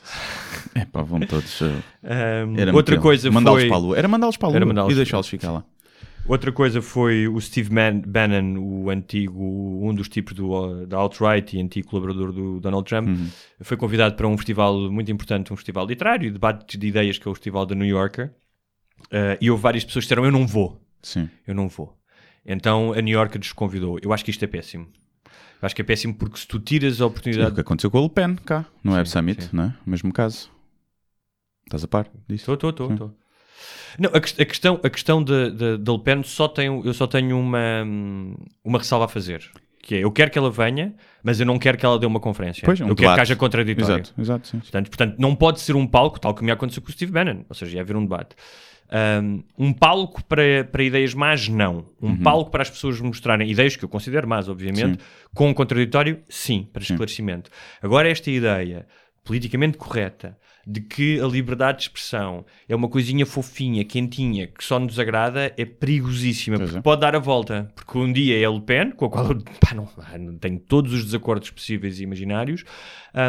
[0.74, 1.60] É pá, vão todos.
[2.02, 3.98] Era outra coisa mandá-los foi para a lua.
[3.98, 5.64] Era mandá-los para a lua Era e deixá-los ficar lá.
[6.26, 7.70] Outra coisa foi o Steve
[8.06, 9.40] Bannon, o antigo
[9.86, 13.28] um dos tipos do, da alt-right e antigo colaborador do Donald Trump, Uhum.
[13.60, 17.30] foi convidado para um festival muito importante, um festival literário, debate de ideias que é
[17.30, 18.32] o Festival da New Yorker.
[19.06, 21.28] Uh, e houve várias pessoas que disseram: Eu não vou, Sim.
[21.46, 21.98] eu não vou.
[22.46, 23.98] Então a New Yorker desconvidou.
[24.02, 24.86] Eu acho que isto é péssimo.
[25.26, 27.54] Eu acho que é péssimo porque se tu tiras a Sim, o oportunidade.
[27.54, 29.50] que aconteceu com o Le Pen cá, no Web Summit, sim.
[29.52, 29.74] não é?
[29.86, 30.50] O mesmo caso.
[31.66, 32.52] Estás a par disso?
[32.52, 33.14] Estou, estou, estou.
[33.98, 37.06] Não, a, a questão, a questão da da- da Le Pen só tenho, eu só
[37.06, 37.84] tenho uma,
[38.64, 39.42] uma ressalva a fazer.
[39.84, 40.94] Que é, eu quero que ela venha,
[41.24, 42.62] mas eu não quero que ela dê uma conferência.
[42.64, 43.14] Pois, um eu quero debate.
[43.16, 43.94] que haja contraditório.
[43.94, 44.58] Exato, exato, sim.
[44.60, 47.42] Portanto, portanto, não pode ser um palco, tal como ia acontecer com o Steve Bannon.
[47.48, 48.36] Ou seja, ia haver um debate.
[49.22, 51.86] Um, um palco para, para ideias más, não.
[52.00, 54.98] Um palco para as pessoas mostrarem ideias que eu considero más, obviamente,
[55.34, 57.50] com um contraditório, sim, para esclarecimento.
[57.82, 58.86] Agora, esta ideia
[59.24, 64.78] politicamente correta de que a liberdade de expressão é uma coisinha fofinha, quentinha, que só
[64.78, 66.82] nos agrada, é perigosíssima, Pois porque é.
[66.82, 67.70] pode dar a volta.
[67.74, 69.88] Porque um dia é Le Pen, com a qual eu pá, não,
[70.20, 72.64] não tenho todos os desacordos possíveis e imaginários,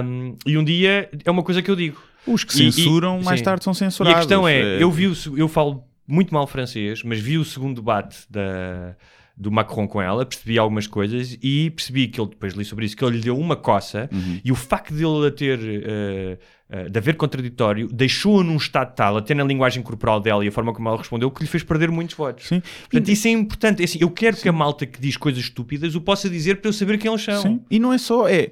[0.04, 2.02] um, e um dia é uma coisa que eu digo.
[2.26, 3.46] Os que E- e- censuram, mais sim.
[3.46, 4.16] tarde são E censurados.
[4.18, 7.44] a questão é, É, eu vi o, eu falo muito mal francês, mas vi o
[7.46, 8.96] segundo debate da,
[9.36, 12.96] do Macron com ela, percebi algumas coisas e percebi que ele, depois li sobre isso,
[12.96, 14.40] que ele lhe deu uma coça Uhum.
[14.46, 15.60] e o facto de ele a ter,
[16.70, 20.52] eh, de haver contraditório, deixou-a num estado tal, até na linguagem corporal dela e a
[20.52, 22.48] forma como ela respondeu, que lhe fez perder muitos votos.
[22.48, 22.62] Sim.
[22.90, 23.82] Portanto, isso é importante.
[23.82, 26.70] É assim, eu quero que a malta que diz coisas estúpidas o possa dizer para
[26.70, 27.42] eu saber quem eles são.
[27.42, 27.62] Sim.
[27.70, 28.52] E não é só, é.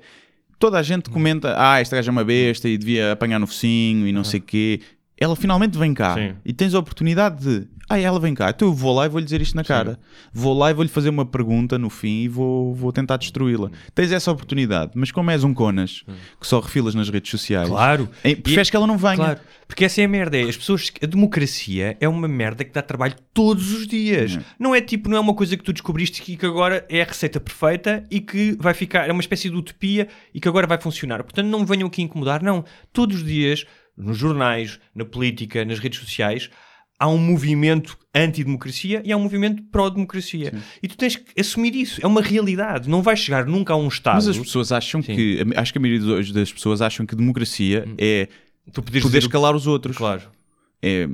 [0.60, 4.08] Toda a gente comenta, ah, esta gaja é uma besta e devia apanhar no focinho
[4.08, 4.80] e não sei o quê.
[5.18, 6.34] Ela finalmente vem cá Sim.
[6.44, 9.24] e tens a oportunidade de, ah, ela vem cá, então eu vou lá e vou-lhe
[9.26, 10.00] dizer isto na cara.
[10.34, 13.70] Vou lá e vou-lhe fazer uma pergunta no fim e vou, vou tentar destruí-la.
[13.94, 16.04] Tens essa oportunidade, mas como és um conas
[16.40, 18.10] que só refilas nas redes sociais, Claro.
[18.44, 19.16] preferes que ela não venha.
[19.16, 20.38] Claro, porque essa é a merda.
[20.38, 24.38] É, as pessoas, a democracia é uma merda que dá trabalho todos os dias.
[24.60, 27.06] Não é tipo, não é uma coisa que tu descobriste que, que agora é a
[27.06, 30.80] receita perfeita e que vai ficar, é uma espécie de utopia e que agora vai
[30.80, 31.24] funcionar.
[31.24, 32.44] Portanto, não me venham aqui incomodar.
[32.44, 33.66] Não, todos os dias,
[33.98, 36.50] nos jornais, na política, nas redes sociais,
[37.02, 40.54] há um movimento anti-democracia e há um movimento pró-democracia.
[40.84, 42.00] E tu tens que assumir isso.
[42.04, 42.88] É uma realidade.
[42.88, 44.16] Não vais chegar nunca a um Estado.
[44.16, 45.14] Mas as pessoas acham Sim.
[45.14, 45.16] Hum.
[45.16, 48.28] que, acho que a maioria das pessoas acham que democracia é
[48.72, 49.98] tu poderes poder escalar os outros.
[49.98, 50.22] Claro.
[50.84, 51.08] É,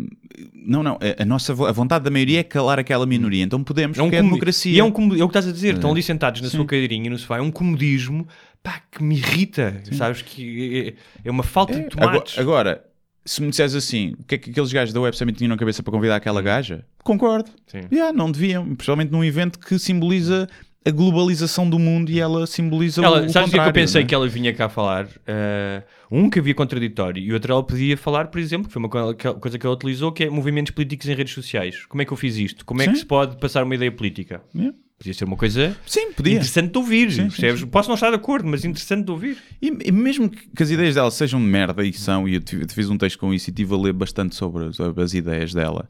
[0.54, 3.98] não, não, a, a nossa a vontade da maioria é calar aquela minoria, então podemos,
[3.98, 4.72] É um é democracia.
[4.72, 5.76] E é, um é o que estás a dizer.
[5.76, 7.38] Estão ali sentados na sua cadeirinha no sofá.
[7.38, 8.28] É um comodismo
[8.62, 9.82] pá, que me irrita.
[9.94, 10.22] Sabes?
[10.22, 12.38] Que é, é uma falta de Agora, tomates.
[12.38, 12.87] agora,
[13.28, 15.58] se me disseres assim, o que é que aqueles gajos da Web Summit tinham na
[15.58, 16.86] cabeça para convidar aquela gaja?
[17.04, 17.52] Concordo.
[17.68, 17.82] Sim.
[17.92, 20.48] Yeah, não deviam, principalmente num evento que simboliza
[20.88, 23.46] a globalização do mundo e ela simboliza Ela, o, o sabes o que é que
[23.46, 24.06] eu contrário, pensei é?
[24.06, 25.06] que ela vinha cá falar?
[25.06, 28.90] Uh, um que havia contraditório e outro ela podia falar, por exemplo, que foi uma
[28.90, 31.86] co- que- coisa que ela utilizou, que é movimentos políticos em redes sociais.
[31.88, 32.64] Como é que eu fiz isto?
[32.66, 33.00] Como é que Sim.
[33.00, 34.42] se pode passar uma ideia política?
[34.56, 34.76] Yeah.
[34.98, 36.34] Podia ser uma coisa Sim, podia.
[36.34, 37.12] interessante de ouvir.
[37.12, 37.64] Sim, sim, percebes?
[37.66, 39.38] Posso não estar de acordo, mas interessante de ouvir.
[39.62, 42.42] E, e mesmo que, que as ideias dela sejam de merda e são, e eu
[42.42, 45.54] tive- fiz um texto com isso e estive a ler bastante sobre, sobre as ideias
[45.54, 45.86] dela,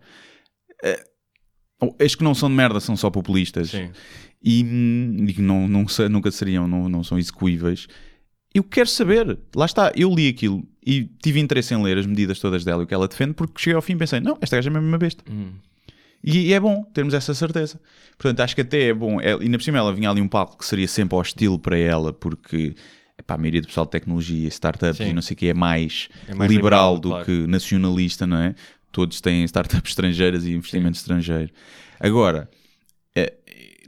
[0.83, 1.01] eh,
[1.99, 3.89] as que não são de merda são só populistas Sim.
[4.43, 7.87] e, hum, e que não, não, nunca seriam, não, não são execuíveis.
[8.53, 12.39] Eu quero saber, lá está, eu li aquilo e tive interesse em ler as medidas
[12.39, 14.55] todas dela e o que ela defende, porque cheguei ao fim e pensei, não, esta
[14.55, 15.23] gaja é mesmo uma besta.
[16.23, 17.79] E, e é bom termos essa certeza.
[18.17, 19.21] Portanto, acho que até é bom.
[19.21, 22.11] É, ainda por cima, ela vinha ali um palco que seria sempre hostil para ela,
[22.11, 22.75] porque
[23.17, 25.09] epá, a maioria do pessoal de tecnologia, startups Sim.
[25.09, 27.25] e não sei o que é mais, É mais liberal, liberal, do claro.
[27.25, 28.55] que nacionalista, não é?
[28.91, 31.51] Todos têm startups estrangeiras e investimento estrangeiro.
[31.99, 32.49] Agora,
[33.15, 33.33] é,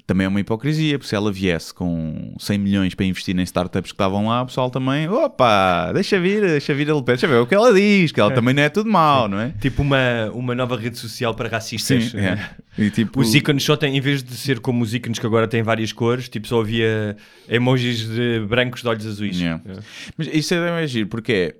[0.09, 3.91] também é uma hipocrisia, porque se ela viesse com 100 milhões para investir em startups
[3.91, 7.27] que estavam lá, o pessoal também, opa, deixa vir, deixa vir a Le Pen, deixa
[7.27, 9.53] ver o que ela diz, que ela também não é tudo mau, não é?
[9.61, 12.05] Tipo uma, uma nova rede social para racistas.
[12.05, 12.49] Sim, é.
[12.77, 15.49] E tipo, Os ícones só têm, em vez de ser como os ícones que agora
[15.49, 17.17] têm várias cores, tipo só havia
[17.49, 19.37] emojis de brancos de olhos azuis.
[19.37, 19.61] Yeah.
[19.67, 19.79] É.
[20.17, 21.55] Mas isso é mais giro, porque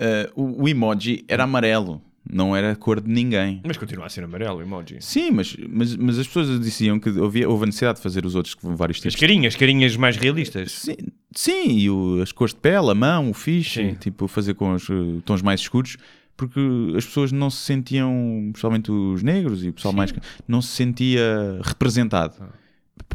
[0.00, 3.60] é, uh, o, o emoji era amarelo, não era a cor de ninguém.
[3.66, 4.96] Mas continua a ser amarelo o emoji.
[5.00, 8.34] Sim, mas, mas, mas as pessoas diziam que havia, houve a necessidade de fazer os
[8.34, 9.16] outros com vários As tipos.
[9.20, 10.72] carinhas, carinhas mais realistas.
[10.72, 10.96] Sim,
[11.34, 13.94] sim e o- as cores de pele, a mão, o fixe, Sim.
[13.94, 15.96] tipo fazer com os uh, tons mais escuros,
[16.36, 16.60] porque
[16.96, 18.12] as pessoas não se sentiam,
[18.52, 20.12] principalmente os negros e o pessoal mais.
[20.46, 22.34] não se sentia representado.
[22.40, 22.48] Ah.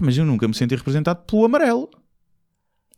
[0.01, 1.89] Mas eu nunca me senti representado pelo amarelo.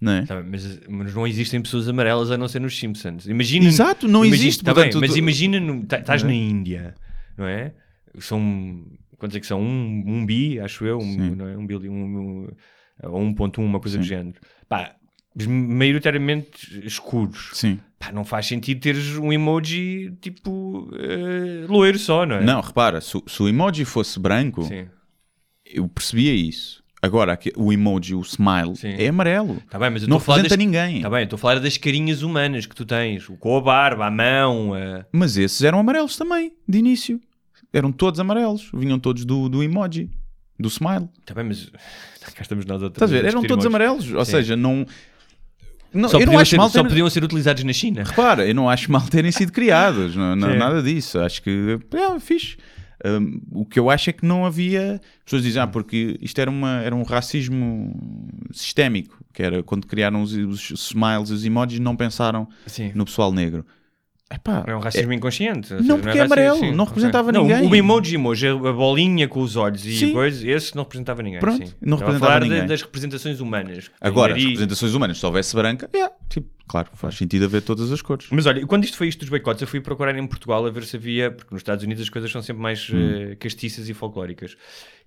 [0.01, 0.25] Não é?
[0.25, 3.25] Tá bem, mas, mas não existem pessoas amarelas a não ser nos Simpsons.
[3.27, 4.63] Imagina, Exato, não imagina- existe.
[4.63, 6.25] tá bem, portanto, mas tu- imagina, tá- estás é?
[6.27, 6.95] na Índia,
[7.37, 7.73] não é?
[8.19, 8.85] São,
[9.17, 9.61] quantos é que são?
[9.61, 11.35] Um, um bi, acho eu, um, Sim.
[11.35, 11.57] não é?
[11.57, 12.47] um, bilhão, um, um,
[13.03, 14.37] ou 1.1, uma coisa do género.
[14.67, 14.95] Pá,
[15.35, 17.51] mas maioritariamente escuros.
[17.53, 17.79] Sim.
[17.99, 22.43] Pá, não faz sentido teres um emoji tipo eh, loiro só, não é?
[22.43, 24.87] Não, repara, se, o- se o emoji fosse branco, Sim.
[25.65, 26.83] eu percebia isso.
[27.05, 28.95] Agora, o emoji, o smile, Sim.
[28.97, 29.61] é amarelo.
[29.69, 30.57] Tá bem, mas eu não representa das...
[30.57, 31.01] ninguém.
[31.01, 33.29] Tá bem, estou a falar das carinhas humanas que tu tens.
[33.29, 35.05] O com a barba, a mão, a...
[35.11, 37.21] Mas esses eram amarelos também, de início.
[37.71, 38.69] Eram todos amarelos.
[38.73, 40.09] Vinham todos do, do emoji,
[40.59, 41.07] do smile.
[41.25, 41.69] Tá bem, mas
[42.33, 43.25] cá estamos nós outra Estás a ver?
[43.29, 43.67] Eram todos emojis.
[43.67, 44.13] amarelos.
[44.13, 44.31] Ou Sim.
[44.31, 44.85] seja, não.
[45.93, 48.03] não Só, eu não podiam acho ser, mal só ter- podiam ser utilizados na China.
[48.03, 51.19] Repara, eu não acho mal terem sido criados, não, não- nada disso.
[51.19, 52.57] Acho que é fixe.
[53.05, 54.95] Hum, o que eu acho é que não havia.
[54.95, 57.93] As pessoas dizem, ah, porque isto era, uma, era um racismo
[58.51, 62.91] sistémico, que era quando criaram os, os smiles e os emojis, não pensaram Sim.
[62.95, 63.65] no pessoal negro.
[64.33, 65.71] Epá, É um racismo inconsciente.
[65.71, 66.71] ou Não, seja, porque é é amarelo, sim.
[66.71, 67.41] não representava Ok.
[67.41, 67.61] ninguém.
[67.61, 70.13] Não, o emoji emoji, a bolinha com os olhos e Sim.
[70.13, 71.39] coisa, esse não representava ninguém.
[71.39, 71.73] Pronto, sim.
[71.79, 72.67] não Estava a representava falar de- ninguém.
[72.67, 73.91] das representações humanas.
[74.01, 78.01] Agora, as representações humanas, se houvesse branca, yeah, tipo, claro, faz sentido haver todas as
[78.01, 78.25] cores.
[78.31, 80.85] Mas olha, quando isto foi isto dos boicotes, eu fui procurar em Portugal a ver
[80.85, 83.31] se havia, porque nos Estados Unidos as coisas são sempre mais Hum.
[83.31, 84.57] eh, castiças e folclóricas.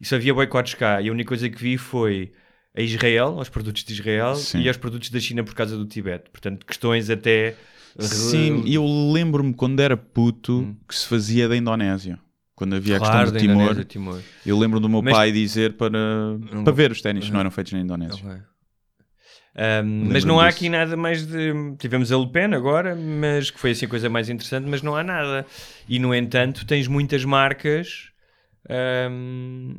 [0.01, 2.31] E se havia boicotes cá, e a única coisa que vi foi
[2.73, 4.61] a Israel, aos produtos de Israel Sim.
[4.61, 6.31] e aos produtos da China por causa do Tibete.
[6.31, 7.57] Portanto, questões até.
[7.99, 12.19] Sim, eu lembro-me quando era puto que se fazia da Indonésia.
[12.55, 13.01] Quando havia a Hum.
[13.01, 14.21] Claro, questão da do Timor, Timor.
[14.45, 15.99] eu lembro do meu Mas- pai dizer para,
[16.65, 18.25] para ver os ténis que não eram feitos na Indonésia.
[18.25, 18.41] Ok.
[19.85, 20.59] Um, mas não há disso.
[20.59, 21.53] aqui nada mais de.
[21.79, 24.95] Tivemos a Le Pen agora, mas que foi assim a coisa mais interessante, mas não
[24.95, 25.45] há nada.
[25.89, 28.11] E no entanto, tens muitas marcas
[29.11, 29.75] um,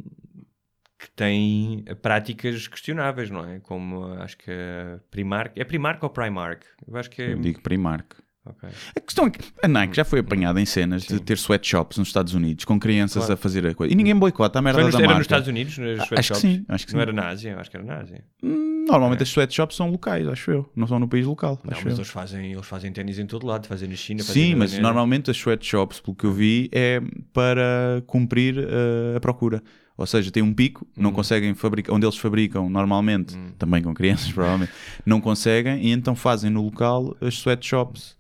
[1.20, 3.60] que têm práticas questionáveis, não é?
[3.60, 5.52] Como uh, acho que a Primark.
[5.58, 6.64] É Primark ou Primark?
[6.88, 7.34] Eu acho que é.
[7.34, 8.14] Eu digo Primark.
[8.46, 8.68] Ok.
[8.96, 12.08] A questão é que a Nike já foi apanhada em cenas de ter sweatshops nos
[12.08, 13.34] Estados Unidos com crianças Claro.
[13.34, 13.94] a fazer a coisa.
[13.94, 15.18] E ninguém boicota a merda Foi nos, da era marca.
[15.20, 16.42] nos Estados Unidos, nas Acho que sweatshops?
[16.42, 17.02] sim, acho que Não sim.
[17.04, 17.58] era na Ásia?
[17.60, 18.24] Acho que era na Ásia.
[18.42, 20.72] Hum, Normalmente as sweatshops são locais, acho eu.
[20.76, 21.60] Não são no país local.
[21.64, 22.00] Não, acho mas eu.
[22.00, 24.72] eles fazem, eles fazem ténis em todo lado, fazem na China, fazem Sim, na mas
[24.72, 24.82] Indonésia.
[24.82, 27.00] normalmente as sweatshops, pelo que eu vi, é
[27.34, 29.62] para cumprir uh, a procura.
[30.00, 31.02] Ou seja, tem um pico, Hum.
[31.04, 34.72] não conseguem fabricar, onde eles fabricam normalmente, também com crianças provavelmente,
[35.06, 38.16] não conseguem e então fazem no local as sweatshops,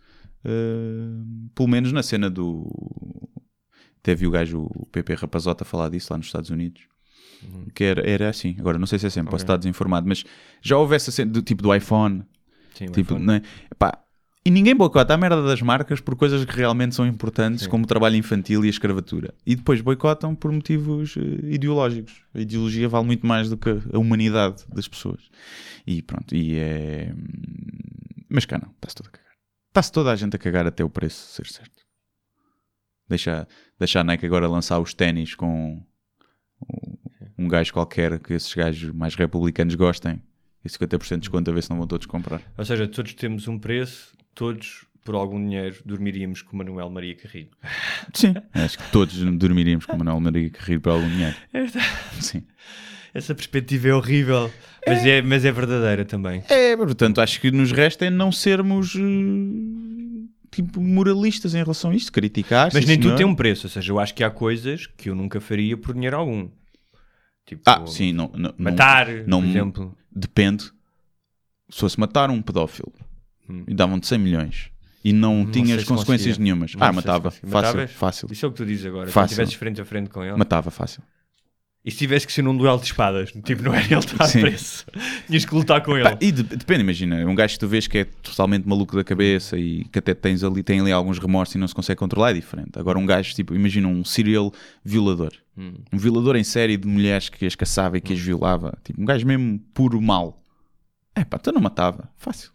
[0.45, 2.67] uh, pelo menos na cena do.
[4.01, 6.81] Até vi o gajo, o PP Rapazota, falar disso lá nos Estados Unidos.
[7.73, 9.45] Que era, era assim, agora não sei se é sempre, posso Uhum.
[9.45, 9.53] Ok.
[9.55, 10.25] estar desinformado, mas
[10.61, 12.23] já houve essa cena do tipo do iPhone,
[12.73, 13.25] Sim, Tipo, iPhone.
[13.25, 13.41] não é?
[13.71, 13.97] Epá,
[14.45, 17.69] e ninguém boicota a merda das marcas por coisas que realmente são importantes, Sim.
[17.69, 19.33] como o trabalho infantil e a escravatura.
[19.45, 21.21] E depois boicotam por motivos eh,
[21.53, 22.23] ideológicos.
[22.33, 25.21] A ideologia vale muito mais do que a humanidade das pessoas.
[25.85, 27.13] E pronto, e é.
[28.29, 29.29] Mas cá não, está-se toda a cagar.
[29.69, 31.83] Está-se toda a gente a cagar até o preço ser certo.
[33.07, 33.47] Deixa,
[33.77, 35.83] deixa a Nike agora lançar os ténis com
[36.61, 36.97] um-
[37.37, 40.21] um gajo qualquer que esses gajos mais republicanos gostem.
[40.63, 42.41] E 50% de desconto a ver se não vão todos comprar.
[42.57, 47.13] Ou seja, todos temos um preço, todos, por algum dinheiro, dormiríamos com o Manuel Maria
[47.15, 47.49] Carrilho.
[48.13, 51.35] Sim, acho que todos dormiríamos com o Manuel Maria Carrilho por algum dinheiro.
[52.21, 52.43] Sim.
[53.13, 54.51] Essa perspectiva é horrível,
[54.87, 56.43] mas é, mas é verdadeira também.
[56.47, 61.95] É, portanto, acho que nos resta é não sermos eh, tipo moralistas em relação a
[61.95, 62.69] isto, criticar.
[62.73, 63.17] Mas nem tudo senhor.
[63.17, 65.93] tem um preço, ou seja, eu acho que há coisas que eu nunca faria por
[65.95, 66.49] dinheiro algum.
[67.47, 69.97] Tipo, Ah, sim, não, não, não- matar, não- por exemplo.
[70.15, 70.65] Depende.
[71.67, 72.93] Se fosse matar um pedófilo
[73.67, 74.69] e davam-te 100 milhões
[75.03, 75.43] e não, Hum.
[75.45, 76.43] Não tinhas se consequências conseguia.
[76.43, 77.31] nenhumas, Não ah, se matava.
[77.31, 77.91] Fácil, Matavas?
[77.91, 78.27] fácil.
[78.31, 79.07] Isso é o que tu dizes agora.
[79.07, 79.33] Se Fácil.
[79.33, 80.35] estivesses frente a frente com ele.
[80.35, 81.01] Matava fácil.
[81.85, 83.31] E se tivesse que ser num duelo de espadas?
[83.31, 84.41] Tipo, não era ele estar Sim.
[84.41, 84.83] preso.
[85.27, 86.09] Tinhas que lutar com ele.
[86.19, 89.57] E de- depende, imagina, um gajo que tu vês que é totalmente maluco da cabeça
[89.57, 92.33] e que até tens ali, tem ali alguns remorsos e não se consegue controlar é
[92.33, 92.77] diferente.
[92.77, 94.53] Agora um gajo, tipo, imagina um serial
[94.83, 95.31] violador.
[95.57, 95.75] Hum.
[95.93, 98.77] Um violador em série de mulheres que as caçava e que as violava.
[98.83, 100.43] Tipo, um gajo mesmo puro mal.
[101.15, 102.09] É pá, tu não matava.
[102.17, 102.51] Fácil.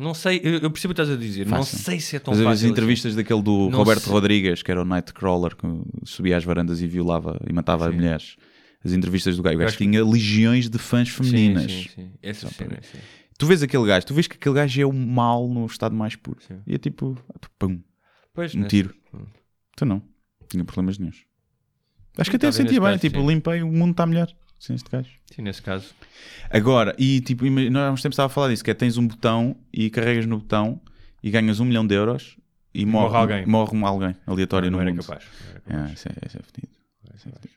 [0.00, 1.46] Não sei, eu, eu percebo o que estás a dizer.
[1.46, 1.78] Não Fácil.
[1.78, 2.66] sei se é tão Mas fácil.
[2.66, 4.12] as entrevistas daquele do Não Roberto sei.
[4.12, 5.66] Rodrigues, que era o Nightcrawler, que
[6.04, 7.96] subia às varandas e violava e matava Sim.
[7.96, 8.36] mulheres.
[8.84, 9.56] As entrevistas do gajo.
[9.56, 11.22] O gajo acho que- tinha legiões de fãs assim.
[11.24, 11.70] femininas.
[11.70, 12.64] Sim, sim, sim.
[12.66, 12.82] Ver.
[12.82, 12.98] sim.
[13.38, 16.16] Tu vês aquele gajo, tu vês que aquele gajo é o mal no estado mais
[16.16, 16.38] puro.
[16.46, 16.60] Sim.
[16.66, 17.16] E é tipo,
[17.58, 17.80] pum,
[18.34, 18.68] Pois, um né?
[18.68, 18.94] tiro.
[19.14, 19.26] Hum.
[19.76, 20.02] Tu não,
[20.48, 21.24] tinha problemas nenhums.
[22.18, 23.26] Acho que Sim, até sentia bem, tipo, sim.
[23.26, 24.28] limpei, o mundo está melhor.
[24.60, 25.08] Sem este gajo.
[25.34, 25.92] Sim, nesse caso.
[26.50, 29.06] Agora, e tipo, nós há uns tempos estava a falar disso, que é tens um
[29.08, 30.80] botão e carregas no botão
[31.22, 32.36] e ganhas um milhão de euros
[32.74, 33.46] e morre, Morre alguém.
[33.46, 35.02] morre um alguém aleatório não no era mundo.
[35.02, 35.24] capaz.
[35.42, 35.90] não era capaz.
[35.90, 36.72] Ah, isso é, isso é fedido.
[37.16, 37.54] Isso é fedido.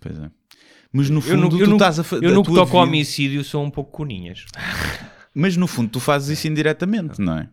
[0.00, 0.30] Pois é.
[0.92, 2.56] Mas no Eu fundo, não- tu eu não- estás a Eu a no que tua
[2.64, 4.44] toco ao vida- homicídio sou um pouco coninhas.
[5.34, 7.48] Mas no fundo tu fazes isso indiretamente, não é?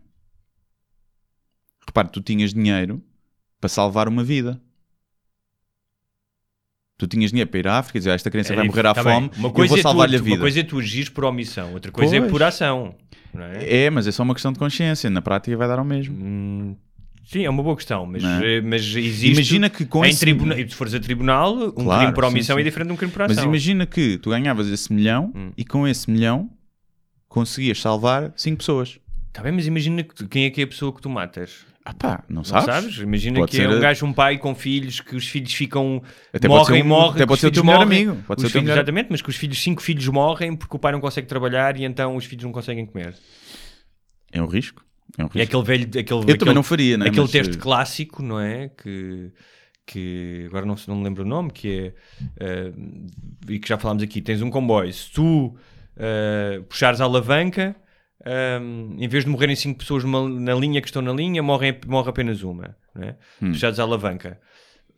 [1.86, 3.02] Repare, tu tinhas dinheiro
[3.60, 4.60] para salvar uma vida.
[7.06, 8.86] Tu tinhas dinheiro para ir à África e dizer "Ah, esta criança É vai morrer
[8.86, 10.36] à tá fome Uma eu coisa vou é tu- salvar-lhe a vida.
[10.36, 12.30] Uma coisa é tu agires por omissão, outra coisa é Pois.
[12.32, 12.94] por ação.
[13.60, 13.84] É?
[13.84, 15.10] É, mas é só uma questão de consciência.
[15.10, 16.16] Na prática vai dar ao mesmo.
[16.16, 16.76] Hum,
[17.24, 18.58] sim, é uma boa questão, mas, é?
[18.58, 19.32] eh, mas existe.
[19.32, 22.24] Imagina que com em esse- tribunal, e se fores a tribunal, um Claro, crime por
[22.24, 22.60] sim, omissão sim.
[22.60, 23.44] é diferente de um crime por Mas ação.
[23.44, 25.50] imagina que tu ganhavas esse milhão Hum.
[25.56, 26.48] e com esse milhão
[27.28, 28.98] conseguias salvar cinco pessoas.
[29.32, 31.66] Tá bem, mas imagina que tu- quem é que é a pessoa que tu matas.
[31.86, 32.64] Ah pá, não Não sabes?
[32.66, 32.98] sabes?
[32.98, 36.02] Imagina Pode que é um gajo, um pai com filhos, que os filhos ficam.
[36.32, 37.16] Até morrem, um- morrem.
[37.16, 39.20] até pode ser o teu melhor morrem, amigo, pode os ser filhos- melhor- Exatamente, mas
[39.20, 42.24] que os filhos, cinco filhos morrem porque o pai não consegue trabalhar e então os
[42.24, 43.14] filhos não conseguem comer.
[44.32, 44.82] É um risco.
[45.18, 45.38] É um risco.
[45.38, 45.84] É aquele velho.
[45.84, 47.06] Aquele, Eu aquele, também não faria, né?
[47.06, 48.70] Aquele Mas, texto eh, clássico, não é?
[48.70, 49.30] Que,
[49.86, 51.94] que agora não, não me lembro o nome, que é.
[52.40, 52.72] eh,
[53.46, 55.54] e que já falámos aqui: tens um comboio, se tu
[55.98, 57.76] eh, puxares a alavanca.
[58.24, 62.08] Ahm, em vez de morrerem 5 pessoas na linha que estão na linha, morrem, morre
[62.10, 63.16] apenas uma, não é?
[63.40, 64.40] Puxados à alavanca.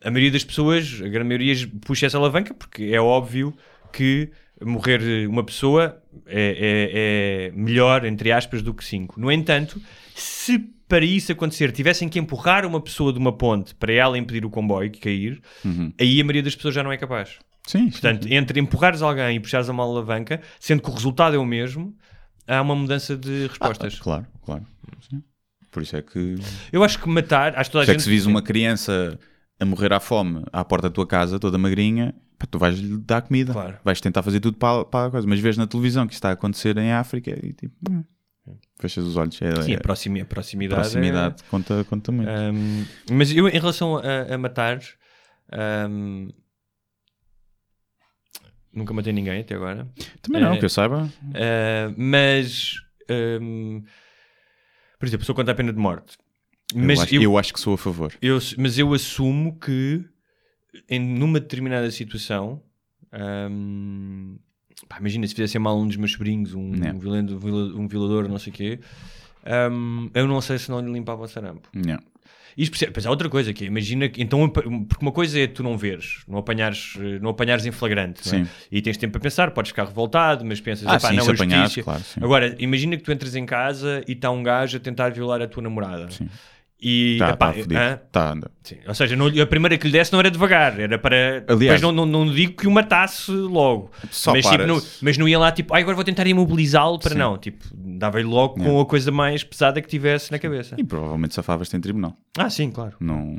[0.05, 1.55] A maioria das pessoas, a grande maioria,
[1.85, 3.55] puxa essa alavanca porque é óbvio
[3.93, 4.31] que
[4.65, 9.19] morrer uma pessoa é, é- é melhor, entre aspas, do que 5.
[9.21, 9.81] No entanto,
[10.15, 10.59] se
[10.89, 14.51] para isso acontecer tivessem que empurrar uma pessoa de uma ponte para ela impedir o
[14.51, 15.41] comboio de cair,
[16.01, 17.39] aí a maioria das pessoas já não é capaz.
[17.67, 17.91] Sim, sim.
[17.91, 21.45] Portanto, entre empurrares alguém e puxares a uma alavanca, sendo que o resultado é o
[21.45, 21.93] mesmo,
[22.47, 23.99] há uma mudança de respostas.
[23.99, 24.67] Claro, claro.
[25.09, 25.23] Sim.
[25.71, 26.37] Por isso é que,
[26.73, 27.99] Eu acho que matar, acho que toda a isso é gente.
[27.99, 29.19] que se vis uma criança
[29.61, 33.21] a morrer à fome à porta da tua casa, toda magrinha, pá, tu vais-lhe dar
[33.23, 33.53] comida.
[33.53, 33.79] Claro.
[33.85, 35.27] Vais tentar fazer tudo para, para a coisa.
[35.27, 38.05] Mas vês na televisão que isto está a acontecer em África e tipo, hum,
[38.81, 39.41] fechas os olhos.
[39.43, 40.81] É, Sim, é- a, proximi- a proximidade.
[40.81, 42.29] proximidade conta, conta muito.
[42.31, 44.81] é- Ahm, mas eu, em relação a, a matar,
[45.53, 46.29] ahm,
[48.77, 49.89] nunca matei ninguém até agora.
[50.23, 51.09] Também não, é- que eu saiba.
[51.35, 52.75] Ah, mas,
[53.11, 53.83] ahm,
[54.99, 56.17] por exemplo, sou contra a pena de morte.
[56.75, 58.13] Eu, Mas acho, eu, eu acho que sou a favor.
[58.21, 60.05] eu- mas eu assumo que
[60.89, 62.63] em numa determinada situação,
[63.13, 64.37] ahm,
[64.89, 67.35] pá, imagina se fizessem mal um dos meus sobrinhos, um, um, violento-
[67.79, 68.81] um violador, não sei o quê,
[69.45, 71.69] ahm, eu não sei se não lhe limpava o sarampo.
[71.73, 71.99] Não.
[72.57, 75.47] Isto, percebe- pois há outra coisa que é, imagina que, então, porque uma coisa é
[75.47, 78.31] tu não veres, não apanhares, eh, não apanhares em flagrante, é?
[78.31, 78.47] Sim.
[78.73, 81.31] e tens tempo para pensar, podes ficar revoltado, mas pensas, Ah, "Epá, sim, não, se
[81.31, 81.85] a apanhares, justiça.
[81.85, 82.21] claro, sim.
[82.23, 85.47] Agora, imagina que tu entras em casa e está um gajo a tentar violar a
[85.47, 86.11] tua namorada.
[86.11, 86.29] Sim.
[86.79, 87.97] E, Tá, epá, tá?
[88.13, 88.51] Tá.
[88.63, 88.77] Sim.
[88.87, 91.43] Ou seja, não- a primeira que lhe desse não era devagar, era para.
[91.49, 93.91] Aliás- Depois não, não, não digo que o matasse logo.
[94.11, 97.13] Só mas, tipo, não, mas não ia lá tipo, "Ai, agora vou tentar imobilizá-lo para
[97.13, 97.19] Sim.
[97.19, 97.39] não.
[97.39, 100.75] Tipo, dava-lhe logo com a coisa mais pesada que tivesse na cabeça.
[100.79, 102.15] E provavelmente safavas-te em tribunal.
[102.37, 102.95] Ah, sim, claro.
[103.01, 103.39] Não...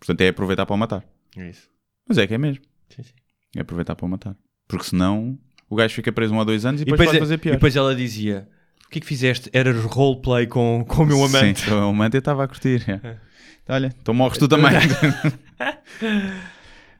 [0.00, 1.04] Portanto, é aproveitar para o matar.
[1.36, 1.68] É isso.
[2.08, 2.62] Mas é que é mesmo.
[2.88, 3.12] Sim, sim.
[3.56, 4.36] É aproveitar para o matar.
[4.68, 5.38] Porque senão
[5.70, 7.34] o gajo fica preso um ou dois anos e E depois, depois, pode é- fazer
[7.34, 7.52] e pior.
[7.52, 8.48] depois ela dizia:
[8.86, 9.50] O que é que fizeste?
[9.52, 11.60] Era roleplay com, com o meu amante.
[11.62, 12.84] Sim, o amante eu estava a curtir.
[12.88, 13.16] é.
[13.68, 14.70] Olha, então morres tu também.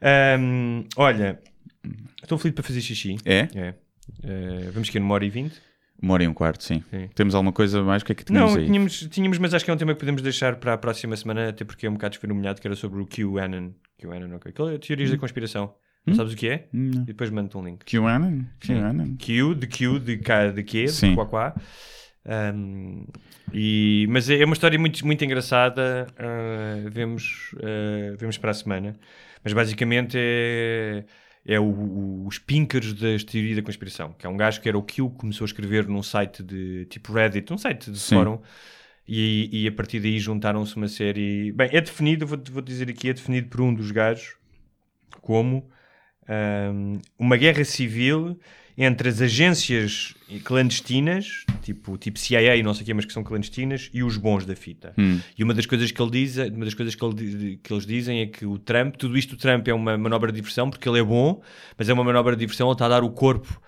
[0.01, 1.39] Ahm, olha,
[2.21, 3.15] estou feliz para fazer xixi.
[3.25, 3.47] é?
[3.55, 3.73] É.
[4.23, 5.55] Eh, vamos que uma hora e vinte.
[6.01, 6.83] Uma hora e um quarto, sim.
[6.91, 7.09] Sim.
[7.15, 8.03] Temos alguma coisa mais?
[8.03, 8.67] O que é que tínhamos Não, aí?
[8.67, 11.49] tínhamos, tínhamos, mas acho que é um tema que podemos deixar para a próxima semana,
[11.49, 13.71] até porque é um bocado desfenomenado, que era sobre o QAnon.
[13.99, 14.53] QAnon, ok.
[14.75, 15.73] É teorias da conspiração.
[16.07, 16.67] Não sabes o que é?
[16.73, 17.01] Hum, não.
[17.03, 17.83] E depois mando-te um link.
[17.85, 18.43] QAnon?
[18.59, 19.15] QAnon?
[19.17, 21.15] Q, de Q, de K, de Q, de Sim.
[21.15, 21.55] quá, quá.
[22.25, 23.05] Um,
[23.53, 26.07] e, mas é uma história muito, muito engraçada.
[26.19, 28.97] uh, vemos, uh, vemos para a semana.
[29.43, 31.05] Mas basicamente é,
[31.45, 34.13] é o, o- os pinkers da teoria da conspiração.
[34.17, 37.13] Que é um gajo que era o Q, começou a escrever num site de tipo
[37.13, 38.15] Reddit, um site de Sim.
[38.15, 38.39] fórum.
[39.07, 41.53] E, e a partir daí juntaram-se uma série.
[41.53, 44.35] Bem, é definido, vou, vou dizer aqui, é definido por um dos gajos
[45.21, 45.69] como
[46.29, 48.37] um, uma guerra civil
[48.77, 50.13] entre as agências
[50.43, 54.17] clandestinas, tipo, tipo CIA e não sei o quê, mas que são clandestinas, e os
[54.17, 54.93] bons da fita.
[54.95, 55.19] Hum.
[55.35, 58.21] E uma das coisas que ele diz, uma das coisas que, ele que eles dizem
[58.21, 60.99] é que o Trump, tudo isto o Trump é uma manobra de diversão porque ele
[60.99, 61.41] é bom,
[61.75, 63.59] mas é uma manobra de diversão, ele está a dar o corpo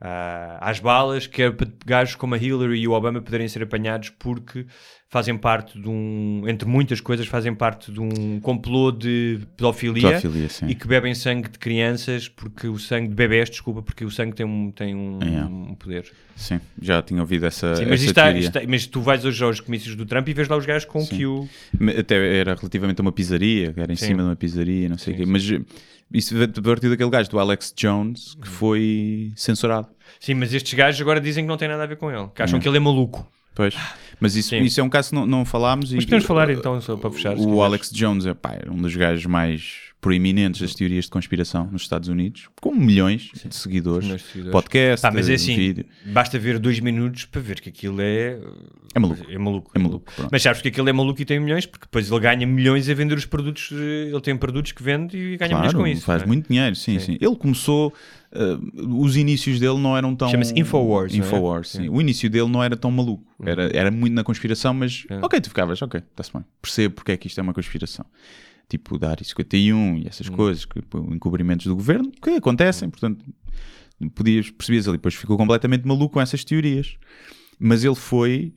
[0.00, 3.62] ah, às balas, que é para gajos como a Hillary e o Obama poderem ser
[3.62, 4.66] apanhados porque
[5.10, 10.48] fazem parte de um, entre muitas coisas, fazem parte de um complô de pedofilia, Pedofilia,
[10.50, 10.66] sim.
[10.68, 14.34] e que bebem sangue de crianças porque o sangue de bebés, desculpa, porque o sangue
[14.36, 15.44] tem um, tem um, É.
[15.46, 16.04] um poder.
[16.36, 19.60] Sim, já tinha ouvido essa, Sim, mas, essa está- está- mas tu vais hoje aos
[19.60, 21.48] comícios do Trump e vês lá os gajos com que o
[21.98, 24.06] Até era relativamente a uma pizzaria, era em Sim.
[24.08, 25.30] cima de uma pizzaria, não sei o Sim, quê.
[25.30, 25.50] Mas
[26.12, 29.88] isso partir daquele gajo, do Alex Jones, que foi censurado.
[30.18, 32.42] Sim, mas estes gajos agora dizem que não tem nada a ver com ele, que
[32.42, 33.30] acham que ele é maluco.
[33.54, 33.74] Pois.
[34.20, 34.60] Mas isso, Sim.
[34.60, 35.92] isso é um caso que não, não falámos.
[35.92, 37.32] Mas e, podemos falar então, só para fechar.
[37.32, 37.60] O quiseres.
[37.60, 41.82] Alex Jones é pá, era um dos gajos mais proeminentes das teorias de conspiração nos
[41.82, 44.52] Estados Unidos, com milhões de seguidores, Milhões de seguidores.
[44.52, 45.86] podcast, Pá, mas é assim, vídeo.
[46.06, 48.38] basta ver dois minutos para ver que aquilo é...
[48.94, 49.24] É maluco.
[49.28, 49.70] É maluco.
[49.74, 50.12] É maluco.
[50.30, 52.94] Mas sabes que aquilo é maluco e tem milhões, porque depois ele ganha milhões a
[52.94, 56.02] vender os produtos, eh, ele tem produtos que vende e ganha milhões Claro, com isso.
[56.04, 56.26] faz é?
[56.26, 57.14] muito dinheiro, sim, Sim.
[57.14, 57.18] sim.
[57.20, 57.92] Ele começou,
[58.32, 60.28] uh, os inícios dele não eram tão...
[60.30, 61.16] Chama-se Infowars, é?
[61.16, 61.82] Infowars, sim.
[61.82, 61.88] Sim.
[61.88, 63.24] O início dele não era tão maluco.
[63.44, 65.18] Era, era muito na conspiração, mas É.
[65.22, 66.44] ok, tu ficavas, ok, está-se bem.
[66.62, 68.06] Percebo porque é que isto é uma conspiração.
[68.68, 70.78] Tipo, da Área 51 e essas coisas, que,
[71.10, 73.24] encobrimentos do governo, que acontecem, portanto,
[74.14, 76.96] podias, percebias ali, depois ficou completamente maluco com essas teorias.
[77.58, 78.52] Mas ele foi...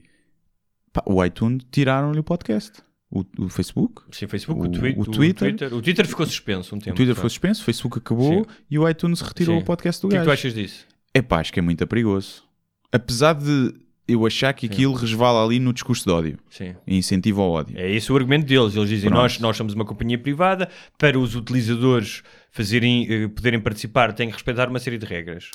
[0.92, 2.82] pá, o iTunes tiraram-lhe o podcast.
[3.10, 5.50] O, o Facebook, Sim, Facebook, o, O- twi- o Twitter.
[5.50, 5.74] Twitter.
[5.74, 6.92] O Twitter ficou suspenso um tempo.
[6.94, 8.50] o Twitter foi suspenso, o Facebook acabou Sim.
[8.70, 9.62] e o iTunes retirou Sim.
[9.62, 10.30] o podcast do O que é que gajo.
[10.30, 10.88] tu achas disso?
[11.14, 12.44] É pá, acho que é muito perigoso.
[12.92, 13.74] Apesar de
[14.08, 16.76] eu achar que aquilo resvala ali no discurso de ódio Sim.
[16.86, 17.78] e incentiva ao ódio.
[17.78, 18.76] É esse o argumento deles.
[18.76, 19.22] Eles dizem: Pronto.
[19.22, 20.68] nós, nós somos uma companhia privada,
[20.98, 25.50] para os utilizadores fazerem, eh, poderem participar, têm que respeitar uma série de regras.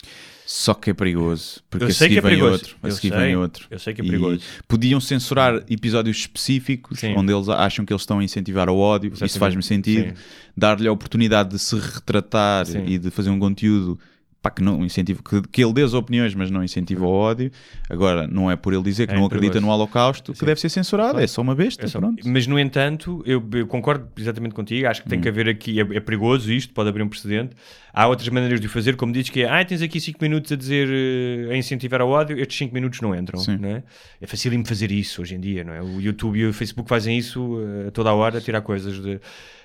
[0.47, 2.53] Só que é perigoso, porque Eu a sei seguir que é vem perigoso.
[2.63, 3.19] outro, a Eu seguir sei.
[3.19, 3.67] vem outro.
[3.71, 4.41] Eu sei que é E perigoso.
[4.67, 7.15] Podiam censurar episódios específicos Sim.
[7.17, 9.39] onde eles acham que eles estão a incentivar ao ódio, isso Exatamente.
[9.41, 10.17] faz-me sentido.
[10.17, 10.23] Sim.
[10.57, 12.85] Dar-lhe a oportunidade de se retratar Sim.
[12.87, 13.99] e de fazer um conteúdo
[14.47, 17.51] pá, que não incentiva, que, que ele dê as opiniões, mas não incentiva o ódio.
[17.91, 20.47] Agora, não é por ele dizer que É não acredita no Holocausto que Sim.
[20.47, 21.85] deve ser censurado, é só uma besta.
[21.85, 22.01] É só-.
[22.25, 24.87] Mas, no entanto, eu, eu concordo exatamente contigo.
[24.87, 25.11] Acho que Hum.
[25.11, 25.81] tem que haver aqui.
[25.81, 27.57] É, é perigoso isto, pode abrir um precedente.
[27.93, 29.49] Há outras maneiras de o fazer, como dizes que é.
[29.49, 30.89] Ah, tens aqui 5 minutos a dizer.
[30.91, 33.39] eh, a incentivar ao ódio, estes 5 minutos não entram.
[33.41, 33.57] Sim.
[33.57, 33.83] Não é?
[34.21, 35.83] é facílimo fazer isso hoje em dia, não é?
[35.83, 39.19] O YouTube e o Facebook fazem isso a toda a hora, tirar coisas de.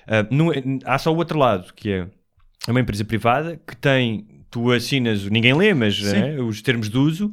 [0.06, 0.26] É-
[0.84, 2.06] há só o outro lado, que é.
[2.66, 4.24] É uma empresa privada que tem.
[4.52, 7.32] Tu assinas, ninguém lê, mas eh, os termos de uso,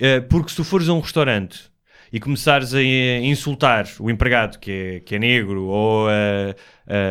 [0.00, 1.70] eh, porque se tu fores a um restaurante
[2.12, 6.12] e começares a eh, insultar o empregado que é, que é negro ou a,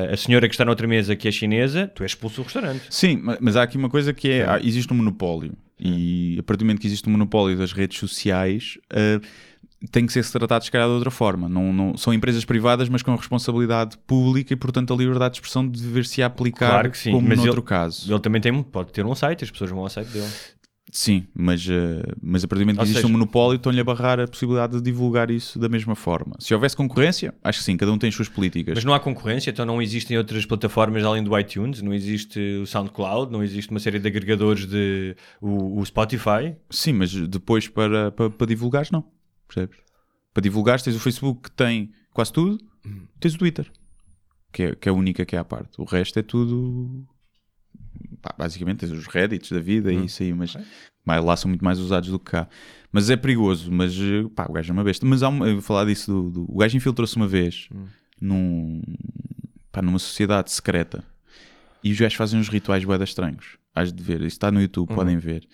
[0.09, 2.81] a, a senhora que está noutra mesa que é chinesa, tu és expulso do restaurante.
[2.89, 5.53] Sim, ma- mas há aqui uma coisa que é: há- existe um monopólio.
[5.83, 9.19] E a partir do momento que existe um monopólio das redes sociais, ah,
[9.89, 11.49] tem que ser tratado, se calhar, de outra forma.
[11.49, 15.65] Não, não- são empresas privadas, mas com responsabilidade pública e, portanto, a liberdade de expressão
[15.67, 18.11] dever-se aplicar Claro que sim, como mas noutro ele- caso.
[18.11, 20.27] Ele também tem, pode ter um site, as pessoas vão ao site dele.
[20.93, 23.83] Sim, mas, ah, mas a partir do momento que existe seja- um monopólio, estão-lhe a
[23.83, 26.35] barrar a possibilidade de divulgar isso da mesma forma.
[26.37, 28.75] Se houvesse concorrência, acho que sim, cada um tem as suas políticas.
[28.75, 32.65] Mas não há concorrência, então não existem outras plataformas além do iTunes, não existe o
[32.67, 36.55] SoundCloud, não existe uma série de agregadores de o, o Spotify.
[36.69, 39.05] Sim, mas depois para, para, para divulgares, não.
[39.53, 39.77] Percebes?
[40.33, 42.57] Para divulgares, tens o Facebook que tem quase tudo,
[43.19, 43.69] tens o Twitter,
[44.51, 45.79] que é, que é a única que é à parte.
[45.79, 47.05] O resto é tudo.
[48.21, 50.55] pá, basicamente, tens os Reddits da vida e isso aí, mas
[51.03, 52.47] mas lá são muito mais usados do que cá.
[52.91, 55.05] Mas é perigoso, mas eh, pá, o gajo é uma besta.
[55.05, 57.67] Mas há uma, eu vou falar disso: do, do- o gajo infiltrou-se uma vez
[58.21, 58.81] num,
[59.71, 61.03] pá, numa sociedade secreta
[61.83, 63.57] e os gajos fazem uns rituais boedas estranhos.
[63.73, 65.47] Hás de ver, isso está no YouTube, podem ver.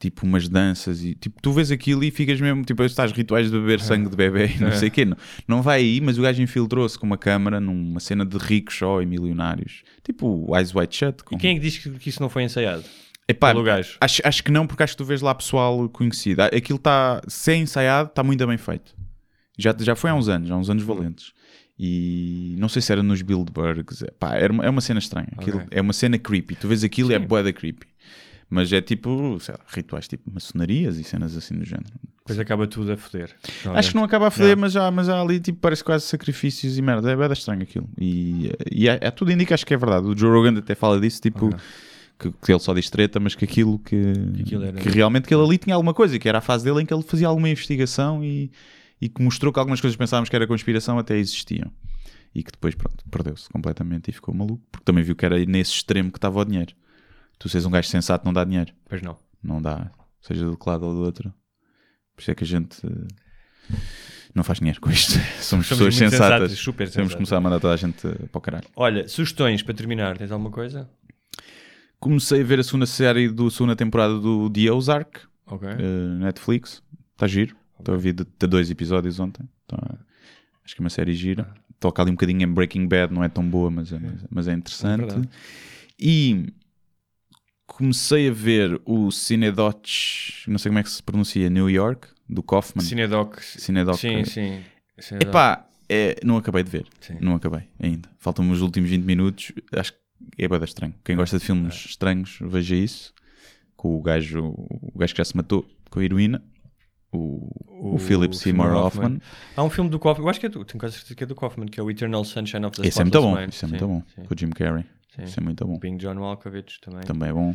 [0.00, 3.58] Tipo umas danças e tipo, tu vês aquilo e ficas mesmo, tipo, estás rituais de
[3.58, 5.04] beber sangue de bebê e não sei o quê.
[5.04, 5.16] Não,
[5.46, 9.02] não vai aí, mas o gajo infiltrou-se com uma câmara numa cena de ricos só
[9.02, 9.82] e milionários.
[10.02, 11.22] Tipo o Eyes Wide Shut.
[11.22, 11.36] Com...
[11.36, 12.82] E quem é que diz que, que isso não foi ensaiado?
[13.28, 13.98] Epá, pelo gajo?
[14.00, 16.42] Acho, acho que não, porque acho que tu vês lá pessoal conhecido.
[16.42, 18.94] Aquilo está, se é ensaiado, está muito bem feito.
[19.58, 21.32] Já, já foi há uns anos, há uns anos valentes.
[21.78, 24.04] E não sei se era nos Bildbergs.
[24.18, 25.28] Pá, era uma, é uma cena estranha.
[25.32, 25.68] Aquilo, Ok.
[25.70, 26.56] É uma cena creepy.
[26.56, 27.26] Tu vês aquilo e é Sim.
[27.26, 27.86] boeda creepy.
[28.52, 31.88] Mas é tipo, sei lá, rituais tipo maçonarias e cenas assim do género.
[32.18, 33.30] Depois acaba tudo a foder.
[33.74, 34.62] Acho que não acaba a foder, Não.
[34.62, 37.10] mas, já, mas já ali tipo, parece quase sacrifícios e merda.
[37.12, 37.88] É bem estranho aquilo.
[37.98, 40.06] E, e é, é tudo indica, acho que é verdade.
[40.08, 41.58] O Joe Rogan até fala disso, tipo, Ok.
[42.18, 43.96] que, que ele só diz treta, mas que aquilo que,
[44.34, 46.64] Que aquilo era- que realmente que ele ali tinha alguma coisa, que era a fase
[46.64, 48.50] dele em que ele fazia alguma investigação e,
[49.00, 51.70] e que mostrou que algumas coisas pensávamos que era conspiração até existiam.
[52.34, 55.72] E que depois, pronto, perdeu-se completamente e ficou maluco, porque também viu que era nesse
[55.72, 56.72] extremo que estava o dinheiro.
[57.40, 59.16] Tu seres um gajo sensato não dá dinheiro Pois não.
[59.42, 59.90] não dá,
[60.20, 61.34] seja do lado ou do outro.
[62.14, 63.76] Por isso é que a gente eh,
[64.34, 65.12] não faz dinheiro com isto.
[65.40, 66.50] Somos, pessoas muito sensatas.
[66.52, 68.68] sensatas, super Temos que começar a mandar toda a gente eh, para o caralho.
[68.76, 70.88] Olha, sugestões para terminar, tens alguma coisa?
[71.98, 75.68] Comecei a ver a segunda série do segunda temporada do The Ozark, Ok.
[75.68, 75.76] eh,
[76.18, 76.82] Netflix.
[77.12, 77.56] Está giro.
[77.78, 79.48] Estou a ouvir de, de dois episódios ontem.
[79.66, 79.98] Tá-
[80.64, 81.52] acho que é uma série gira.
[81.78, 83.98] Toca ali um bocadinho em Breaking Bad, não é tão boa, mas é,
[84.30, 85.00] mas é interessante.
[85.00, 85.28] verdade.
[85.98, 86.52] e
[87.70, 89.86] comecei a ver o Cinedoc,
[90.48, 92.84] não sei como é que se pronuncia, New York, do Kaufman.
[92.84, 93.40] Cinedoc.
[93.40, 93.96] Cinedoc.
[93.96, 94.60] Sim, sim.
[94.98, 95.28] Cinedoc.
[95.28, 96.86] Epá, é, não acabei de ver.
[97.00, 97.16] Sim.
[97.20, 98.08] Não acabei ainda.
[98.18, 99.52] Faltam-me os últimos 20 minutos.
[99.72, 99.98] Acho que
[100.44, 100.94] é bada estranho.
[101.04, 103.14] Quem gosta de filmes estranhos, veja isso.
[103.76, 106.42] Com o gajo, o gajo que já se matou com a heroína.
[107.12, 109.20] O, o, Philip Seymour Hoffman.
[109.56, 111.26] Há um filme do Kaufman, eu acho que é do, tenho quase certeza que é
[111.26, 113.40] do Kaufman, que é o Eternal Sunshine of the Esse é muito Spotless bom.
[113.40, 113.52] Mind.
[113.52, 114.02] Isso é Sim, muito bom.
[114.14, 114.84] sim, Com o Jim Carrey.
[115.14, 115.22] Sim.
[115.24, 115.78] Isso é muito bom.
[115.78, 117.02] Being John Malkovich também.
[117.02, 117.50] Também é bom.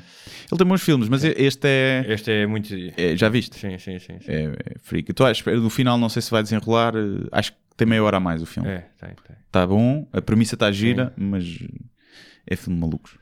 [0.52, 2.06] Ele tem bons filmes, mas este é.
[2.08, 2.74] Este é muito.
[2.98, 3.58] é- já viste?
[3.58, 4.20] Sim, sim, sim.
[4.20, 4.32] sim.
[4.32, 5.12] É, é freak.
[5.12, 6.94] Estou à espera do final, não sei se vai desenrolar.
[6.96, 8.70] eh, Acho que tem meia hora a mais o filme.
[8.70, 9.36] É, tem, tem.
[9.48, 11.46] Está bom, a premissa está gira, mas
[12.48, 13.18] é filme de malucos.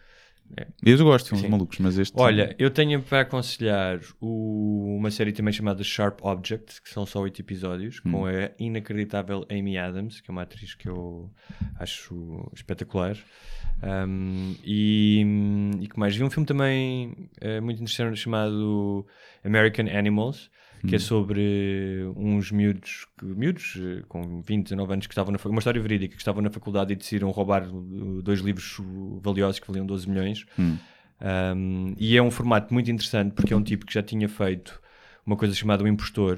[0.55, 0.67] É.
[0.85, 1.51] Eu gosto de filmes Sim.
[1.51, 2.13] malucos, mas este.
[2.19, 7.21] Olha, eu tenho para aconselhar o- uma série também chamada Sharp Objects, que são só
[7.21, 8.11] oito episódios, Hum.
[8.11, 11.31] com a inacreditável Amy Adams, que é uma atriz que eu
[11.79, 13.17] acho espetacular.
[13.81, 15.25] Um, e,
[15.81, 16.15] e que mais?
[16.15, 19.05] Vi um filme também eh, muito interessante chamado
[19.43, 20.49] American Animals,
[20.87, 25.59] que é sobre uns miúdos, miúdos eh, com 20, 19 anos que estavam na uma
[25.59, 28.77] história verídica, que estavam na faculdade e decidiram roubar uh, dois livros
[29.21, 30.45] valiosos que valiam 12 milhões.
[31.55, 34.81] Um, e é um formato muito interessante porque é um tipo que já tinha feito
[35.25, 36.37] uma coisa chamada O Impostor,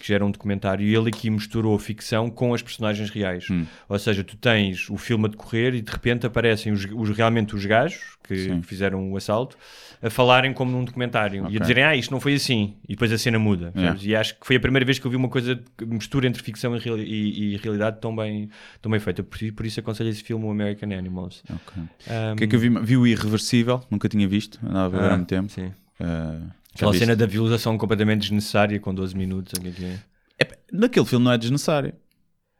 [0.00, 3.46] que já era um documentário, e ele aqui misturou ficção com as personagens reais.
[3.50, 3.64] Hum.
[3.88, 7.54] Ou seja, tu tens o filme a decorrer e de repente aparecem os, os- realmente
[7.56, 8.60] os gajos que Sim.
[8.62, 9.56] fizeram o assalto
[10.02, 11.56] a falarem como num documentário e Ok.
[11.56, 13.70] a dizerem, ah, isto não foi assim, e depois a cena muda.
[13.72, 14.04] percebes?
[14.04, 16.76] E acho que foi a primeira vez que eu vi uma coisa mistura entre ficção
[16.76, 18.50] e, reali- e- e realidade tão bem,
[18.82, 19.22] tão bem feita.
[19.22, 21.42] Por, por isso aconselho esse filme, o American Animals.
[21.48, 21.82] Ok.
[21.82, 22.68] Um, O que é que eu vi?
[22.68, 25.48] Vi o Irreversível, nunca tinha visto, andava a ver há ah, muito tempo.
[25.50, 25.72] Sim.
[25.98, 26.40] Já
[26.76, 29.52] Aquela cena da violação completamente desnecessária com 12 minutos.
[29.58, 29.98] o que é que é?
[30.38, 31.92] Epá, naquele filme não é desnecessário.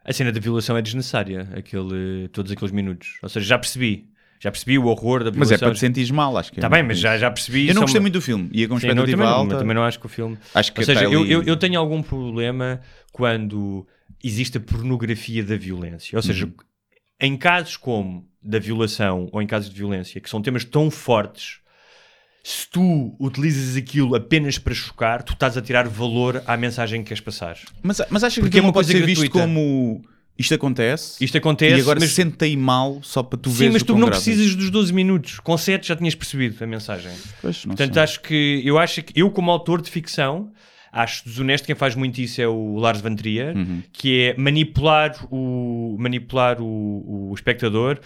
[0.04, 3.18] A cena da violação é desnecessária, aquele, todos aqueles minutos.
[3.22, 4.08] Ou seja, já percebi.
[4.38, 5.54] Já percebi o horror da Mas violação.
[5.56, 6.60] é para te sentires mal, acho que é.
[6.60, 7.68] Está bem, mas já, já percebi.
[7.68, 9.54] Eu não gostei uma- muito do filme, ia com Sim, não, também, não, alta.
[9.54, 10.36] eu também não acho que o filme.
[10.54, 12.80] Acho que Ou seja, está eu, eu, eu tenho algum problema
[13.10, 13.86] quando
[14.22, 16.16] existe a pornografia da violência.
[16.16, 16.52] Ou seja, Uhum.
[17.20, 21.60] em casos como da violação ou em casos de violência, que são temas tão fortes,
[22.48, 27.08] se tu utilizas aquilo apenas para chocar, tu estás a tirar valor à mensagem que
[27.08, 27.58] queres passar.
[27.82, 30.00] Mas, mas acho que Porque é aquilo uma não pode coisa ser visto como
[30.38, 33.72] isto acontece, Isto acontece, e agora mas, sente-te aí mal só para tu sim, veres
[33.72, 34.24] mas tu não grave é.
[34.24, 35.40] precisas dos 12 minutos.
[35.40, 37.10] Com 7 já tinhas percebido a mensagem.
[37.42, 38.02] Pois, não Portanto, sei.
[38.04, 40.52] acho que eu acho que eu, como autor de ficção,
[40.92, 43.82] acho desonesto quem faz muito isso é o Lars van Trier, Uhum.
[43.92, 47.98] que é manipular o manipular o, o espectador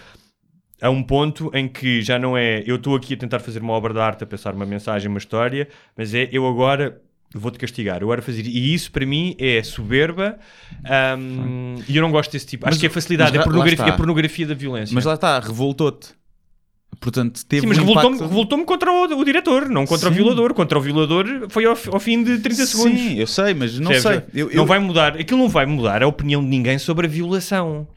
[0.81, 3.73] a um ponto em que já não é eu estou aqui a tentar fazer uma
[3.73, 6.99] obra de arte, a pensar uma mensagem, uma história, mas é eu agora
[7.33, 8.45] vou-te castigar, eu agora fazer.
[8.45, 10.37] E isso para mim é soberba
[10.83, 12.65] ahm, e eu não gosto desse tipo.
[12.65, 14.93] Mas- acho que é facilidade, é pornografia, a pornografia da violência.
[14.93, 16.09] Mas lá está, revoltou-te.
[16.99, 20.17] Portanto, teve Sim, mas um revoltou-me revoltou contra o, o diretor, não contra o Sim.
[20.19, 20.53] violador.
[20.53, 22.99] Contra o violador foi ao, ao fim de 30 segundos.
[22.99, 24.21] Sim, eu sei, mas não sei.
[24.33, 27.09] Eu, Não eu- vai mudar, aquilo não vai mudar a opinião de ninguém sobre a
[27.09, 27.87] violação.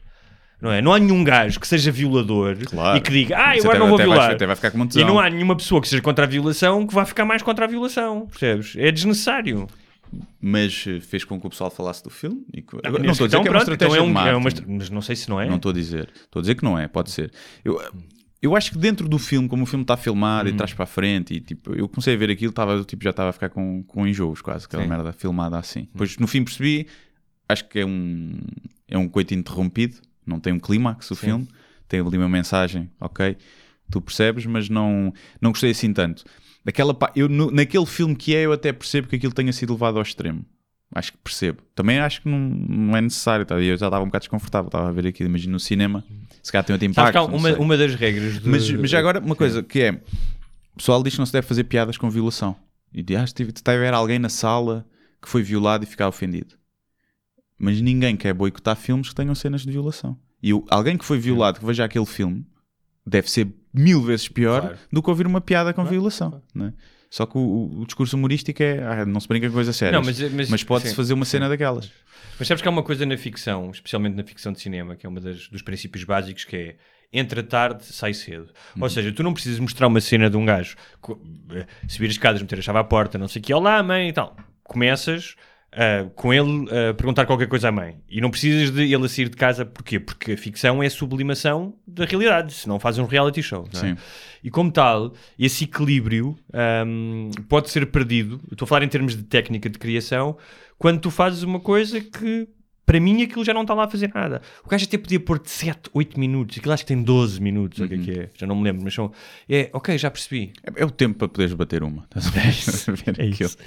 [0.65, 0.81] Não é?
[0.81, 2.97] Não há nenhum gajo que seja violador Claro.
[2.97, 4.31] e que diga, ah, agora não vou até vai- violar.
[4.33, 6.85] até vai ficar com uma e não há nenhuma pessoa que seja contra a violação
[6.87, 8.27] que vá ficar mais contra a violação.
[8.27, 8.73] Percebes?
[8.77, 9.67] É desnecessário.
[10.39, 12.45] Mas eh, fez com que o pessoal falasse do filme.
[12.53, 14.19] E que- Ah, Agora, não estou a dizer então, que é uma pronto, estratégia então
[14.19, 15.47] é um- é uma Mas não sei se não é.
[15.47, 16.09] Não estou a dizer.
[16.15, 17.31] Estou a dizer que não é, pode ser.
[17.63, 17.81] Eu,
[18.41, 20.53] eu acho que dentro do filme, como o filme está filmado Hum.
[20.53, 23.09] e traz para a frente, e tipo, eu comecei a ver aquilo, estava, tipo, já
[23.09, 24.89] estava a ficar com, com enjoos quase, aquela Sim.
[24.89, 25.87] Merda filmada assim.
[25.91, 26.87] Depois no fim percebi,
[27.49, 28.37] acho que é um,
[28.87, 31.25] é um coito interrompido, não tem um clímax o Sim.
[31.25, 31.47] filme,
[31.87, 33.37] tem ali uma mensagem, ok?
[33.91, 36.23] Tu percebes, mas não, não gostei assim tanto.
[36.63, 39.73] Daquela, pa- eu, no- naquele filme que é, eu até percebo que aquilo tenha sido
[39.73, 40.43] levado ao extremo.
[40.93, 41.61] Acho que percebo.
[41.75, 43.45] Também acho que não, não é necessário.
[43.45, 43.55] tá?
[43.55, 44.67] Eu já estava um bocado desconfortável.
[44.67, 46.03] Estava a ver aquilo, imagino no cinema.
[46.41, 47.15] Se calhar tem outro impacto.
[47.17, 48.49] há uma, uma das regras de...
[48.49, 51.45] Mas, mas já agora, uma coisa que é: o pessoal diz que não se deve
[51.45, 52.55] fazer piadas com violação.
[52.93, 54.85] E diz, ah, se tiver alguém na sala
[55.21, 56.55] que foi violado e ficar ofendido.
[57.57, 60.17] Mas ninguém quer boicotar filmes que tenham cenas de violação.
[60.43, 62.45] E o- alguém que foi violado, que veja aquele filme,
[63.05, 64.77] deve ser mil vezes pior Claro.
[64.91, 66.41] do que ouvir uma piada com violação.
[66.53, 66.73] Não é?
[67.09, 70.05] Só que o, o discurso humorístico é ah, não se brinca com coisas sérias.
[70.05, 71.31] Mas- mas- mas pode-se fazer uma sim.
[71.31, 71.89] cena daquelas.
[72.37, 75.09] Mas sabes que há uma coisa na ficção, especialmente na ficção de cinema, que é
[75.09, 76.75] um dos princípios básicos, que é
[77.13, 78.49] entra tarde, sai cedo.
[78.75, 78.83] Uhum.
[78.83, 80.75] Ou seja, tu não precisas mostrar uma cena de um gajo
[81.51, 84.09] eh, subir as escadas, meter a chave à porta, não sei o que, olá mãe
[84.09, 84.35] e tal.
[84.63, 85.35] Começas
[85.71, 87.97] ah, com ele a perguntar qualquer coisa à mãe.
[88.09, 89.99] E não precisas de ele a sair de casa, porquê?
[89.99, 93.67] Porque a ficção é a sublimação da realidade, senão fazes um reality show.
[93.73, 93.97] não é?
[94.43, 99.23] E como tal, esse equilíbrio ahm, pode ser perdido, estou a falar em termos de
[99.23, 100.37] técnica de criação,
[100.77, 102.47] quando tu fazes uma coisa que,
[102.85, 104.41] para mim, aquilo já não está lá a fazer nada.
[104.63, 107.79] O gajo até podia pôr de 7, 8 minutos, aquilo acho que tem 12 minutos,
[107.79, 109.11] ou o que é que é, já não me lembro, mas são.
[109.49, 110.53] É, ok, já percebi.
[110.63, 112.03] É, é o tempo para poderes bater uma.
[112.03, 112.49] Estás a ver?
[112.49, 113.57] Estás a ver É isso.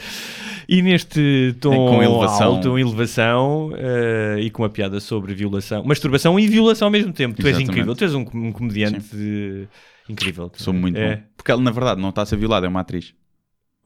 [0.69, 2.47] E neste tom com elevação.
[2.47, 7.37] alto, elevação eh, e com uma piada sobre violação, masturbação e violação ao mesmo tempo.
[7.37, 7.71] Tu és Exatamente.
[7.71, 9.67] incrível, tu és um, um comediante eh,
[10.09, 10.51] incrível.
[10.55, 11.17] Sou muito é.
[11.17, 11.23] bom.
[11.37, 13.15] Porque ela, na verdade, não está a ser violada, é uma atriz.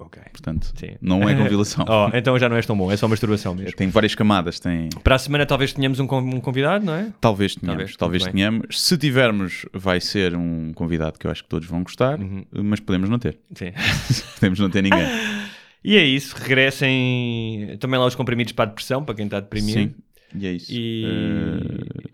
[0.02, 0.22] Ok.
[0.32, 0.96] Portanto, Sim.
[1.00, 1.84] não é com violação.
[1.88, 3.72] Oh, então já não és tão bom, é só masturbação mesmo.
[3.76, 4.58] Tem várias camadas.
[4.60, 4.88] Tem...
[5.04, 7.12] Para a semana talvez tenhamos um, con- um convidado, não é?
[7.20, 7.96] Talvez tenhamos.
[7.96, 8.80] Talvez, Talvez, tenhamos.
[8.82, 12.44] Se tivermos, vai ser um convidado que eu acho que todos vão gostar, Uhum.
[12.64, 13.38] mas podemos não ter.
[13.54, 13.72] Sim.
[14.40, 15.02] podemos não ter ninguém.
[15.84, 19.92] E é isso, regressem também lá os comprimidos para a depressão, para quem está deprimido.
[19.92, 19.94] Sim.
[20.38, 20.72] E é isso.
[20.72, 21.04] E-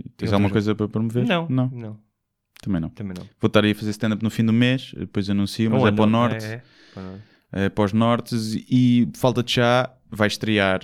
[0.06, 1.26] e tens alguma coisa para promover?
[1.26, 1.98] Não, Não, não,
[2.62, 2.88] também não.
[2.88, 3.24] também não.
[3.40, 5.92] Vou estar aí a fazer stand-up no fim do mês, depois anuncio, mas Ou é
[5.92, 6.44] para o não, norte.
[6.44, 6.62] é, é,
[6.94, 7.22] para o norte.
[7.52, 10.80] É para os nortes e Falta de Chá vai estrear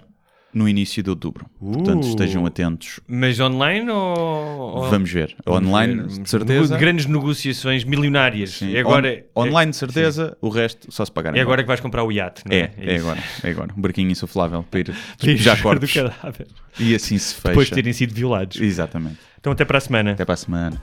[0.52, 1.46] no início de outubro.
[1.58, 2.08] Portanto, Uh.
[2.10, 3.00] estejam atentos.
[3.08, 4.88] Mas online ou...
[4.88, 5.34] Vamos ver.
[5.44, 6.06] Vamos Online, ver.
[6.20, 6.78] de certeza.
[6.78, 8.50] Grandes negociações milionárias.
[8.50, 8.70] Sim.
[8.70, 10.36] E agora, On- online, de é- certeza.
[10.40, 11.36] O resto, só se pagar.
[11.36, 12.70] É agora que vais comprar o iate, não é?
[12.78, 13.20] É, é, agora.
[13.42, 13.74] É agora.
[13.76, 15.92] Um barquinho insuflável para ir Livre já do corpos.
[15.92, 16.46] cadáver.
[16.78, 17.48] E assim se fecha.
[17.48, 18.60] Depois de terem sido violados.
[18.60, 19.18] Exatamente.
[19.40, 20.12] Então até para a semana.
[20.12, 20.80] Até para a semana.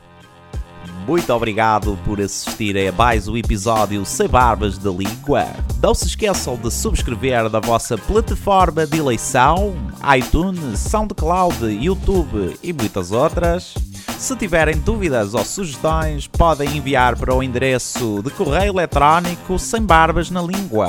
[1.12, 5.46] Muito obrigado por assistirem a mais um episódio Sem Barbas da Língua.
[5.84, 9.76] Não se esqueçam de subscrever na vossa plataforma de eleição,
[10.18, 13.74] iTunes, SoundCloud, YouTube e muitas outras.
[14.18, 20.32] Se tiverem dúvidas ou sugestões, podem enviar para o endereço de correio eletrónico sem barbas
[20.32, 20.88] na língua,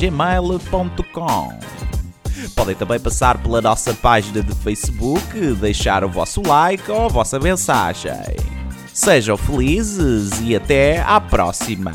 [0.00, 1.52] gmail.com.
[2.56, 7.38] Podem também passar pela nossa página de Facebook, deixar o vosso like ou a vossa
[7.38, 8.48] mensagem.
[8.98, 11.92] Sejam felizes e até à próxima.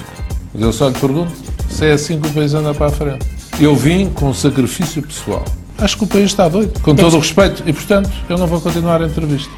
[0.54, 1.34] Mas eu só lhe pergunto
[1.70, 3.26] se é assim que o país anda para a frente.
[3.60, 5.44] Eu vim com sacrifício pessoal.
[5.78, 8.62] Acho que o país está doido, com todo o respeito, e portanto eu não vou
[8.62, 9.52] continuar a entrevista.